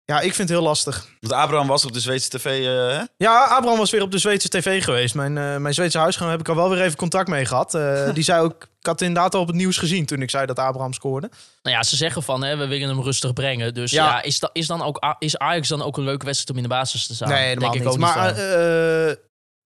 [0.06, 1.08] Ja, ik vind het heel lastig.
[1.20, 3.04] Want Abraham was op de Zweedse tv, eh, hè?
[3.16, 5.14] Ja, Abraham was weer op de Zweedse tv geweest.
[5.14, 7.74] Mijn, eh, mijn Zweedse huisgenoot heb ik al wel weer even contact mee gehad.
[7.74, 10.46] Eh, die zei ook, ik had inderdaad al op het nieuws gezien toen ik zei
[10.46, 11.30] dat Abraham scoorde.
[11.62, 13.74] Nou ja, ze zeggen van, hè, we willen hem rustig brengen.
[13.74, 14.06] Dus Ja.
[14.06, 16.68] ja, is, dat, is, dan ook, is Ajax dan ook een leuke wedstrijd om in
[16.68, 17.28] de basis te staan?
[17.28, 17.92] nee, helemaal Denk ik niet.
[17.92, 19.16] ook Maar eh, eh,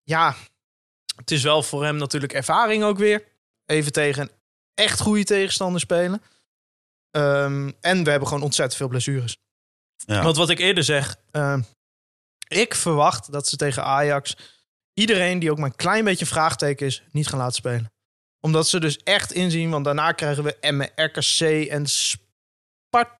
[0.02, 0.34] ja,
[1.16, 3.24] het is wel voor hem natuurlijk ervaring ook weer.
[3.66, 4.30] Even tegen een
[4.78, 6.22] echt goede tegenstander spelen.
[7.10, 9.36] Ehm, en we hebben gewoon ontzettend veel blessures.
[9.96, 10.22] Ja.
[10.22, 11.62] Want wat ik eerder zeg, ehm,
[12.48, 14.36] ik verwacht dat ze tegen Ajax
[14.94, 17.92] iedereen die ook maar een klein beetje vraagteken is, niet gaan laten spelen.
[18.40, 23.16] Omdat ze dus echt inzien, want daarna krijgen we Emmen, RKC en Sparta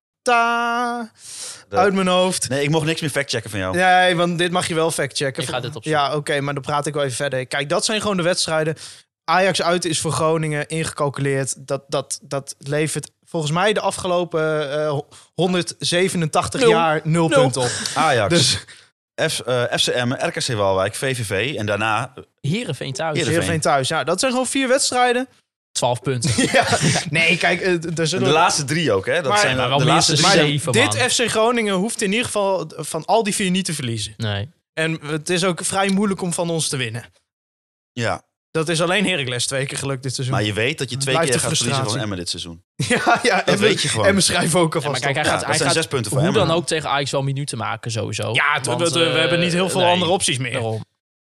[1.68, 2.49] Dat- uit mijn hoofd.
[2.49, 3.77] Nee, ik mocht niks meer factchecken van jou.
[3.77, 5.42] Nee, want dit mag je wel factchecken.
[5.42, 5.90] Ik ga dit opzoeken.
[5.90, 7.47] Ja, oké, maar dan praat ik wel even verder.
[7.47, 8.77] Kijk, dat zijn gewoon de wedstrijden.
[9.29, 11.66] Ajax uit is voor Groningen ingecalculeerd.
[11.66, 14.98] Dat, dat, dat levert volgens mij de afgelopen eh,
[15.35, 16.68] 187 Nul.
[16.70, 17.40] jaar nul, Nul.
[17.40, 17.70] punten op.
[17.94, 18.64] Ajax, Dus
[19.33, 23.08] F, eh, FCM, RKC Waalwijk, VVV en daarna Heerenveen thuis.
[23.16, 23.24] Heerenveen.
[23.40, 23.88] Heerenveen thuis.
[23.88, 25.29] Ja, dat zijn gewoon vier wedstrijden.
[25.72, 26.31] 12 punten.
[26.52, 26.66] ja.
[27.10, 28.26] Nee, kijk, eh, er zullen...
[28.26, 29.14] de laatste drie ook, hè?
[29.14, 30.31] Dat Maar- zijn maar wel de laatste drie.
[30.31, 30.72] zeven.
[30.72, 30.94] dit.
[30.96, 34.14] FC Groningen hoeft in ieder geval van al die vier niet te verliezen.
[34.16, 34.48] Nee.
[34.72, 37.04] En het is ook vrij moeilijk om van ons te winnen.
[37.92, 40.37] Ja, Dat is alleen Heracles twee keer gelukt dit seizoen.
[40.37, 41.99] maar je weet dat je twee Blijft keer gaat verliezen van.
[41.99, 42.63] Emmen dit seizoen.
[42.88, 43.46] ja, ja.
[43.46, 44.07] en we- weet je gewoon.
[44.07, 45.25] En we schrijven ook Ja, alvast maar kijk, hij.
[45.25, 46.46] Ja, gaat, dat hij zijn gaat zes punten voor hoe Emmen.
[46.46, 48.33] dan ook tegen Ajax wel minuten maken sowieso.
[48.33, 50.53] Ja, we, Want, we- we eh, hebben niet heel veel nee, andere opties meer.
[50.53, 50.83] Daarom.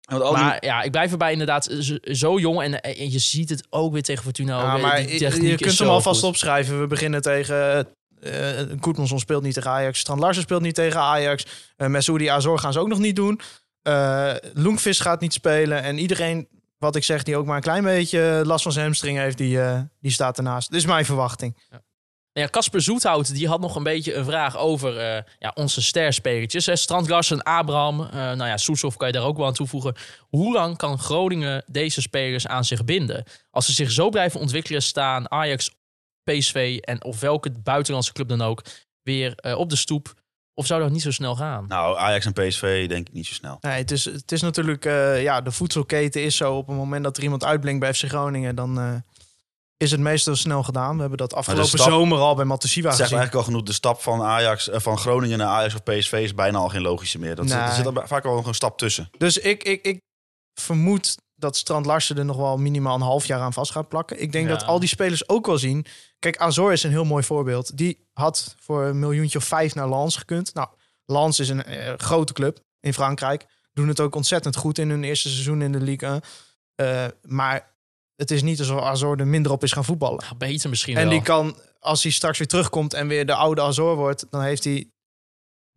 [0.07, 2.61] Die- Maar ja, ik blijf erbij inderdaad zo, zo jong.
[2.61, 4.61] En, en je ziet het ook weer tegen Fortuna.
[4.61, 6.29] Ja, maar die je- techniek je is kunt hem alvast goed.
[6.29, 6.79] opschrijven.
[6.79, 7.87] We beginnen tegen...
[8.21, 9.99] eh Koetmanson speelt niet tegen Ajax.
[9.99, 11.45] Strand Larsen speelt niet tegen Ajax.
[11.77, 13.39] Uh, Messoudi Azor gaan ze ook nog niet doen.
[13.81, 15.83] Eh Loengvis gaat niet spelen.
[15.83, 16.47] En iedereen,
[16.83, 19.61] wat ik zeg, die ook maar een klein beetje last van zijn hamstring heeft, die,
[19.61, 20.71] eh, die staat ernaast.
[20.71, 21.57] Dit is mijn verwachting.
[22.31, 26.65] Ja, Casper Zoethout die had nog een beetje een vraag over eh, ja, onze sterspelertjes.
[26.65, 26.75] hè.
[26.75, 29.95] Strand Larsen, Abraham, eh nou ja, Soeslof kan je daar ook wel aan toevoegen.
[30.19, 33.23] Hoe lang kan Groningen deze spelers aan zich binden?
[33.51, 35.71] Als ze zich zo blijven ontwikkelen, staan Ajax,
[36.23, 38.61] PSV en of welke buitenlandse club dan ook
[39.01, 40.13] weer op de stoep.
[40.55, 41.65] Of zou dat niet zo snel gaan?
[41.67, 43.57] Nou, Ajax en PSV denk ik niet zo snel.
[43.61, 46.55] Nee, het, is, het is natuurlijk, eh, ja, de voedselketen is zo.
[46.55, 48.93] Op het moment dat er iemand uitblinkt bij FC Groningen, dan eh,
[49.77, 50.93] is het meestal snel gedaan.
[50.95, 52.97] We hebben dat afgelopen stap- zomer al bij zegt gezien.
[52.99, 53.63] eigenlijk al genoeg.
[53.63, 56.81] De stap van, Ajax, eh, van Groningen naar Ajax of PSV is bijna al geen
[56.81, 57.35] logische meer.
[57.35, 57.73] Dat zit, er Nee.
[57.75, 59.09] zit er vaak al nog een stap tussen.
[59.17, 60.01] Dus ik, ik, ik
[60.59, 64.21] vermoed dat Strand Larsen er nog wel minimaal een half jaar aan vast gaat plakken.
[64.21, 64.51] Ik denk Ja.
[64.53, 65.85] dat al die spelers ook wel zien.
[66.23, 67.77] Kijk, Azor is een heel mooi voorbeeld.
[67.77, 70.53] Die had voor een miljoentje of vijf naar Lens gekund.
[70.53, 70.67] Nou,
[71.05, 73.45] Lens is een eh, grote club in Frankrijk.
[73.73, 76.21] Doen het ook ontzettend goed in hun eerste seizoen in de Ligue 1.
[76.75, 77.75] Eh, maar
[78.15, 80.23] het is niet alsof Azor er minder op is gaan voetballen.
[80.29, 81.11] Ja, beter misschien En wel.
[81.11, 84.63] die kan, als hij straks weer terugkomt en weer de oude Azor wordt, dan heeft
[84.63, 84.87] hij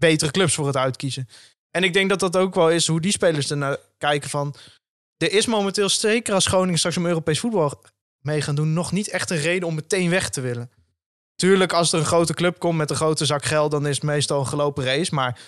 [0.01, 1.29] betere clubs voor het uitkiezen.
[1.71, 4.55] En ik denk dat dat ook wel is hoe die spelers ernaar kijken van.
[5.17, 7.83] Er is momenteel, zeker als Groningen straks om Europees voetbal
[8.27, 10.71] mee gaan doen, nog niet echt een reden om meteen weg te willen.
[11.35, 14.05] Tuurlijk, als er een grote club komt met een grote zak geld, dan is het
[14.05, 15.15] meestal een gelopen race.
[15.15, 15.41] Maar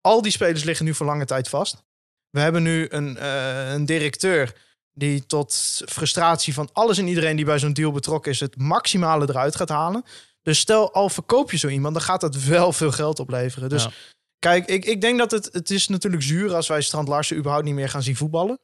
[0.00, 1.82] al die spelers liggen nu voor lange tijd vast.
[2.30, 4.54] We hebben nu een, eh, een directeur
[4.92, 9.28] die tot frustratie van alles en iedereen die bij zo'n deal betrokken is, het maximale
[9.28, 10.04] eruit gaat halen.
[10.42, 13.68] Dus stel, al verkoop je zo iemand, dan gaat dat wel veel geld opleveren.
[13.68, 13.90] Dus Ja.
[14.38, 17.64] kijk, ik, ik denk dat het, het is natuurlijk zuur als wij Strand Larsen überhaupt
[17.64, 18.58] niet meer gaan zien voetballen.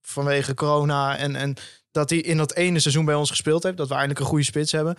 [0.00, 1.56] Vanwege corona en, en
[1.92, 3.76] dat hij in dat ene seizoen bij ons gespeeld heeft.
[3.76, 4.96] Dat we eindelijk een goede spits hebben.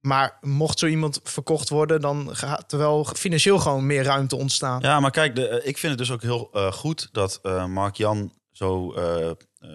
[0.00, 4.80] Maar mocht zo iemand verkocht worden, dan gaat er wel financieel gewoon meer ruimte ontstaan.
[4.80, 7.64] Ja, maar kijk, de, eh, ik vind het dus ook heel eh, goed dat eh
[7.66, 8.94] Mark Jan zo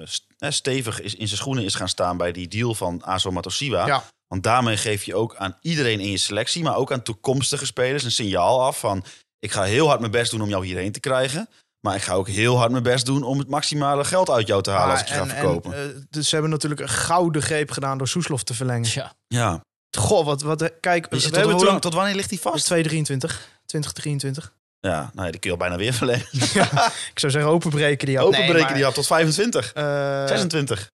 [0.04, 3.86] st- stevig is, in zijn schoenen is gaan staan bij die deal van Azo Matosiwa.
[3.86, 4.04] Ja.
[4.28, 8.04] Want daarmee geef je ook aan iedereen in je selectie, maar ook aan toekomstige spelers
[8.04, 9.04] een signaal af van
[9.40, 11.50] ik ga heel hard mijn best doen om jou hierheen te krijgen.
[11.82, 14.62] Maar ik ga ook heel hard mijn best doen om het maximale geld uit jou
[14.62, 15.74] te halen als ik je ga en- verkopen.
[15.74, 18.90] en, eh, dus ze hebben natuurlijk een gouden greep gedaan door Soeslof te verlengen.
[18.94, 19.14] Ja.
[19.28, 19.62] ja.
[19.98, 22.66] Goh, wat, wat, kijk, we Is het tot, hebben lang- tot wanneer ligt is vast?
[22.66, 24.54] 2023, 2023.
[24.80, 26.26] Ja, nou ja, die kun je al bijna weer verlengen.
[27.14, 28.26] Ik zou zeggen openbreken die had.
[28.26, 29.84] Openbreken Nee, maar, die had tot 25, eh,
[30.28, 30.90] 26.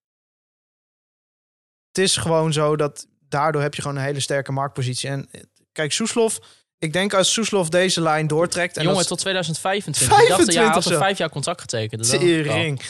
[1.88, 5.08] het is gewoon zo dat daardoor heb je gewoon een hele sterke marktpositie.
[5.08, 5.40] En eh,
[5.72, 6.38] kijk, Soeslof,
[6.78, 8.76] ik denk als Soeslof deze lijn doortrekt...
[8.76, 10.18] En Jongen, dat tot 2025.
[10.22, 12.00] Ik dacht, ja, had 25 een vijf jaar contract getekend.
[12.00, 12.20] Dat wel.
[12.20, 12.82] Tering.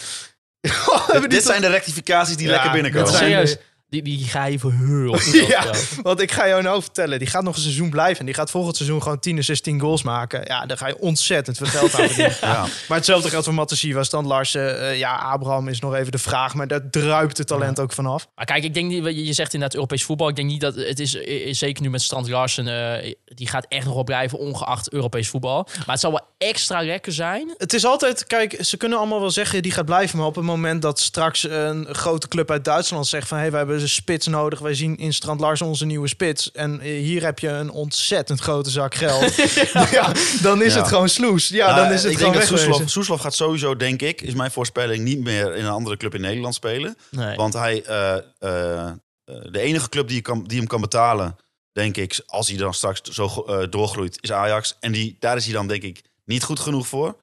[1.28, 3.08] Dit zijn de rectificaties die Ja, lekker binnenkomen.
[3.08, 3.56] dit zijn- Serieus,
[3.88, 5.64] die, die ga je voor heel goed Ja,
[6.02, 7.18] want ik ga jou nou vertellen.
[7.18, 8.18] Die gaat nog een seizoen blijven.
[8.18, 10.40] En die gaat volgend seizoen gewoon 10 of 16 goals maken.
[10.44, 12.36] Ja, daar ga je ontzettend veel geld aan verdienen.
[12.48, 12.66] Ja.
[12.88, 14.80] Maar hetzelfde geldt voor Matasiva, Stand Larsen.
[14.80, 16.54] eh, ja, Abraham is nog even de vraag.
[16.54, 18.28] Maar daar druipt het talent ook vanaf.
[18.34, 20.28] Maar kijk, ik denk niet, je je zegt inderdaad Europees voetbal.
[20.28, 22.68] Ik denk niet dat het is, is zeker nu met Strand Larsen,
[23.02, 25.66] eh, die gaat echt nog wel blijven, ongeacht Europees voetbal.
[25.76, 27.54] Maar het zal wel extra lekker zijn.
[27.56, 30.18] Het is altijd, kijk, ze kunnen allemaal wel zeggen die gaat blijven.
[30.18, 33.36] Maar op het moment dat straks een grote club uit Duitsland zegt van...
[33.36, 34.58] hé, hey, wij hebben een spits nodig.
[34.58, 36.52] Wij zien in Strand Larsen onze nieuwe spits.
[36.52, 39.34] En eh, hier heb je een ontzettend grote zak geld.
[39.90, 40.12] ja.
[40.42, 40.78] dan is Ja.
[40.80, 41.48] het gewoon sloes.
[41.48, 42.58] Ja, Nou, dan is het ik gewoon denk dat.
[42.58, 46.14] Soeslof, Soeslof gaat sowieso, denk ik, is mijn voorspelling, niet meer in een andere club
[46.14, 46.96] in Nederland spelen.
[47.10, 47.36] Nee.
[47.36, 48.92] Want hij, eh, eh,
[49.24, 51.36] de enige club die, je kan, die hem kan betalen,
[51.72, 54.76] denk ik, als hij dan straks zo eh, doorgroeit, is Ajax.
[54.80, 57.16] En die, daar is hij dan, denk ik, niet goed genoeg voor.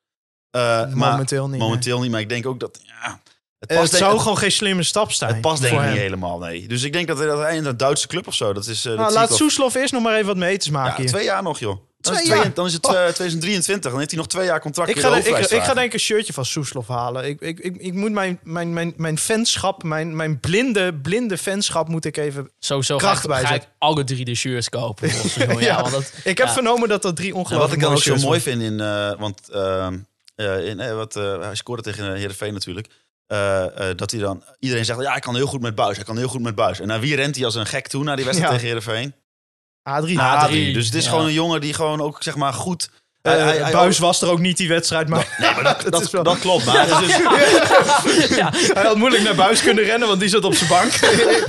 [0.51, 0.62] Eh,
[0.93, 1.60] maar momenteel niet.
[1.60, 2.12] momenteel niet.
[2.12, 3.20] Maar ik denk ook dat, ja,
[3.60, 3.78] het nee.
[3.78, 5.32] past, het denk- zou gewoon geen slimme stap zijn.
[5.32, 5.97] het past denk ik niet hem.
[5.97, 6.68] helemaal, nee.
[6.68, 8.86] Dus ik denk dat, dat hij in een Duitse club of zo, dat is...
[8.86, 11.43] eh, dat Nou, laat Soeslof eerst nog maar even wat meters maken Ja, twee jaar
[11.43, 11.78] nog, joh.
[11.99, 13.89] Dan is, Twee dan is het eh, 2023.
[13.91, 15.93] Dan heeft hij nog twee jaar contract Ik ga, de ik, ik, ga denk ik
[15.93, 17.26] een shirtje van Soeslof halen.
[17.28, 21.88] Ik, ik, ik, ik moet mijn, mijn, mijn, mijn fanschap, mijn, mijn blinde, blinde fanschap
[21.88, 22.51] moet ik even...
[22.60, 25.10] Sowieso ga kracht ik, ga ik alle drie de shirts kopen.
[25.38, 25.82] ja, Ja.
[25.82, 26.53] want dat, Ik heb Ja.
[26.53, 29.12] vernomen dat dat drie En ongelooflijk wat ik dan ook zo mooi vind in, eh,
[29.20, 29.88] want eh,
[30.36, 32.88] eh, in, eh, wat, eh, hij scoorde tegen Heerenveen natuurlijk.
[33.28, 34.43] Eh, eh, dat hij dan...
[34.59, 35.95] Iedereen zegt, ja, hij kan heel goed met buis.
[35.95, 36.80] Hij kan heel goed met buis.
[36.80, 38.57] En naar wie rent hij als een gek toe naar die wedstrijd Ja.
[38.59, 39.15] tegen Heerenveen?
[39.84, 40.19] Adrie.
[40.19, 40.73] Adrie.
[40.73, 41.09] Dus het is Ja.
[41.09, 42.89] gewoon een jongen die gewoon ook, zeg maar, goed...
[43.26, 46.09] Eh, hij- Buis was er ook niet die wedstrijd, maar Nee, maar dat, dat, is
[46.11, 46.65] wel- dat klopt.
[46.65, 47.15] Maar dus,
[48.41, 50.91] ja, hij had moeilijk naar Buis kunnen rennen, want die zat op zijn bank.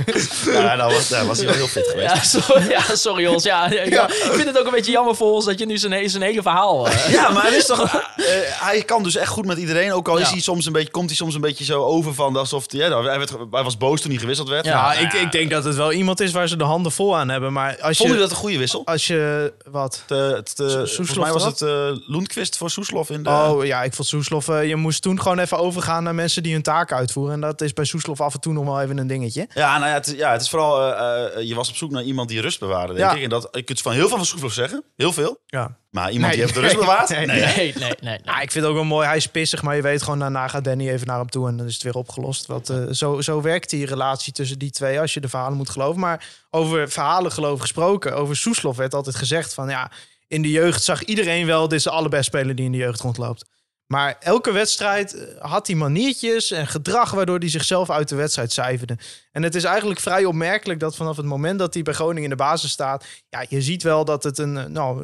[0.63, 2.13] ja, nou was, daar was hij wel heel fit geweest.
[2.15, 3.43] ja, sorry, ja, sorry jongens.
[3.43, 4.07] Ja, ja, Ja.
[4.07, 6.23] Ik vind het ook een beetje jammer voor ons dat je nu zijn, he- zijn
[6.23, 6.87] hele verhaal...
[6.87, 7.83] eh, Ja, maar het is toch,
[8.15, 8.23] eh,
[8.59, 9.93] hij kan dus echt goed met iedereen.
[9.93, 10.31] Ook al is Ja.
[10.31, 13.01] hij soms een beetje, komt hij soms een beetje zo over van alsof hij, ja,
[13.03, 14.65] hij, werd, hij was boos toen hij gewisseld werd.
[14.65, 14.71] Ja.
[14.71, 17.17] Ja, Nou, ik, ik denk dat het wel iemand is waar ze de handen vol
[17.17, 17.53] aan hebben.
[17.53, 18.81] Maar als Vond je je, dat een goede wissel?
[18.85, 20.03] als je wat.
[20.05, 21.61] Te, te, volgens Soeslof mij was het
[22.05, 23.29] Lundqvist voor Soeslof in de...
[23.29, 24.47] Oh ja, ik vond Soeslof.
[24.49, 27.33] eh, je moest toen gewoon even overgaan naar mensen die hun taak uitvoeren.
[27.33, 29.47] En dat is bij Soeslof af en toe nog wel even een dingetje.
[29.53, 30.93] Ja, nou ja, het, is- ja, het is vooral...
[30.93, 33.15] eh, eh, je was op zoek naar iemand die rust bewaarde, denk Ja.
[33.17, 33.23] ik.
[33.23, 34.83] En dat, ik kunt van heel veel van Soeslof zeggen.
[34.95, 35.41] Heel veel.
[35.45, 35.77] Ja.
[35.89, 36.31] Maar iemand Nee.
[36.31, 37.09] die heeft de rust bewaard?
[37.09, 37.25] Nee.
[37.25, 37.39] Nee.
[37.39, 37.93] Nee, nee, nee.
[38.01, 38.19] nee.
[38.23, 39.07] Nou, ik vind het ook wel mooi.
[39.07, 41.57] Hij is pissig, maar je weet gewoon daarna gaat Danny even naar hem toe en
[41.57, 42.45] dan is het weer opgelost.
[42.45, 45.69] Want, eh, zo, zo werkt die relatie tussen die twee als je de verhalen moet
[45.69, 45.99] geloven.
[45.99, 49.91] Maar over verhalen geloven gesproken, over Soeslof werd altijd gezegd van ja,
[50.27, 53.01] in de jeugd zag iedereen wel, dit is de allerbeste speler die in de jeugd
[53.01, 53.45] rondloopt.
[53.87, 58.51] Maar elke wedstrijd eh, had hij maniertjes en gedrag waardoor hij zichzelf uit de wedstrijd
[58.51, 58.97] cijferde.
[59.31, 62.29] En het is eigenlijk vrij opmerkelijk dat vanaf het moment dat hij bij Groningen in
[62.29, 65.03] de basis staat, ja, je ziet wel dat het een, eh, nou,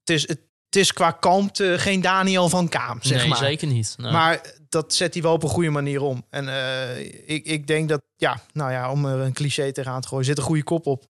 [0.00, 0.40] het is, het,
[0.70, 3.38] is qua kalmte geen Daniel van Kaam, zeg nee, maar.
[3.38, 3.94] zeker niet.
[3.96, 6.24] Nou, Maar dat zet hij wel op een goede manier om.
[6.30, 10.08] En eh, ik, ik denk dat, ja, nou ja, om er een cliché tegenaan te
[10.08, 11.06] gooien, zit een goede kop op.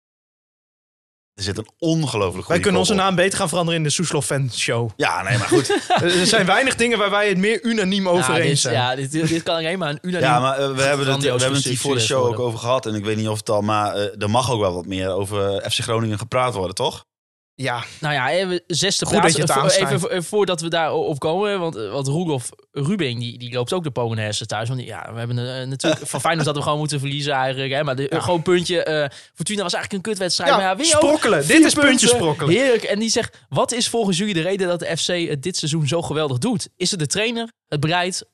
[1.40, 4.26] Er zit een ongelooflijk goede Wij kunnen onze naam beter gaan veranderen in de Soeslof
[4.26, 4.90] Fan Show.
[4.96, 5.70] Ja, nee, maar goed.
[6.20, 8.74] er zijn weinig dingen waar wij het meer unaniem over ja, eens zijn.
[8.74, 10.30] ja, dit, dit kan alleen maar een unaniem...
[10.30, 12.60] Ja, maar eh, we, hebben het, we hebben het hier voor de show ook over
[12.60, 12.86] gehad.
[12.86, 13.62] En ik weet niet of het al...
[13.62, 17.06] Maar eh, er mag ook wel wat meer over FC Groningen gepraat worden, toch?
[17.62, 19.28] Ja, Nou ja, even zesde Goed plaats.
[19.28, 19.92] dat je het Vo- aansnijdt.
[19.94, 21.60] even vo- voordat we daar op komen.
[21.60, 24.70] Want, want Roelof Rubing, die, die loopt ook de Polonaise thuis.
[24.70, 27.74] Want ja, we hebben eh, natuurlijk van Feyenoord dat we gewoon moeten verliezen eigenlijk.
[27.74, 28.84] Hè, maar de, gewoon puntje.
[28.84, 30.50] eh, Fortuna was eigenlijk een kutwedstrijd.
[30.52, 31.40] Ja, maar ja, weer sprokkelen.
[31.40, 32.08] ook Dit vier is puntje punten.
[32.10, 32.54] sprokkelen.
[32.56, 32.84] Heerlijk.
[32.84, 35.88] En die zegt, wat is volgens jullie de reden dat de FC het dit seizoen
[35.88, 36.70] zo geweldig doet?
[36.76, 38.26] Is het de trainer, het bereid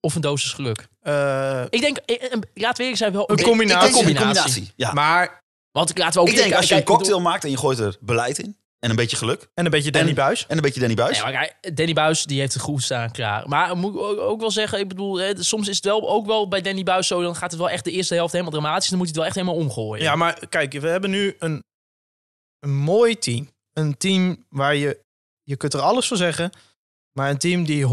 [0.00, 0.86] of een dosis geluk?
[1.00, 3.88] eh, Ik denk, eh, eh, laten we eerlijk zijn, wel Een combinatie.
[3.88, 4.72] Ik Een combinatie.
[4.76, 4.92] Ja.
[4.92, 5.44] maar,
[5.76, 6.28] Want laten we ook...
[6.28, 8.56] ik denk als je een cocktail maakt en je gooit er beleid in.
[8.78, 9.48] En een beetje geluk.
[9.54, 10.46] en een beetje Danny En- Buis.
[10.46, 11.22] En een beetje Danny Buis.
[11.22, 13.48] Nee, maar Danny Buis die heeft het goed staan klaar.
[13.48, 16.26] Maar moet ik ook ook wel zeggen, ik bedoel, hè, soms is het wel ook
[16.26, 17.22] wel bij Danny Buis zo.
[17.22, 18.88] Dan gaat het wel echt de eerste helft helemaal dramatisch.
[18.88, 20.04] Dan moet hij het wel echt helemaal omgooien.
[20.04, 21.62] Ja, maar kijk, we hebben nu een,
[22.60, 23.50] een mooi team.
[23.72, 25.00] Een team waar je,
[25.42, 26.50] je kunt er alles voor zeggen.
[27.12, 27.88] Maar een team die 100%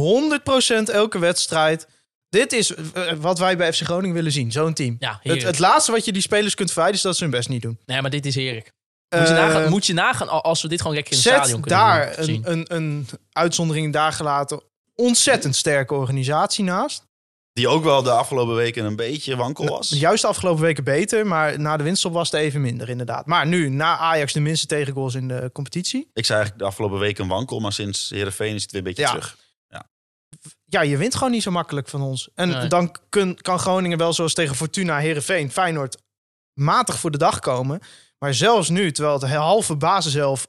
[0.92, 1.88] elke wedstrijd...
[2.34, 4.52] Dit is eh, wat wij bij FC Groningen willen zien.
[4.52, 4.96] Zo'n team.
[5.00, 7.50] ja Het, het laatste wat je die spelers kunt verwijden is dat ze hun best
[7.50, 7.80] niet doen.
[7.86, 8.72] Nee, maar dit is heerlijk.
[9.10, 11.28] Moet je, Eh, nagaan, moet je nagaan al- als we dit gewoon lekker in het
[11.28, 12.42] stadion kunnen daar doen, zien.
[12.46, 14.62] een, een, een uitzondering daar gelaten.
[14.96, 17.04] Ontzettend sterke organisatie naast.
[17.54, 19.90] Die ook wel de afgelopen weken een beetje wankel was.
[19.90, 23.26] Juist de afgelopen weken beter, maar na de winststop was het even minder inderdaad.
[23.26, 26.10] Maar nu, na Ajax de minste tegengoals in de competitie.
[26.14, 27.60] Ik zei eigenlijk de afgelopen weken een wankel.
[27.60, 29.10] Maar sinds Heerenveen is het weer een beetje Ja.
[29.10, 29.38] terug.
[30.66, 32.30] Ja, je wint gewoon niet zo makkelijk van ons.
[32.36, 32.68] En Nee.
[32.68, 35.98] dan kun, kan Groningen wel zoals tegen Fortuna, Herenveen, Feyenoord
[36.54, 37.80] matig voor de dag komen.
[38.20, 40.48] Maar zelfs nu, terwijl het halve basishelf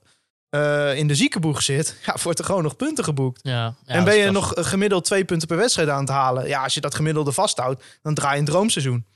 [0.49, 3.40] eh in de ziekenboeg zit, ja, wordt er gewoon nog punten geboekt.
[3.42, 6.49] Ja, ja, en ben je nog eh, gemiddeld twee punten per wedstrijd aan het halen.
[6.49, 9.07] Ja, als je dat gemiddelde vasthoudt, dan draai je een droomseizoen.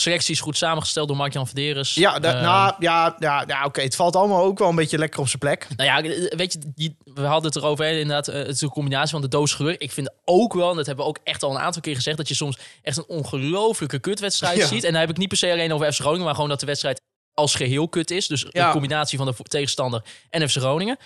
[0.00, 1.94] Selectie is goed samengesteld door Mark-Jan Verderes.
[1.94, 3.80] Ja, da- Eh, nou, ja, ja, ja oké.
[3.82, 5.66] Het valt allemaal ook wel een beetje lekker op zijn plek.
[5.76, 8.68] Nou ja, weet je, die, we hadden het erover, hè, inderdaad, eh, het is een
[8.68, 9.80] combinatie van de doos geluk.
[9.80, 12.16] Ik vind ook wel, en dat hebben we ook echt al een aantal keer gezegd,
[12.16, 14.66] dat je soms echt een ongelooflijke kutwedstrijd Ja.
[14.66, 14.84] ziet.
[14.84, 16.66] En dan heb ik niet per se alleen over FC Groningen, maar gewoon dat de
[16.66, 17.00] wedstrijd
[17.34, 18.26] als geheel kut is.
[18.26, 18.66] Dus Ja.
[18.66, 20.96] een combinatie van de tegenstander en FC Groningen.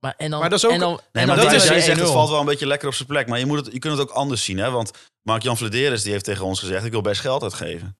[0.00, 1.54] Maar, en dan, Maar dat is ook- en dan, Nee, en maar dan dat dat
[1.54, 2.12] is jij zegt, het 1-0.
[2.12, 3.26] valt wel een beetje lekker op zijn plek.
[3.28, 4.58] Maar je, moet het, je kunt het ook anders zien.
[4.58, 4.70] Hè?
[4.70, 4.90] Want
[5.22, 6.84] Mark-Jan Vladeres die heeft tegen ons gezegd...
[6.84, 7.97] ik wil best geld uitgeven.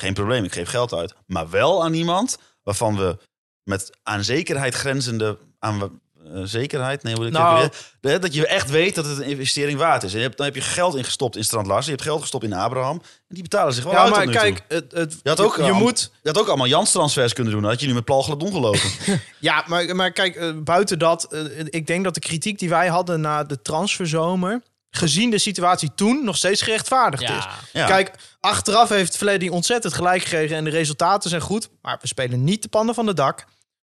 [0.00, 1.14] Geen probleem, ik geef geld uit.
[1.26, 3.16] Maar wel aan iemand waarvan we
[3.64, 5.38] met aan zekerheid grenzende...
[5.58, 6.00] Aan,
[6.34, 7.02] eh, zekerheid?
[7.02, 7.68] Nee, hoe moet ik Nou.
[8.00, 8.20] weer?
[8.20, 10.12] Dat je echt weet dat het een investering waard is.
[10.12, 11.84] En je hebt, dan heb je geld ingestopt in Strand Larsen.
[11.90, 12.96] Je hebt geld gestopt in Abraham.
[13.02, 14.40] En die betalen zich wel Ja, uit maar nu toe.
[14.40, 17.32] kijk, het, het, Je had ook, je, al- moet je had ook allemaal Jans transfers
[17.32, 17.64] kunnen doen.
[17.64, 18.80] Had je nu met Paul Gladon gelopen.
[19.38, 22.88] Ja, maar, maar kijk, eh, buiten dat, eh, ik denk dat de kritiek die wij
[22.88, 27.28] hadden na de transferzomer, gezien de situatie toen, nog steeds gerechtvaardigd is.
[27.28, 27.86] ja, Ja.
[27.86, 28.10] Kijk,
[28.40, 32.62] achteraf heeft Fleddy ontzettend gelijk gekregen en de resultaten zijn goed, maar we spelen niet
[32.62, 33.44] de pannen van de dak.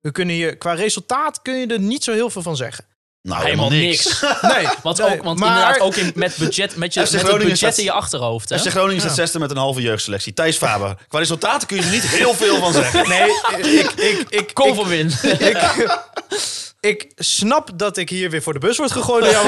[0.01, 2.84] We kunnen hier, qua resultaat kun je er niet zo heel veel van zeggen.
[3.22, 4.20] nou, helemaal niks.
[4.42, 7.22] Nee, Want, nee, ook, want maar- inderdaad, ook in, met, budget, met, je, met het
[7.38, 8.49] budget staat- in je achterhoofd.
[8.49, 8.59] Hè?
[8.59, 10.32] FC Groningen staat zesde met een halve jeugdselectie.
[10.34, 10.97] Thijs Faber.
[11.09, 13.09] Qua resultaten kun je er niet heel veel van zeggen.
[13.09, 13.30] Nee,
[13.74, 15.07] ik, ik, ik, Kom van win.
[15.22, 15.59] ik,
[16.81, 19.45] ik snap dat ik hier weer voor de bus word gegooid door jouw.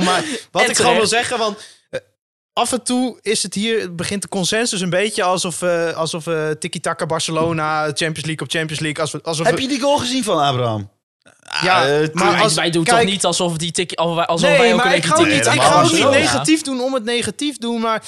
[0.00, 1.58] Maar wat En ik gewoon wil zeggen, want
[1.90, 2.00] eh,
[2.52, 6.50] af en toe is het hier, begint de consensus een beetje alsof, eh alsof eh
[6.50, 9.00] tiki-taka Barcelona, Champions League op Champions League.
[9.02, 10.90] Alsof, alsof Heb je die goal gezien van Abraham?
[11.62, 14.48] Ja, maar Wij- als, wij doen kijk, toch niet alsof, die tik, alsof wij, alsof
[14.48, 16.62] wij Nee, ook een maar ik ga ook Nee, niet, ik ga ook niet negatief
[16.62, 17.80] doen om het negatief doen.
[17.80, 18.02] Maar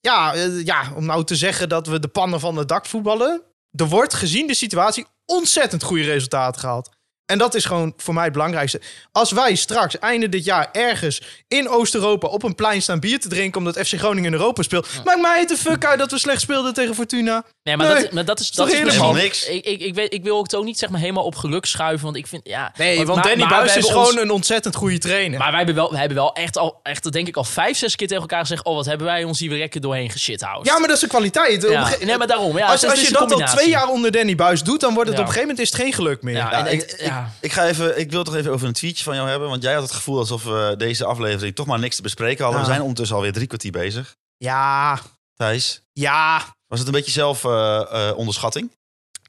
[0.00, 0.34] ja,
[0.64, 3.42] ja, om nou te zeggen dat we de pannen van het dak voetballen.
[3.72, 6.90] Er wordt gezien de situatie ontzettend goede resultaten gehaald.
[7.32, 8.80] En dat is gewoon voor mij het belangrijkste.
[9.12, 13.28] Als wij straks einde dit jaar ergens in Oost-Europa op een plein staan bier te
[13.28, 16.18] drinken omdat FC Groningen in Europa speelt, maakt mij het de fuck uit dat we
[16.18, 17.44] slecht speelden tegen Fortuna.
[17.62, 19.48] Nee, maar, Nee, dat, maar dat is, toch dat is helemaal niks?
[19.48, 22.04] Ik, ik, ik, weet, ik wil ook toch niet zeg maar helemaal op geluk schuiven,
[22.04, 22.40] want ik vind...
[22.48, 25.38] Ja, Nee, want Danny Buis is gewoon ons- een ontzettend goede trainer.
[25.38, 27.96] Maar wij hebben wel, wij hebben wel echt al, echt, denk ik al vijf, zes
[27.96, 28.64] keer tegen elkaar gezegd...
[28.64, 30.66] Oh, wat hebben wij ons hier weer lekker doorheen geshithoused.
[30.66, 31.62] ja, maar dat is de kwaliteit.
[31.62, 31.88] Ja.
[32.04, 32.56] Nee, maar daarom.
[32.58, 34.94] Ja, als het als je een dat al twee jaar onder Danny Buis doet, dan
[34.94, 35.24] wordt het Ja.
[35.24, 36.34] op een gegeven moment is het geen geluk meer.
[36.34, 37.30] Ja, Ja, en, ik, en- ik, ja.
[37.40, 39.48] ik, ga even, ik wil toch even over een tweetje van jou hebben.
[39.48, 42.60] Want jij had het gevoel alsof we deze aflevering toch maar niks te bespreken hadden.
[42.60, 42.66] Ja.
[42.66, 44.16] We zijn ondertussen alweer drie kwartier bezig.
[44.36, 45.00] ja,
[45.34, 46.54] Thijs, ja.
[46.66, 48.76] was het een beetje zelf eh, eh, onderschatting?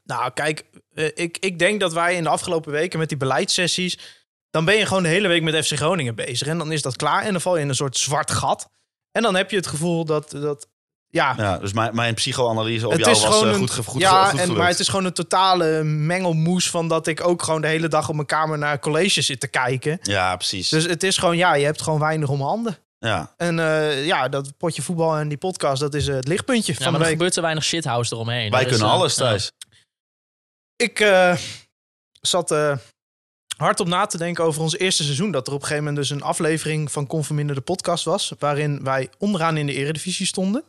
[0.03, 3.97] Nou, kijk, eh, ik, ik denk dat wij in de afgelopen weken met die beleidssessies...
[4.49, 6.47] dan ben je gewoon de hele week met FC Groningen bezig.
[6.47, 8.69] En dan is dat klaar en dan val je in een soort zwart gat.
[9.11, 10.31] En dan heb je het gevoel dat...
[10.31, 10.67] dat
[11.13, 13.85] ja, Ja, dus mijn, mijn psychoanalyse op het jou is was gewoon eh, een, goed,
[13.85, 14.57] goed, ja, goed en, gelukt.
[14.59, 18.09] maar het is gewoon een totale mengelmoes van dat ik ook gewoon de hele dag
[18.09, 19.99] op mijn kamer naar college zit te kijken.
[20.01, 20.69] Ja, precies.
[20.69, 22.77] Dus het is gewoon, ja, je hebt gewoon weinig om handen.
[22.99, 23.33] ja.
[23.37, 26.77] En eh, ja, dat potje voetbal en die podcast, dat is eh, het lichtpuntje Ja,
[26.77, 27.13] van maar de er week.
[27.13, 28.51] gebeurt te weinig shithouse eromheen.
[28.51, 29.15] Wij Dat kunnen alles.
[29.15, 29.51] Thijs.
[30.75, 31.35] Ik eh,
[32.21, 32.77] zat eh,
[33.57, 35.31] hard op na te denken over ons eerste seizoen.
[35.31, 38.33] Dat er op een gegeven moment dus een aflevering van Conforminder de podcast was.
[38.39, 40.63] Waarin wij onderaan in de eredivisie stonden.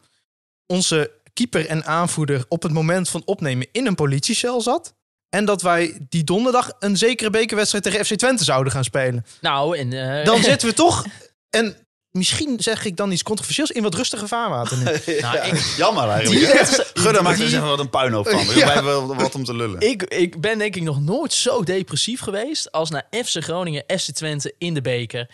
[0.66, 4.94] Onze keeper en aanvoerder op het moment van opnemen in een politiecel zat.
[5.28, 9.24] En dat wij die donderdag een zekere bekerwedstrijd tegen FC Twente zouden gaan spelen.
[9.40, 9.92] Nou, en...
[10.18, 11.04] eh, Dan zitten we toch...
[11.50, 11.76] En
[12.10, 14.84] misschien zeg ik dan iets controversieels in wat rustiger vaarwater nu.
[15.20, 16.66] Nou, ik- Jammer eigenlijk.
[16.94, 18.46] Gudda maakt er wat een puinhoop van.
[18.46, 18.66] We Ja.
[18.72, 19.80] hebben wel wat om te lullen.
[19.80, 24.10] Ik, ik ben denk ik nog nooit zo depressief geweest als naar FC Groningen, FC
[24.10, 25.30] Twente in de beker.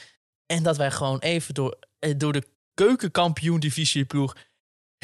[0.46, 2.42] En dat wij gewoon even door, eh, door de
[2.74, 4.36] keukenkampioen divisie ploeg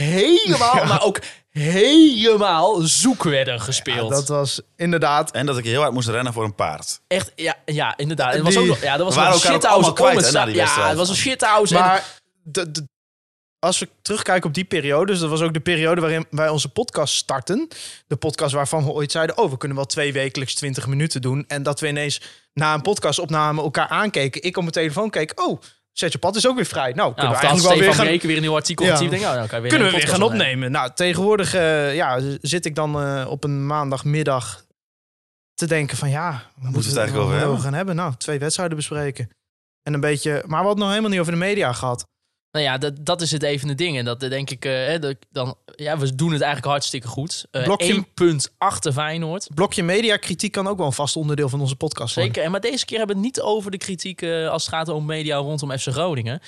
[0.02, 1.18] helemaal, maar ook
[1.50, 4.10] helemaal zoek werden gespeeld.
[4.10, 5.30] dat was inderdaad...
[5.30, 7.00] En dat ik heel hard moest rennen voor een paard.
[7.06, 8.32] Echt, ja, ja inderdaad.
[8.32, 10.88] Het was ook nog, ja, dat was We waren een shithouse kwijt, hè, die Ja,
[10.88, 11.74] het was een shithouse.
[11.76, 12.04] en- Maar
[12.42, 12.88] de, de-
[13.58, 16.68] als we terugkijken op die periode, dus dat was ook de periode waarin wij onze
[16.68, 17.68] podcast starten.
[18.06, 21.44] De podcast waarvan we ooit zeiden: Oh, we kunnen wel twee wekelijks 20 minuten doen.
[21.48, 22.20] En dat we ineens
[22.52, 24.42] na een podcastopname elkaar aankeken.
[24.42, 25.60] Ik op mijn telefoon keek: Oh,
[25.98, 26.92] Zet je pad is ook weer vrij.
[26.92, 28.98] Nou, Nou, kunnen of we eigenlijk wel weer gaan, Breken weer een nieuw artikel Ja.
[28.98, 30.70] Denk, oh, nou kan je weer kunnen we weer gaan opnemen.
[30.70, 34.64] Nou, tegenwoordig eh, ja, zit ik dan eh, op een maandagmiddag
[35.54, 37.96] te denken van ja, we moeten het eigenlijk over we gaan hebben.
[37.96, 39.30] Nou, twee wedstrijden bespreken.
[39.82, 42.06] En een beetje, maar we hadden het nog helemaal niet over de media gehad.
[42.56, 43.98] Nou ja, dat, dat is het even het ding.
[43.98, 47.46] En dat eh, denk ik, eh, dat, dan, ja, we doen het eigenlijk hartstikke goed.
[47.50, 49.48] Eh Blokje- punt achter Feyenoord.
[49.54, 52.32] Blokje media kritiek kan ook wel een vast onderdeel van onze podcast worden.
[52.32, 52.46] Zeker.
[52.46, 54.88] En maar deze keer hebben we het niet over de kritiek eh, als het gaat
[54.88, 56.40] om media rondom FC Groningen.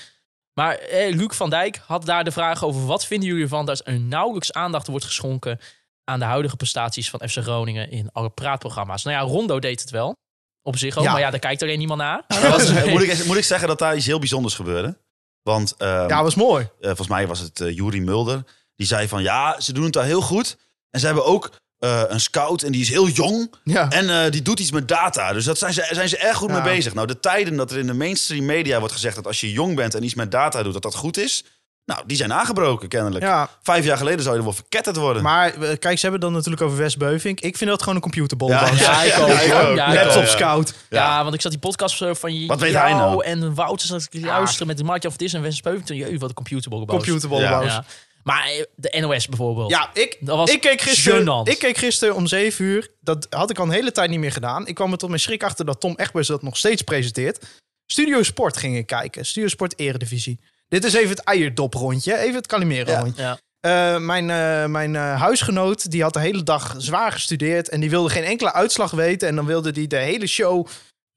[0.54, 3.80] Maar eh, Luc van Dijk had daar de vraag over: wat vinden jullie ervan dat
[3.84, 5.58] er nauwelijks aandacht wordt geschonken
[6.04, 9.02] aan de huidige prestaties van FC Groningen in alle praatprogramma's?
[9.04, 10.16] Nou ja, Rondo deed het wel.
[10.62, 11.12] Op zich ook, Ja.
[11.12, 12.24] maar ja, daar kijkt alleen niemand naar.
[12.90, 14.98] moet, ik, moet ik zeggen dat daar iets heel bijzonders gebeurde?
[15.42, 16.64] Want ehm, Ja, was mooi.
[16.80, 18.44] eh, volgens mij was het uh, Juri Mulder.
[18.78, 20.56] Die zei van ja, ze doen het daar heel goed.
[20.90, 23.54] En ze hebben ook eh, een scout en die is heel jong.
[23.64, 23.90] Ja.
[23.90, 25.32] En eh, die doet iets met data.
[25.32, 26.54] Dus daar zijn ze, zijn ze erg goed Ja.
[26.62, 26.94] mee bezig.
[26.94, 29.76] Nou, de tijden dat er in de mainstream media wordt gezegd dat als je jong
[29.76, 31.44] bent en iets met data doet, dat dat goed is.
[31.84, 33.24] Nou, die zijn aangebroken kennelijk.
[33.24, 35.22] ja, Vijf jaar geleden zou je er wel verketterd worden.
[35.22, 37.40] maar eh, kijk, ze hebben het dan natuurlijk over Wes Beuvink.
[37.40, 38.66] Ik vind dat gewoon een computerbol Ja,
[39.02, 39.76] ik ook.
[39.76, 40.74] Ja, Laptop scout.
[40.90, 43.24] Ja, want ik zat die podcast van Wat weet jou hij nou?
[43.24, 45.96] en Wouter zat ik te luisteren met de Martje of Dis en Wes Peuvington.
[45.96, 47.04] Jee, wat een computerbol gebouwd.
[47.04, 47.84] Computerbol Ja.
[48.28, 49.70] Maar eh, de NOS bijvoorbeeld.
[49.70, 52.90] Ja, ik, Dat was ik, keek gisteren, ik keek gisteren om 7 uur.
[53.00, 54.66] Dat had ik al een hele tijd niet meer gedaan.
[54.66, 57.46] Ik kwam er tot mijn schrik achter dat Tom Egbers dat nog steeds presenteert.
[57.86, 59.26] Studio Sport ging ik kijken.
[59.26, 60.40] Studio Sport Eredivisie.
[60.68, 62.18] Dit is even het eierdoprondje.
[62.18, 63.22] Even het Calimero rondje.
[63.22, 63.38] Ja.
[63.60, 67.68] Eh, mijn eh, mijn huisgenoot die had de hele dag zwaar gestudeerd.
[67.68, 69.28] En die wilde geen enkele uitslag weten.
[69.28, 70.66] En dan wilde hij de hele show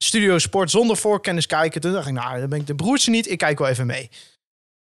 [0.02, 1.80] Studio Sport zonder voorkennis kijken.
[1.80, 3.30] Toen dacht ik, nou, dan ben ik de broertje niet.
[3.30, 4.10] Ik kijk wel even mee.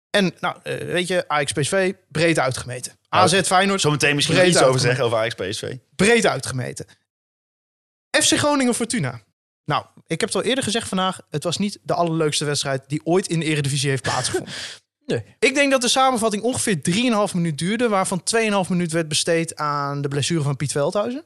[0.10, 2.94] En nou, eh, weet je, Ajax PSV, breed uitgemeten.
[3.10, 5.76] AZ Feyenoord, Zometeen misschien breed iets over zeggen over Ajax PSV.
[5.96, 6.86] breed uitgemeten.
[8.22, 9.22] FC Groningen Fortuna.
[9.66, 11.22] Nou, ik heb het al eerder gezegd vandaag.
[11.30, 14.54] Het was niet de allerleukste wedstrijd die ooit in de Eredivisie heeft plaatsgevonden.
[15.06, 15.24] Nee.
[15.40, 16.82] Ik denk dat de samenvatting ongeveer
[17.30, 17.88] 3,5 minuut duurde.
[17.90, 18.24] Waarvan
[18.64, 21.26] 2,5 minuut werd besteed aan de blessure van Piet Veldhuizen.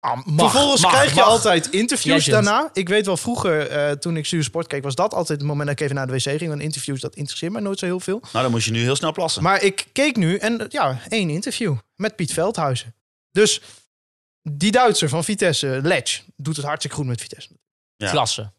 [0.00, 1.24] Ah, mag, Vervolgens mag, krijg je mag.
[1.28, 2.44] altijd interviews Legend.
[2.44, 2.70] daarna.
[2.72, 5.68] Ik weet wel, vroeger, eh, toen ik Studio Sport keek, was dat altijd het moment
[5.68, 6.48] dat ik even naar de wc ging.
[6.48, 8.18] Want interviews, dat interesseert mij nooit zo heel veel.
[8.32, 9.42] Nou, dan moet je nu heel snel plassen.
[9.42, 12.94] Maar ik keek nu en ja, één interview met Piet Veldhuizen.
[13.30, 13.60] Dus
[14.42, 17.48] die Duitser van Vitesse, Letch, doet het hartstikke goed met Vitesse.
[17.96, 18.10] Ja.
[18.10, 18.52] Klasse.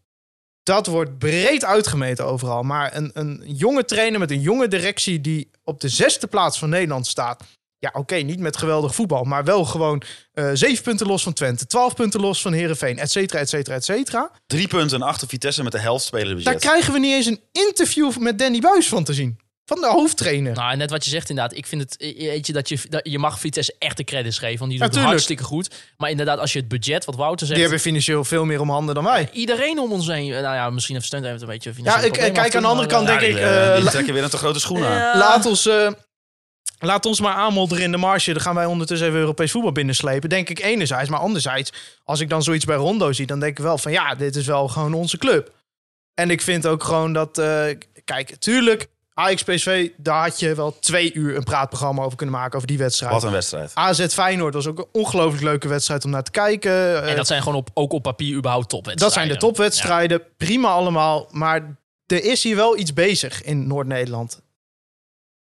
[0.64, 2.64] Dat wordt breed uitgemeten overal.
[2.64, 6.70] Maar een, een jonge trainer met een jonge directie die op de zesde plaats van
[6.70, 7.44] Nederland staat.
[7.82, 10.02] Ja, oké, niet met geweldig voetbal, maar wel gewoon
[10.34, 13.76] eh zeven punten los van Twente, twaalf punten los van Herenveen, et cetera, et cetera,
[13.76, 14.32] et cetera.
[14.48, 16.60] Drie punten achter Vitesse met de helft spelen Daar budget.
[16.62, 19.40] krijgen we niet eens een interview met Danny Buis van te zien.
[19.66, 20.54] Van de hoofdtrainer.
[20.54, 21.58] Nou, net wat je zegt inderdaad.
[21.58, 24.38] Ik vind het, eh, weet je, dat je, dat je mag Vitesse echt de credits
[24.38, 24.60] geven.
[24.60, 25.12] Want die doen het Natuurlijk.
[25.12, 25.70] hartstikke goed.
[25.98, 27.52] Maar inderdaad, als je het budget, wat Wouter zegt...
[27.52, 29.30] Die hebben financieel veel meer om handen dan wij.
[29.32, 30.30] Iedereen om ons heen.
[30.30, 32.88] Nou ja, misschien heeft Stunt heeft een beetje Ja, ik, eh, kijk aan de andere
[32.88, 33.34] kant denk Ja, ik...
[33.34, 34.98] die, eh, eh, die trekken weer een te grote schoen aan.
[34.98, 35.18] Ja.
[35.18, 35.92] Laat ons, eh,
[36.88, 38.34] laat ons maar aanmodderen in de marge.
[38.34, 40.30] Dan gaan wij ondertussen even Europees voetbal binnenslepen.
[40.30, 41.10] Denk ik enerzijds.
[41.10, 41.72] Maar anderzijds,
[42.04, 43.26] als ik dan zoiets bij Rondo zie...
[43.26, 45.52] dan denk ik wel van ja, dit is wel gewoon onze club.
[46.14, 47.38] En ik vind ook gewoon dat...
[47.38, 47.64] eh,
[48.06, 49.90] kijk, tuurlijk, Ajax PSV...
[49.98, 52.56] daar had je wel twee uur een praatprogramma over kunnen maken...
[52.56, 53.14] over die wedstrijd.
[53.14, 53.72] Wat een wedstrijd.
[53.74, 57.02] AZ Feyenoord was ook een ongelooflijk leuke wedstrijd om naar te kijken.
[57.04, 59.06] En Eh, dat zijn gewoon op, ook op papier überhaupt topwedstrijden.
[59.06, 60.22] dat zijn de topwedstrijden.
[60.38, 61.28] Prima allemaal.
[61.32, 61.76] Maar
[62.06, 64.42] er is hier wel iets bezig in Noord-Nederland.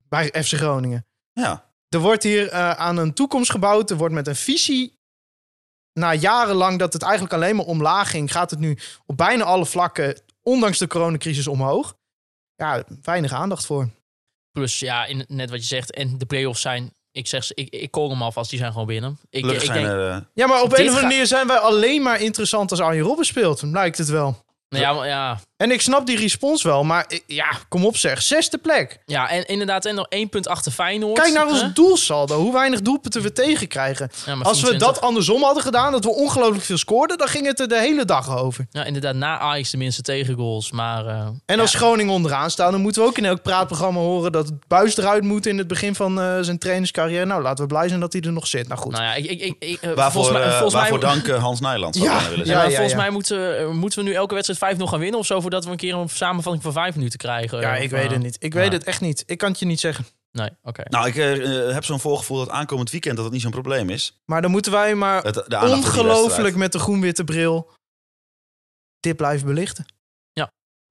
[0.09, 1.05] Bij FC Groningen.
[1.33, 1.69] Ja.
[1.89, 3.89] Er wordt hier eh, aan een toekomst gebouwd.
[3.89, 4.99] Er wordt met een visie.
[5.93, 9.65] Na jarenlang dat het eigenlijk alleen maar omlaag ging, gaat het nu op bijna alle
[9.65, 11.95] vlakken, ondanks de coronacrisis, omhoog.
[12.55, 13.89] Ja, weinig aandacht voor.
[14.51, 15.93] Plus, ja, in, net wat je zegt.
[15.93, 16.93] En de play-offs zijn...
[17.11, 18.49] Ik zeg ze, ik, ik call hem alvast.
[18.49, 19.19] Die zijn gewoon binnen.
[19.29, 20.09] Ik, ik zijn denk, er...
[20.09, 23.03] eh, Ja, maar op een of andere manier zijn wij alleen maar interessant als Arjen
[23.03, 23.61] Robben speelt.
[23.61, 24.45] Lijkt het wel.
[24.69, 28.21] nou ja, maar ja, En ik snap die respons wel, maar ja, kom op zeg.
[28.21, 28.99] Zesde plek.
[29.05, 31.19] ja, en inderdaad, en nog één punt achter Feyenoord.
[31.19, 32.39] Kijk naar ons doelsaldo.
[32.39, 34.09] Hoe weinig doelpunten we tegenkrijgen.
[34.25, 34.87] Ja, Als we 24.
[34.87, 38.05] dat andersom hadden gedaan, dat we ongelooflijk veel scoorden, dan ging het er de hele
[38.05, 38.67] dag over.
[38.71, 40.71] Ja, inderdaad, na Ajax de minste tegengoals.
[40.71, 44.31] Maar eh, En als Groningen onderaan staan, dan moeten we ook in elk praatprogramma horen
[44.31, 47.25] dat buis eruit moet in het begin van eh, zijn trainerscarrière.
[47.25, 48.67] Nou, laten we blij zijn dat hij er nog zit.
[48.67, 48.91] Nou goed.
[48.91, 51.59] Nou ja, ik, ik, ik, ik, eh, waarvoor volgens mij, volgens waarvoor mij, dank Hans
[51.59, 52.97] Nijland, Ja, Ja, ja, volgens ja.
[52.97, 55.91] mij moeten, moeten we nu elke wedstrijd 5-0 gaan winnen of zo, voordat we een
[55.91, 57.59] keer een samenvatting van vijf minuten krijgen.
[57.59, 58.35] ja, ik eh, weet het niet.
[58.39, 58.71] Ik weet ja.
[58.71, 59.23] het echt niet.
[59.25, 60.05] Ik kan het je niet zeggen.
[60.31, 60.83] Nee, oké.
[60.89, 63.89] Nou, ik eh, eh, heb zo'n voorgevoel dat aankomend weekend dat het niet zo'n probleem
[63.89, 64.21] is.
[64.25, 67.71] Maar dan moeten wij maar Het, de ongelooflijk met de groen-witte bril
[68.99, 69.85] dit blijven belichten.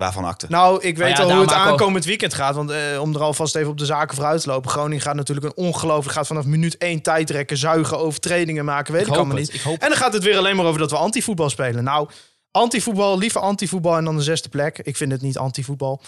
[0.00, 0.46] Waarvan akte.
[0.48, 2.54] Nou, ik weet ja, al hoe het aankomend weekend gaat.
[2.54, 4.70] Want eh, om er alvast even op de zaken vooruit te lopen.
[4.70, 6.16] Groningen gaat natuurlijk een ongelooflijk...
[6.16, 8.92] gaat vanaf minuut één tijdrekken, zuigen, overtredingen maken.
[8.92, 9.54] Weet ik, hoop allemaal het, niet.
[9.54, 11.84] ik hoop En dan gaat het weer alleen maar over dat we antivoetbal spelen.
[11.84, 12.08] Nou,
[12.50, 14.78] antivoetbal, liever antivoetbal en dan de zesde plek.
[14.78, 16.02] Ik vind het niet antivoetbal.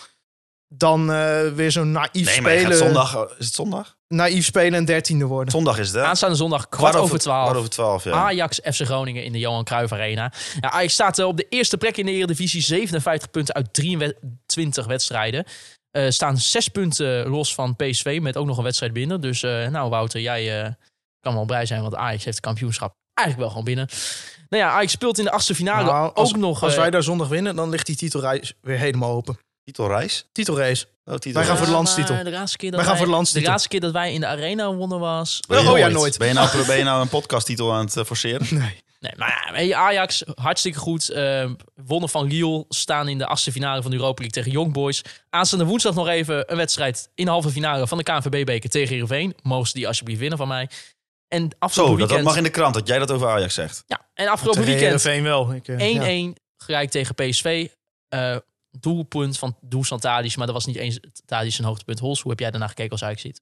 [0.69, 2.93] Dan eh, weer zo'n naïef nee, maar je gaat spelen.
[2.93, 3.35] zondag...
[3.39, 3.97] Is het zondag?
[4.09, 5.51] Naïef spelen en dertiende worden.
[5.51, 6.03] Zondag is het, hè?
[6.03, 7.43] Aanstaande zondag kwart, over twaalf.
[7.43, 8.11] Kwart over twaalf, ja.
[8.11, 10.33] Ajax FC Groningen in de Johan Cruijff Arena.
[10.61, 12.61] Ja, Ajax staat eh, op de eerste plek in de Eredivisie.
[12.61, 15.45] 57 punten uit 23 wedstrijden.
[15.91, 19.21] Eh staan zes punten los van PSV met ook nog een wedstrijd binnen.
[19.21, 20.73] Dus eh, nou Wouter, jij eh,
[21.21, 23.89] kan wel blij zijn, want Ajax heeft het kampioenschap eigenlijk wel gewoon binnen.
[24.49, 26.63] Nou ja, Ajax speelt in de achtste finale Nou, als, ook nog...
[26.63, 29.39] als eh, wij daar zondag winnen, dan ligt die titelreis weer helemaal open.
[29.65, 30.27] Titelreis?
[30.33, 30.87] Titelrace.
[31.05, 32.15] Oh, titel Wij gaan voor de Ja, landstitel.
[32.15, 33.51] maar De laatste keer dat Wij gaan wij- voor de landstitel.
[33.51, 35.41] laatste keer dat wij in de arena wonnen was...
[35.49, 36.19] Oh, oh ja, nooit.
[36.19, 38.47] Ben je nou, ben je nou een podcasttitel aan het eh, forceren?
[38.59, 38.81] Nee.
[39.01, 41.09] Nee, maar ja, Ajax, hartstikke goed.
[41.11, 41.51] eh,
[41.87, 45.03] wonnen van Lille, staan in de achtste finale van de Europa League tegen Young Boys.
[45.31, 49.35] Aanstaande woensdag nog even een wedstrijd in de halve finale van de KNVB-beker tegen Heerenveen.
[49.43, 50.69] Mogen ze die alsjeblieft winnen van mij.
[51.33, 52.29] En Zo, afgelopen dat, dat weekend...
[52.29, 53.85] mag in de krant, dat jij dat over Ajax zegt.
[53.87, 55.53] Ja, en afgelopen weekend 1-1 Heerenveen wel.
[55.53, 56.33] Ik, eh, ja.
[56.57, 57.69] gelijk tegen PSV.
[58.09, 58.37] Eh,
[58.71, 61.99] doelpunt van Dusan Tadic, maar dat was niet eens Tadic zijn hoogtepunt.
[61.99, 63.41] Hols, hoe heb jij daarna gekeken als Ajax ziet?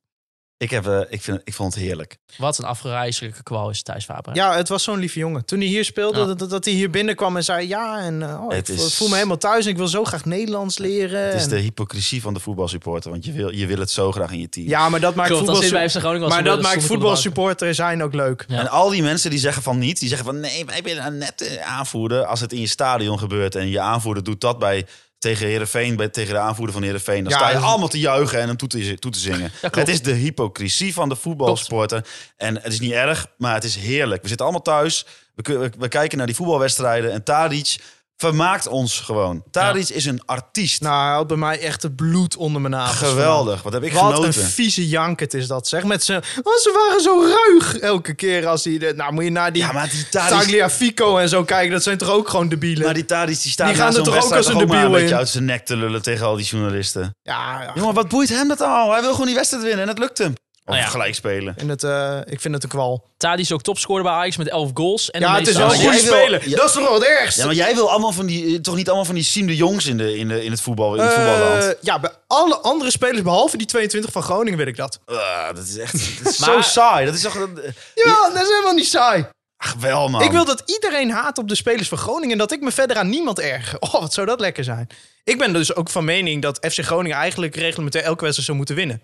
[0.61, 2.17] Ik, heb, eh, ik, vind, ik vond het heerlijk.
[2.37, 4.35] Wat een afgereiselijke kwal is Thijs Faber.
[4.35, 5.45] Ja, het was zo'n lieve jongen.
[5.45, 6.35] Toen hij hier speelde, Ja.
[6.35, 7.69] dat, dat hij hier binnenkwam en zei...
[7.69, 10.05] Ja, en eh, oh, Het ik is- voel me helemaal thuis en ik wil zo
[10.05, 11.21] graag Nederlands leren.
[11.25, 14.31] Het is de hypocrisie van de voetbalsupporter, want je wil, je wil het zo graag
[14.33, 14.69] in je team.
[14.69, 16.29] Ja, maar dat maakt Klopt, voetbal...
[16.29, 18.45] Maar dat maakt voetbalsupporter zijn ook leuk.
[18.49, 18.59] Ja.
[18.59, 21.19] En al die mensen die zeggen van niet, die zeggen van nee, wij willen een
[21.19, 22.25] nette aanvoerder.
[22.25, 24.87] Als het in je stadion gebeurt en je aanvoerder doet dat bij
[25.21, 28.41] tegen Herenveen, bij tegen de aanvoerder van Herenveen, dan Ja, sta je allemaal te juichen
[28.41, 29.53] en hem toe te, toe te zingen.
[29.61, 32.07] het is de hypocrisie van de voetbalsporter.
[32.37, 34.23] En het is niet erg, maar het is heerlijk.
[34.23, 35.07] We zitten allemaal thuis.
[35.35, 37.77] We, we, we kijken naar die voetbalwedstrijden en Tadic
[38.21, 39.43] vermaakt ons gewoon.
[39.51, 40.81] Tadic is een artiest.
[40.81, 43.09] Nou, hij had bij mij echt het bloed onder mijn nagels.
[43.11, 43.63] Geweldig.
[43.63, 44.25] Wat heb ik Wat genoten.
[44.43, 45.85] een vieze janket is dat, zeg.
[45.85, 46.23] Met zijn...
[46.43, 48.79] Oh, ze waren zo ruig elke keer als hij...
[48.79, 51.73] de- Nou, moet je naar die Ja, maar die Tadic, Tagliafico en zo kijken.
[51.73, 52.85] Dat zijn toch ook gewoon debielen?
[52.85, 55.29] maar die Tadic die staat Die gaan er toch ook als een een beetje uit
[55.29, 57.17] zijn nek te lullen tegen al die journalisten.
[57.23, 57.73] Ja, ja.
[57.75, 58.93] Jongen, wat boeit hem dat al?
[58.93, 60.35] Hij wil gewoon die wedstrijd winnen en het lukt hem.
[60.65, 60.91] Of Nou ja.
[60.91, 61.55] gelijk spelen.
[61.59, 63.09] In het, eh, ik vind het een kwal.
[63.17, 65.11] Tadi is ook topscorer bij Ajax met 11 goals.
[65.11, 66.49] En de Ja, het is wel speler.
[66.49, 66.57] ja.
[66.57, 67.41] Dat is toch wel het ergste?
[67.41, 69.57] Ja, maar jij wil allemaal van die, eh, toch niet allemaal van die Siem de
[69.57, 71.77] Jongs in, de, in, de, in het voetbal, in het Eh, voetballand.
[71.81, 75.01] ja, bij alle andere spelers, behalve die 22 van Groningen, wil ik dat.
[75.07, 75.93] Ah, dat is echt
[76.25, 77.05] dat is Maar- zo saai.
[77.07, 77.33] Dat is toch...
[77.35, 79.27] dat- Ja, dat is helemaal niet saai.
[79.57, 80.23] Ach, wel man.
[80.23, 82.97] Ik wil dat iedereen haat op de spelers van Groningen en dat ik me verder
[82.97, 83.77] aan niemand erger.
[83.85, 84.87] Oh, wat zou dat lekker zijn.
[85.25, 88.75] Ik ben dus ook van mening dat FC Groningen eigenlijk reglementair elke wedstrijd zou moeten
[88.77, 89.03] winnen.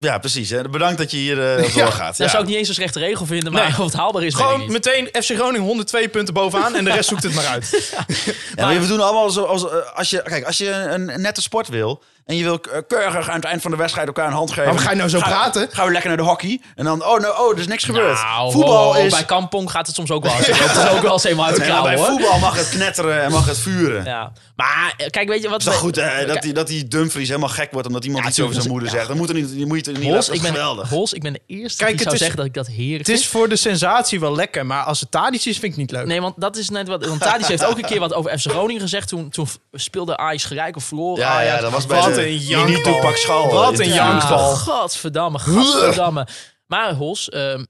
[0.00, 0.50] Ja, precies.
[0.50, 0.62] Hè.
[0.62, 1.82] Bedankt dat je hier eh, Ja.
[1.84, 2.16] doorgaat.
[2.16, 2.28] Dat Ja.
[2.28, 3.78] zou ik niet eens een slechte regel vinden, maar Nee.
[3.78, 4.70] of het haalbaar is, weet ik Gewoon niet.
[4.84, 7.70] meteen FC Groningen 102 punten bovenaan en de rest zoekt het maar uit.
[8.56, 11.20] Ja, maar we doen allemaal zo als, eh, als je, kijk, als je een, een
[11.20, 14.26] nette sport wil en je wil eh, keurig aan het eind van de wedstrijd elkaar
[14.26, 14.74] een hand geven.
[14.74, 15.68] Maar ga je nou zo praten?
[15.70, 18.22] Gaan we lekker naar de hockey en dan, oh, nou, oh, er is niks gebeurd.
[18.22, 19.12] Nou, voetbal is.
[19.12, 20.32] Bij Kampong gaat het soms ook wel.
[20.38, 22.06] Het is ook wel eens helemaal uit de klauwen, bij hoor.
[22.06, 24.04] voetbal mag het knetteren en mag het vuren.
[24.04, 24.32] Ja.
[24.56, 25.64] Maar eh, kijk, weet je wat...
[25.64, 28.30] Het is goed hè, dat, die, dat die Dumfries helemaal gek wordt omdat iemand Ja,
[28.30, 29.08] iets over zijn moeder zegt.
[29.08, 30.88] Dan moet er niet, je moet er niet Hols, ik ben, geweldig.
[30.88, 33.06] Hols, ik ben de eerste Kijk, die zou het is- zeggen dat ik dat heerlijk
[33.06, 33.30] Het is vind.
[33.32, 36.06] voor de sensatie wel lekker, maar als het Tadic is, vind ik niet leuk.
[36.06, 37.06] Nee, want dat is net wat...
[37.06, 39.08] Want Tadic heeft ook een keer wat over FC Groningen gezegd.
[39.08, 41.22] Toen, toen speelde Ajax gelijk of verloren.
[41.24, 43.52] Ja, ja, dat was bij een toepak schal.
[43.52, 43.94] Wat een Ja.
[43.94, 44.54] jankbal.
[44.68, 46.26] Godverdamme, godverdamme.
[46.66, 47.64] Maar Hols, ehm,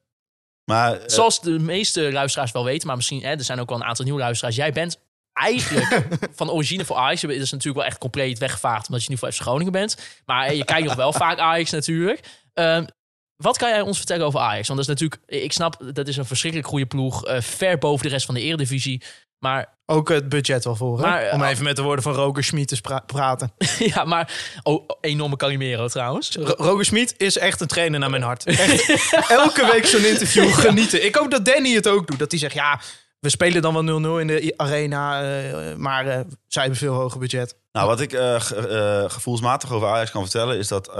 [0.65, 3.79] Maar eh, zoals de meeste luisteraars wel weten, maar misschien hè, er zijn ook wel
[3.79, 4.57] een aantal nieuwe luisteraars.
[4.57, 4.99] Jij bent
[5.33, 6.07] eigenlijk
[6.39, 7.21] van origine voor Ajax.
[7.21, 9.97] Dat is natuurlijk wel echt compleet weggevaagd omdat je nu voor FC Groningen bent.
[10.27, 12.21] Maar eh, je kijkt nog wel vaak Ajax natuurlijk.
[12.55, 12.87] Ehm,
[13.37, 14.69] wat kan jij ons vertellen over Ajax?
[14.69, 17.25] Want dat is natuurlijk, ik snap, dat is een verschrikkelijk goede ploeg.
[17.25, 19.03] eh, ver boven de rest van de eredivisie.
[19.39, 21.01] Maar Ook het budget wel voor?
[21.01, 23.53] Maar, eh, Om even met de woorden van Roger Schmid te praten.
[23.95, 24.33] ja, maar
[24.63, 26.37] oh, enorme Calimero trouwens.
[26.37, 28.45] Ro- Roger Schmid is echt een trainer naar mijn hart.
[28.59, 31.05] Echt, elke week zo'n interview genieten.
[31.05, 32.19] Ik hoop dat Danny het ook doet.
[32.19, 32.81] Dat hij zegt, ja,
[33.21, 35.23] we spelen dan wel 0-0 in de arena.
[35.23, 37.57] eh, maar eh, zij hebben veel hoger budget.
[37.73, 40.59] Nou, wat ik ge- gevoelsmatig over Ajax kan vertellen...
[40.59, 40.91] is dat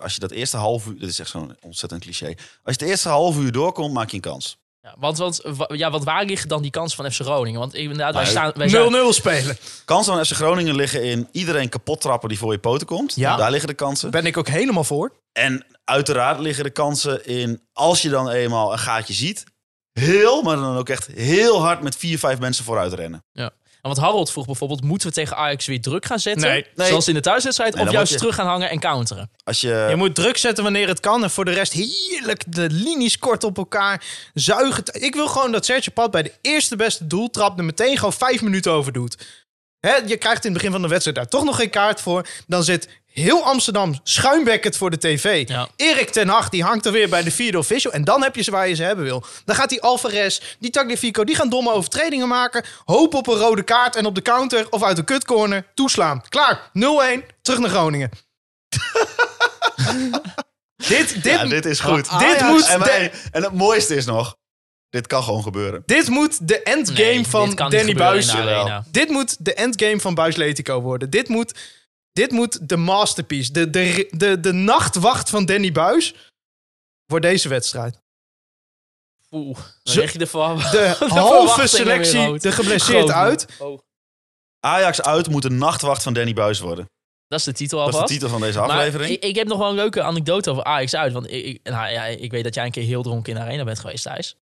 [0.00, 0.98] als je dat eerste half uur...
[0.98, 2.26] Dit is echt zo'n ontzettend cliché.
[2.26, 4.60] Als je het eerste half uur doorkomt, maak je een kans.
[4.82, 7.60] Ja, want, want wa- ja, want waar liggen dan die kansen van FC Groningen?
[7.60, 8.52] Want inderdaad, wij Nou, staan...
[8.56, 9.56] Wij zijn, 0-0 spelen.
[9.84, 13.14] Kansen van FC Groningen liggen in iedereen kapot trappen die voor je poten komt.
[13.14, 13.36] Ja.
[13.36, 14.10] Daar liggen de kansen.
[14.10, 15.12] Ben ik ook helemaal voor.
[15.32, 17.62] En uiteraard liggen de kansen in...
[17.72, 19.44] als je dan eenmaal een gaatje ziet...
[19.92, 23.24] heel, maar dan ook echt heel hard met vier, vijf mensen vooruit rennen.
[23.82, 26.48] Want Harold vroeg bijvoorbeeld, moeten we tegen Ajax weer druk gaan zetten?
[26.48, 26.66] Nee.
[26.74, 26.88] Nee.
[26.88, 27.74] Zoals in de thuiswedstrijd?
[27.74, 29.30] Nee, of juist je- terug gaan hangen en counteren?
[29.44, 29.86] Als je...
[29.88, 31.22] Je moet druk zetten wanneer het kan.
[31.22, 34.04] En voor de rest heerlijk de linies kort op elkaar.
[34.34, 34.82] Zuigen.
[34.92, 37.58] Ik wil gewoon dat Sergio Pat bij de eerste beste doeltrap...
[37.58, 39.16] er meteen gewoon vijf minuten over doet.
[39.80, 42.26] Hè, je krijgt in het begin van de wedstrijd daar toch nog geen kaart voor.
[42.46, 45.48] Dan zit heel Amsterdam schuimbekkend voor de tv.
[45.48, 45.68] Ja.
[45.76, 47.92] Erik ten Hag die hangt er weer bij de vierde official.
[47.92, 49.24] En dan heb je ze waar je ze hebben wil.
[49.44, 52.64] Dan gaat die Alvarez, die Tagliafico, die gaan domme overtredingen maken.
[52.84, 56.22] Hoop op een rode kaart en op de counter of uit de kutcorner toeslaan.
[56.28, 56.80] Klaar, 0-1,
[57.42, 58.10] terug naar Groningen.
[60.76, 62.18] dit, dit, ja, dit is goed.
[62.18, 64.36] dit moet En, de- en het mooiste is nog...
[64.90, 65.82] Dit kan gewoon gebeuren.
[65.86, 68.26] Dit moet de endgame Nee, van Danny Buis.
[68.30, 68.82] de.
[68.90, 71.10] Dit moet de endgame van Buis Letico worden.
[71.10, 71.54] Dit moet,
[72.12, 73.52] dit moet de masterpiece.
[73.52, 76.14] De, de, de, de nachtwacht van Danny Buis
[77.06, 78.00] voor deze wedstrijd.
[79.30, 83.10] Oeh, dan leg je de, De halve weer selectie, de geblesseerd Groot.
[83.12, 83.46] uit.
[83.58, 83.78] Oh,
[84.60, 86.86] Ajax uit moet de nachtwacht van Danny Buis worden.
[87.26, 88.12] dat is de titel Dat is de alvast.
[88.20, 89.10] titel van deze aflevering.
[89.12, 91.12] ik, ik heb nog wel een leuke anekdote over Ajax uit.
[91.12, 93.44] Want ik, ik- nou, ja, ik weet dat jij een keer heel dronken in de
[93.44, 94.36] arena bent geweest, Thijs.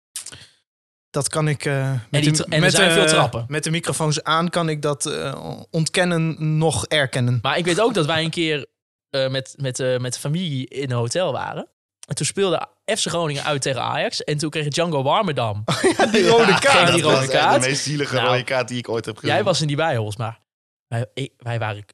[1.11, 3.45] Dat kan ik eh, met, die de- tra- en met, zijn veel trappen.
[3.49, 7.39] met de microfoons aan kan ik dat eh, ontkennen nog erkennen.
[7.43, 8.67] Maar ik weet ook dat wij een keer
[9.11, 11.69] eh, met, met, eh, met de familie in een hotel waren.
[12.09, 14.25] En toen speelde FC Groningen uit tegen Ajax.
[14.25, 15.65] En toen kreeg Django Warmerdam.
[16.13, 16.93] Die rode Ja, kaart.
[16.93, 17.63] die dat rode kaart.
[17.63, 19.35] de meest zielige Nou, rode kaart die ik ooit heb gezien.
[19.35, 20.41] Jij was er niet bij, volgens maar
[20.87, 21.07] wij,
[21.37, 21.85] wij waren...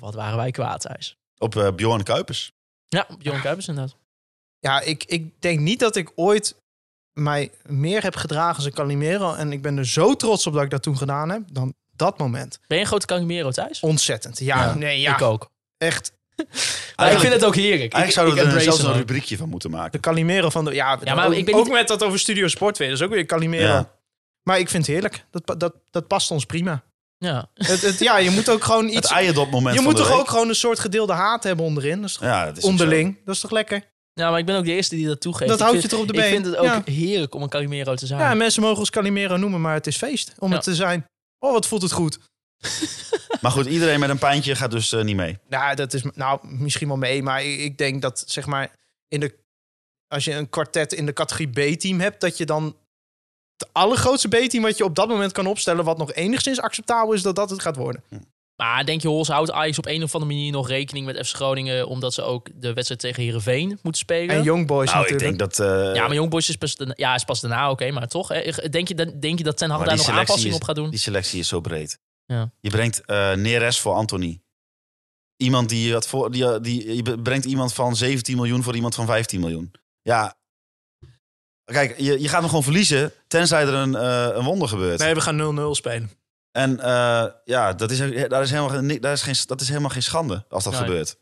[0.00, 1.16] Wat waren wij kwaad, Thijs.
[1.38, 2.52] Op eh, Bjorn Kuipers.
[2.88, 3.96] Ja, Johan Kuipers inderdaad.
[4.58, 6.56] Ja, ik, ik denk niet dat ik ooit
[7.12, 9.34] mij meer heb gedragen als een Calimero.
[9.34, 11.42] En ik ben er zo trots op dat ik dat toen gedaan heb.
[11.52, 12.58] Dan dat moment.
[12.66, 13.80] Ben je een grote Calimero, Thijs?
[13.80, 14.38] Ontzettend.
[14.38, 15.12] Ja, Ja, nee, ja.
[15.14, 15.50] Ik ook.
[15.78, 16.12] Echt.
[17.12, 17.92] Ik vind het ook heerlijk.
[17.92, 20.00] Eigenlijk ik, zouden we er zelfs een rubriekje van moeten De maken.
[20.00, 20.74] Calimero van de...
[20.74, 22.88] Ja, Ja, maar ook, ik ben ook niet- met dat over Studio Sport weer.
[22.88, 23.66] Dat is ook weer Calimero.
[23.66, 23.90] Ja.
[24.42, 25.24] Maar ik vind het heerlijk.
[25.30, 26.82] Dat, dat, dat past ons prima.
[27.18, 27.50] Ja.
[27.54, 29.10] Het, het, ja, je moet ook gewoon Het iets...
[29.10, 30.18] eierdop moment Je moet de toch week.
[30.18, 32.00] ook gewoon een soort gedeelde haat hebben onderin.
[32.00, 33.18] Dat is toch Ja, dat is onderling.
[33.24, 33.82] Dat is toch lekker?
[34.14, 35.48] Ja, maar ik ben ook de eerste die dat toegeeft.
[35.50, 36.30] Dat Ik houdt vind- je toch op de Ik been.
[36.42, 36.92] vind het ook Ja.
[36.92, 38.20] heerlijk om een Calimero te zijn.
[38.20, 40.54] Ja, mensen mogen ons Calimero noemen, maar het is feest om Ja.
[40.54, 41.06] het te zijn.
[41.38, 42.18] Oh, wat voelt het goed.
[43.40, 45.38] Maar goed, iedereen met een pijntje gaat dus eh, niet mee.
[45.48, 48.70] Nou, dat is nou misschien wel mee, maar ik ik denk dat zeg maar
[49.08, 49.34] in de
[50.08, 52.76] als je een kwartet in de categorie B-team hebt, dat je dan
[53.56, 57.22] het allergrootste B-team wat je op dat moment kan opstellen, wat nog enigszins acceptabel is,
[57.22, 58.02] dat dat het gaat worden.
[58.56, 61.34] Maar denk je, Hols houdt Ajax op een of andere manier nog rekening met FC
[61.34, 61.86] Groningen...
[61.86, 64.36] omdat ze ook de wedstrijd tegen Heerenveen moeten spelen?
[64.36, 65.58] En Young Boys Nou, ik denk dat...
[65.58, 68.28] eh, ja, maar Young Boys is pas, daarna- ja, is pas daarna, oké, maar toch.
[68.28, 68.68] hè?
[68.70, 70.90] Denk je, dat- denk je dat Ten Hag daar nog aanpassingen is- op gaat doen?
[70.90, 71.98] Die selectie is zo breed.
[72.26, 72.52] Ja.
[72.60, 74.40] Je brengt eh Neres voor Anthony.
[75.36, 79.06] Iemand die, wat voor, die, die, je brengt iemand van 17 miljoen voor iemand van
[79.06, 79.72] 15 miljoen.
[80.02, 80.34] Ja,
[81.64, 84.98] kijk, je, je gaat hem gewoon verliezen tenzij er een, eh, een wonder gebeurt.
[84.98, 86.10] Nee, we gaan 0-0 spelen.
[86.52, 87.98] En eh, ja, dat is,
[88.28, 90.82] daar is helemaal, geen- daar is geen, dat is helemaal geen schande als dat Nee.
[90.82, 91.16] gebeurt.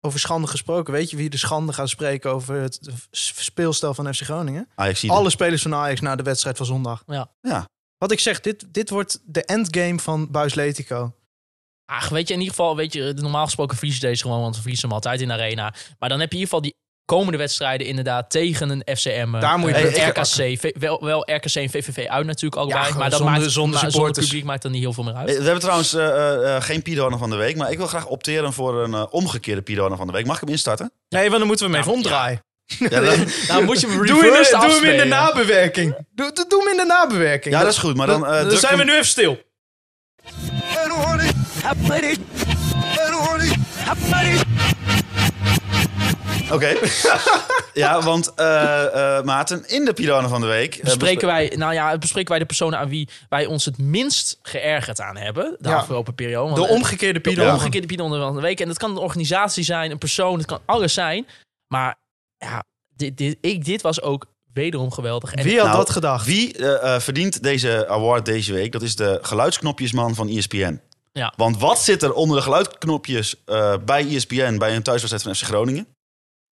[0.00, 0.92] Over schande gesproken.
[0.92, 2.80] Weet je wie de schande gaat spreken over het
[3.10, 4.68] speelstel van FC Groningen?
[4.74, 7.02] Ajax Alle spelers van Ajax na de wedstrijd van zondag.
[7.06, 7.30] Ja.
[7.40, 7.64] Ja.
[7.98, 11.12] Wat ik zeg, dit, dit wordt de endgame van Buis Letico.
[11.84, 14.60] Ach, weet je, in ieder geval, weet je, normaal gesproken verliezen deze gewoon, want we
[14.60, 15.74] verliezen hem altijd in de arena.
[15.98, 16.74] Maar dan heb je in ieder geval die
[17.08, 19.40] komende wedstrijden inderdaad tegen een FCM.
[19.40, 22.82] Daar moet je eh, RKC, V- wel, wel RKC en VVV uit natuurlijk allebei.
[22.84, 25.14] gewoon maar dat zonder- maakt, zonder maar zonder publiek maakt dan niet heel veel meer
[25.14, 25.28] uit.
[25.28, 27.86] Eh, We hebben trouwens eh, eh, eh, geen Pidona van de week, maar ik wil
[27.86, 30.26] graag opteren voor een eh, omgekeerde Pidona van de week.
[30.26, 30.92] Mag ik hem instarten?
[31.08, 32.42] Nee, want dan moeten we hem even Ja, omdraaien.
[32.66, 33.00] Ja,
[33.48, 35.96] Nou, moet je hem Doe, in de, doe hem in de nabewerking.
[36.14, 37.54] Doe, doe, doe hem in de nabewerking.
[37.54, 39.38] ja, dat is goed, maar dan, eh, dan zijn we nu even stil.
[46.52, 46.76] Oké.
[47.74, 50.74] ja, want eh, eh, Maarten, in de Pidona van de week...
[50.74, 54.38] eh, Bespreken wij, nou ja, bespreken wij de personen aan wie wij ons het minst
[54.42, 55.76] geërgerd aan hebben de Ja.
[55.76, 56.54] afgelopen periode.
[56.54, 57.50] De Want, omgekeerde de Pidon.
[57.50, 58.60] omgekeerde van de week.
[58.60, 61.26] En dat kan een organisatie zijn, een persoon, het kan alles zijn.
[61.66, 61.96] Maar
[62.36, 62.62] ja,
[62.94, 65.34] dit, dit, ik, dit was ook wederom geweldig.
[65.34, 66.26] En Wie had Nou, dat gedacht?
[66.26, 66.54] Wie
[66.98, 68.72] verdient deze award deze week?
[68.72, 70.80] Dat is de geluidsknopjesman van ESPN.
[71.12, 71.32] Ja.
[71.36, 75.52] Want wat zit er onder de geluidsknopjes eh, bij ESPN bij een thuiswedstrijd van FC
[75.52, 75.86] Groningen?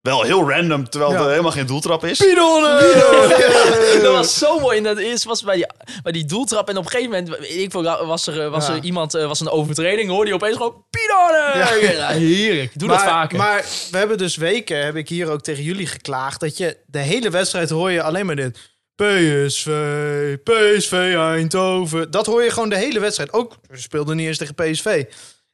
[0.03, 1.18] Wel heel random, terwijl Ja.
[1.22, 2.18] er helemaal geen doeltrap is.
[4.03, 4.76] dat was zo mooi.
[4.76, 5.66] En dat eerst was bij die,
[6.03, 6.68] bij die doeltrap.
[6.68, 8.74] En op een gegeven moment ik, was er, was Ja.
[8.74, 10.11] er iemand, eh, was een overtreding.
[10.11, 11.92] Hoorde je opeens gewoon Pidone!
[11.92, 12.07] Ja.
[12.09, 12.78] heerlijk.
[12.78, 13.38] Doe dat vaker.
[13.38, 16.98] Maar we hebben dus weken, heb ik hier ook tegen jullie geklaagd, dat je de
[16.98, 18.59] hele wedstrijd hoor je alleen maar dit.
[18.94, 22.11] PSV, PSV Eindhoven.
[22.11, 23.32] Dat hoor je gewoon de hele wedstrijd.
[23.32, 25.05] Ook, we speelden niet eens tegen PSV.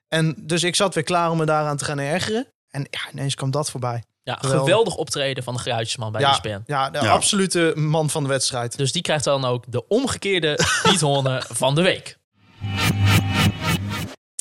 [0.08, 2.46] En dus ik zat weer klaar om me daaraan te gaan ergeren.
[2.70, 4.02] En ja, ineens kwam dat voorbij.
[4.28, 4.60] Ja, geweldig.
[4.60, 6.62] geweldig optreden van de geluidjesman bij E ja, ESPN.
[6.66, 7.10] ja, de Ja.
[7.12, 8.76] absolute man van de wedstrijd.
[8.76, 12.18] Dus die krijgt dan ook de omgekeerde Piethorne van de week.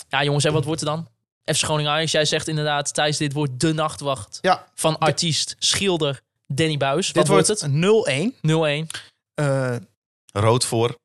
[0.10, 1.08] Ja, jongens, en wat wordt er dan?
[1.56, 6.22] FC Groningen Ajax, jij zegt inderdaad, Thijs, dit wordt de nachtwacht Ja, van artiest, schilder
[6.48, 7.06] Danny Buis.
[7.12, 7.68] Wat dit wordt het?
[7.68, 8.36] 0-1.
[8.42, 8.88] 0-1.
[9.34, 9.76] Eh
[10.34, 10.96] Rood voor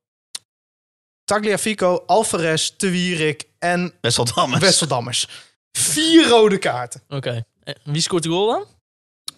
[1.25, 4.61] Tagliafico, Alvarez, Te Wierik en Wesseldammers.
[4.61, 5.29] Wesseldammers.
[5.73, 7.03] Vier rode kaarten.
[7.09, 7.45] Oké.
[7.85, 8.67] Wie scoort de goal dan?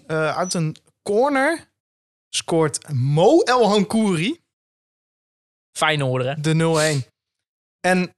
[0.07, 1.73] Eh, uit een corner
[2.29, 4.43] scoort Mo El Hankouri
[5.77, 6.41] Feyenoord, hè?
[6.41, 7.13] de 0-1.
[7.81, 8.15] En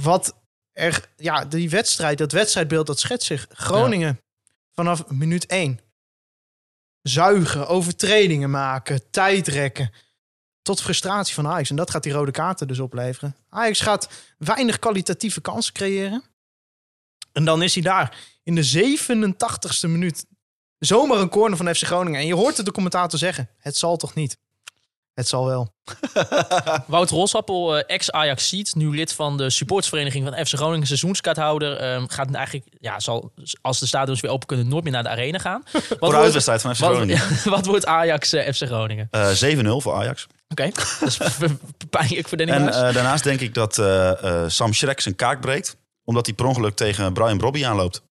[0.00, 0.36] wat
[0.72, 3.46] er, ja, die wedstrijd, dat wedstrijdbeeld, dat schetst zich.
[3.50, 4.20] Groningen
[4.74, 5.80] vanaf minuut 1.
[7.02, 9.92] Zuigen, overtredingen maken, tijdrekken.
[10.62, 11.70] Tot frustratie van Ajax.
[11.70, 13.36] En dat gaat die rode kaarten dus opleveren.
[13.48, 14.08] Ajax gaat
[14.38, 16.24] weinig kwalitatieve kansen creëren.
[17.32, 18.16] En dan is hij daar
[18.48, 20.26] in de 87ste minuut.
[20.78, 22.20] Zomaar een corner van FC Groningen.
[22.20, 23.50] En je hoort het de commentator zeggen.
[23.58, 24.38] Het zal toch niet?
[25.14, 25.74] Het zal wel.
[26.86, 32.34] Wouter Rosappel, eh, ex-Ajax-seat, nu lid van de supportsvereniging van FC Groningen, seizoenskaarthouder, ehm, gaat
[32.34, 35.62] eigenlijk, ja, zal, als de stadions weer open kunnen, nooit meer naar de arena gaan.
[35.72, 37.20] Wat Voor de uitwedstrijd van FC wat, Groningen.
[37.56, 39.08] wat wordt Ajax eh, FC Groningen?
[39.10, 40.26] Eh, 7-0 voor Ajax.
[40.48, 40.70] Oké,
[41.00, 41.18] dat is
[41.90, 45.40] pijnlijk voor Danny En eh, daarnaast denk ik dat eh, eh, Sam Schrek zijn kaak
[45.40, 45.76] breekt.
[46.04, 48.02] Omdat hij per ongeluk tegen Brian Brobby aanloopt.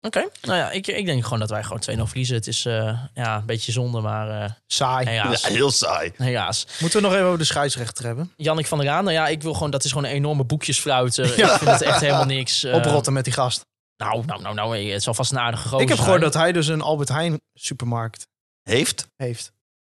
[0.00, 2.36] Oké, nou ja, ik, ik denk gewoon dat wij gewoon 2-0 verliezen.
[2.36, 5.08] Het is eh, ja, een beetje zonde, maar eh Saai.
[5.08, 5.42] helaas.
[5.42, 6.12] Ja, heel saai.
[6.16, 6.66] helaas.
[6.80, 8.32] Moeten we nog even over de scheidsrechter hebben?
[8.36, 11.24] Jannik van der Aan, nou ja, ik wil gewoon, dat is gewoon een enorme boekjesfluiter.
[11.24, 12.64] Ik vind het echt helemaal niks.
[12.64, 13.60] eh, Oprotten met die gast.
[13.96, 16.52] Nou, nou, nou, nou, het zal vast een aardige gozer Ik heb gehoord dat hij
[16.52, 18.26] dus een Albert Heijn supermarkt
[18.62, 19.06] Heeft?
[19.16, 19.52] heeft.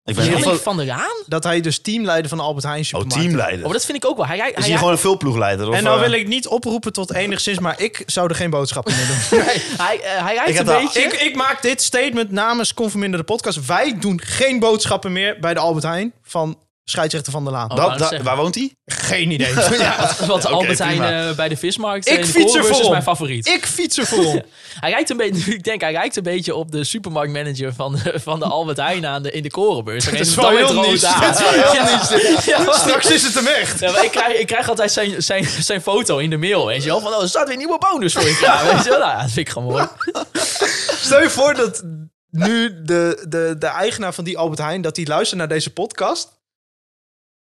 [0.05, 0.63] Ik ben Jannik echt...
[0.63, 1.23] van der Aan?
[1.27, 3.67] Dat hij dus teamleider van de Albert Heijn Oh, supermarkt teamleider.
[3.67, 4.27] Oh, dat vind ik ook wel.
[4.27, 5.69] Hij, hij, Is hij, hij gewoon een vulploegleider?
[5.69, 8.51] Of, En nou eh, wil ik niet oproepen tot enigszins, maar ik zou er geen
[8.51, 9.41] boodschappen meer doen.
[9.87, 11.01] hij, eh, hij rijdt Ik een daar- beetje...
[11.03, 13.67] ik, ik maak dit statement namens Conforminder de podcast.
[13.67, 17.71] Wij doen geen boodschappen meer bij de Albert Heijn van scheidsrechter van der Laan.
[17.73, 18.75] Oh, dat- waar woont hij?
[18.87, 19.55] Geen idee.
[19.79, 20.11] ja.
[20.27, 23.47] Want Oké, Albert Heijn eh, bij de vismarkt Ik de fiets er is mijn favoriet.
[23.49, 24.43] Ik fiets er voorom.
[24.81, 28.21] Hij rijdt een beetje, ik denk, hij rijdt een beetje op de supermarktmanager van de,
[28.21, 30.05] van de Albert Heijn aan de, in de Korenbeurs.
[30.05, 31.15] Dat is wel heel niche.
[31.21, 32.51] Dat is wel heel niche.
[32.51, 33.81] Ja, maar- Straks is het hem echt.
[33.81, 36.89] Ja, ik, krijg, ik krijg altijd zijn, zijn, zijn foto in de mail, weet je
[36.89, 37.01] wel.
[37.01, 38.99] Van, oh, er staat weer een nieuwe bonus voor je klaar, weet je wel.
[38.99, 39.87] Nou, ja, dat vind ik gewoon mooi.
[41.01, 41.83] Stel je voor dat
[42.31, 44.83] nu de, de, de eigenaar van die Albert Heijn...
[44.83, 46.39] dat hij luistert naar deze podcast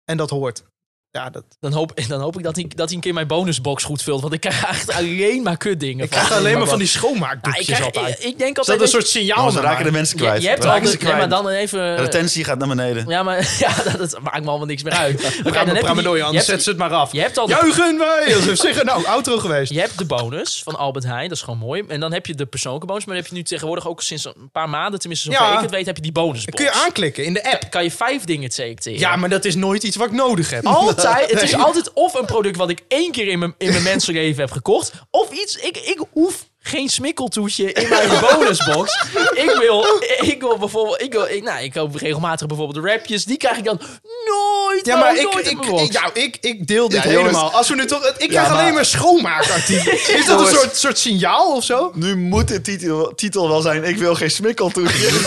[0.05, 0.72] en dat hoort.
[1.13, 3.83] Ja, dat, Dan hoop, dan hoop ik dat hij, dat hij een keer mijn bonusbox
[3.83, 4.21] goed vult.
[4.21, 6.03] Want ik krijg echt alleen maar kutdingen.
[6.03, 8.19] ik krijg alleen maar van die schoonmaakdoekjes ik, krijg, altijd.
[8.19, 8.81] ik, ik denk Is dat altijd...
[8.81, 9.47] een soort signaal?
[9.47, 10.41] We naar raken de mensen je, kwijt.
[10.41, 11.95] je hebt We raken al ze de, ja, maar dan even...
[11.97, 13.05] Retentie gaat naar beneden.
[13.07, 15.15] Ja, maar ja, dat, dat maakt me allemaal niks meer uit.
[15.23, 17.11] Oké, dan Praat heb met je, die- je, hebt, zet ze het maar af.
[17.11, 18.25] je hebt al de Juichen wij!
[18.35, 19.71] Alsof ze zeggen, nou, outro geweest.
[19.73, 21.83] Je hebt de bonus van Albert Heijn, dat is gewoon mooi.
[21.87, 23.05] En dan heb je de persoonlijke bonus.
[23.05, 25.53] Maar dan heb je nu tegenwoordig ook sinds een paar maanden, tenminste zover Ja.
[25.55, 26.55] ik het weet, heb je die bonusbox.
[26.63, 27.69] Kun je aanklikken in de app.
[27.69, 28.99] Kan je vijf dingen selecteren.
[28.99, 30.65] Ja, maar dat is nooit iets wat ik nodig heb.
[30.65, 33.83] Altijd, het is altijd of een product wat ik één keer in mijn, in mijn
[33.83, 34.91] mensenleven heb gekocht.
[35.11, 39.05] Of iets, ik, ik hoef geen smikkeltoetje in mijn bonusbox.
[39.33, 39.85] Ik wil,
[40.17, 43.25] ik wil bijvoorbeeld, ik, wil, ik, nou, ik koop regelmatig bijvoorbeeld de rapjes.
[43.25, 43.79] Die krijg ik dan
[44.25, 47.27] nooit, Ja, maar ik, ik, ik, nou, ik, ik deel dit Ja, jongens.
[47.31, 47.51] helemaal.
[47.53, 49.93] Als we nu toch, ik krijg maar- alleen maar schoonmaakartikelen.
[50.19, 51.91] Is dat een soort, soort signaal of zo?
[51.95, 55.09] Nu moet de titel, titel wel zijn, ik wil geen smikkeltoetje.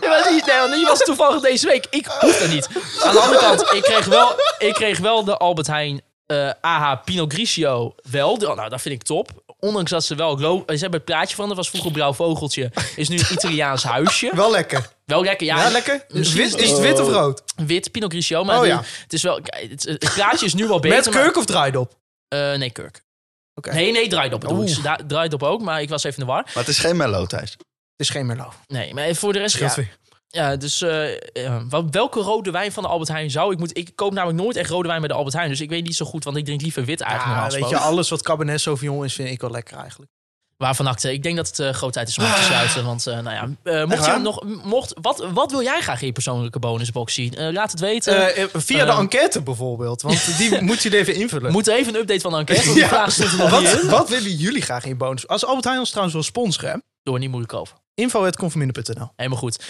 [0.00, 1.86] Ja, nee, want die was toevallig deze week.
[1.90, 2.68] Ik hoef dat niet.
[3.02, 6.00] Aan de andere kant, ik kreeg wel, ik kreeg wel de Albert Heijn
[6.40, 8.38] eh AH Pinot Grigio wel.
[8.38, 9.42] De- nou, dat vind ik top.
[9.58, 10.38] Ondanks dat ze wel...
[10.40, 12.70] lo- Ze hebben het plaatje van, dat was vroeger Blauw Vogeltje.
[12.96, 14.30] Is nu een Italiaans huisje.
[14.34, 14.88] Wel lekker.
[15.04, 15.56] Wel lekker, ja.
[15.64, 16.04] Ja, lekker.
[16.08, 17.42] misschien- Wit, is het wit of rood?
[17.56, 18.82] Wit Pinot Grigio, maar Oh, ja.
[19.02, 19.40] het is wel...
[19.42, 20.96] kijk, Het, het plaatje is nu wel beter.
[20.98, 21.94] Met kurk of draaidop?
[22.28, 23.02] eh, nee, kurk.
[23.54, 23.72] Oké.
[23.72, 24.68] Nee, nee, draaidop bedoel ik.
[24.68, 24.82] Oeh.
[24.84, 26.42] Da- Draaidop ook, maar ik was even in de war.
[26.44, 27.50] Maar het is geen mellow, Thijs.
[27.50, 27.60] Het
[27.96, 28.52] is geen Merlot.
[28.66, 29.58] Nee, maar voor de rest...
[29.58, 29.96] Ja, weer.
[30.34, 31.04] Ja, dus eh,
[31.68, 33.76] wat, welke rode wijn van de Albert Heijn zou ik moeten...
[33.76, 35.48] Ik koop namelijk nooit echt rode wijn bij de Albert Heijn.
[35.48, 37.76] Dus ik weet niet zo goed, want ik drink liever wit eigenlijk Ja, weet je,
[37.76, 40.10] alles wat Cabernet Sauvignon is, vind ik wel lekker eigenlijk.
[40.56, 41.12] Waarvan acte.
[41.12, 42.84] Ik denk dat het uh, groot tijd is om af te sluiten.
[42.84, 43.30] Want eh, nou
[43.64, 44.42] ja, eh, mocht je nog...
[44.64, 47.34] Mocht, wat, wat wil jij graag in je persoonlijke bonusbox zien?
[47.34, 48.34] Eh, laat het weten.
[48.34, 51.46] Eh, via de eh, enquête bijvoorbeeld, want die moet je even invullen.
[51.46, 52.62] We moeten even een update van de enquête.
[52.62, 52.88] Want die Ja.
[52.88, 53.88] vraag stond er nog niet Wat, in.
[53.88, 55.28] wat willen jullie graag in je bonus?
[55.28, 56.82] Als Albert Heijn ons trouwens wil sponsoren?
[57.02, 57.76] Door niet moeilijk over.
[57.94, 59.64] info.conforminder.nl Helemaal goed.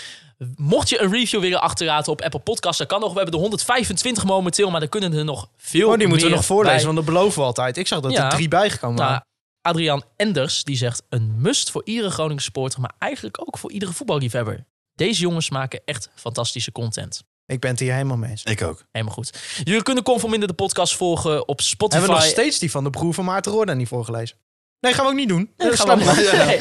[0.56, 3.08] Mocht je een review willen achterlaten op Apple Podcasts, dat kan nog.
[3.10, 6.34] We hebben de 125 momenteel, maar er kunnen er nog veel Oh, die moeten we
[6.34, 6.84] nog voorlezen, bij.
[6.84, 7.76] want dat beloven we altijd.
[7.76, 8.24] Ik zag dat Ja.
[8.24, 9.26] er drie bijgekomen Nou, waren.
[9.60, 13.92] Adriaan Enders die zegt een must voor iedere Groningen supporter, maar eigenlijk ook voor iedere
[13.92, 14.64] voetballiefhebber.
[14.94, 17.22] Deze jongens maken echt fantastische content.
[17.46, 18.42] Ik ben het hier helemaal mee eens.
[18.44, 18.84] Ik ook.
[18.92, 19.38] Helemaal goed.
[19.64, 21.98] Jullie kunnen Conforminder de podcast volgen op Spotify.
[22.00, 24.36] Hebben we nog steeds die van de broer van Maarten Roorda niet voorgelezen?
[24.82, 25.50] Nee, gaan we ook niet doen.
[25.56, 26.32] Nee, Dat gaan we niet.
[26.46, 26.60] Nee.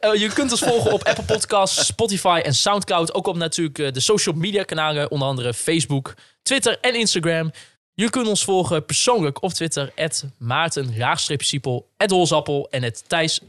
[0.00, 3.14] Eh, je kunt ons volgen op Apple Podcasts, Spotify en Soundcloud.
[3.14, 7.52] Ook op natuurlijk eh, de social media kanalen, onder andere Facebook, Twitter en Instagram.
[7.94, 9.92] Je kunt ons volgen persoonlijk op Twitter,
[10.38, 10.94] Maarten,
[11.36, 13.40] Siepel, Holzappel en het Thijs,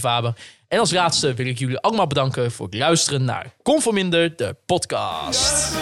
[0.00, 0.34] Faber.
[0.68, 5.72] En als laatste wil ik jullie allemaal bedanken voor het luisteren naar Conforminder, de podcast.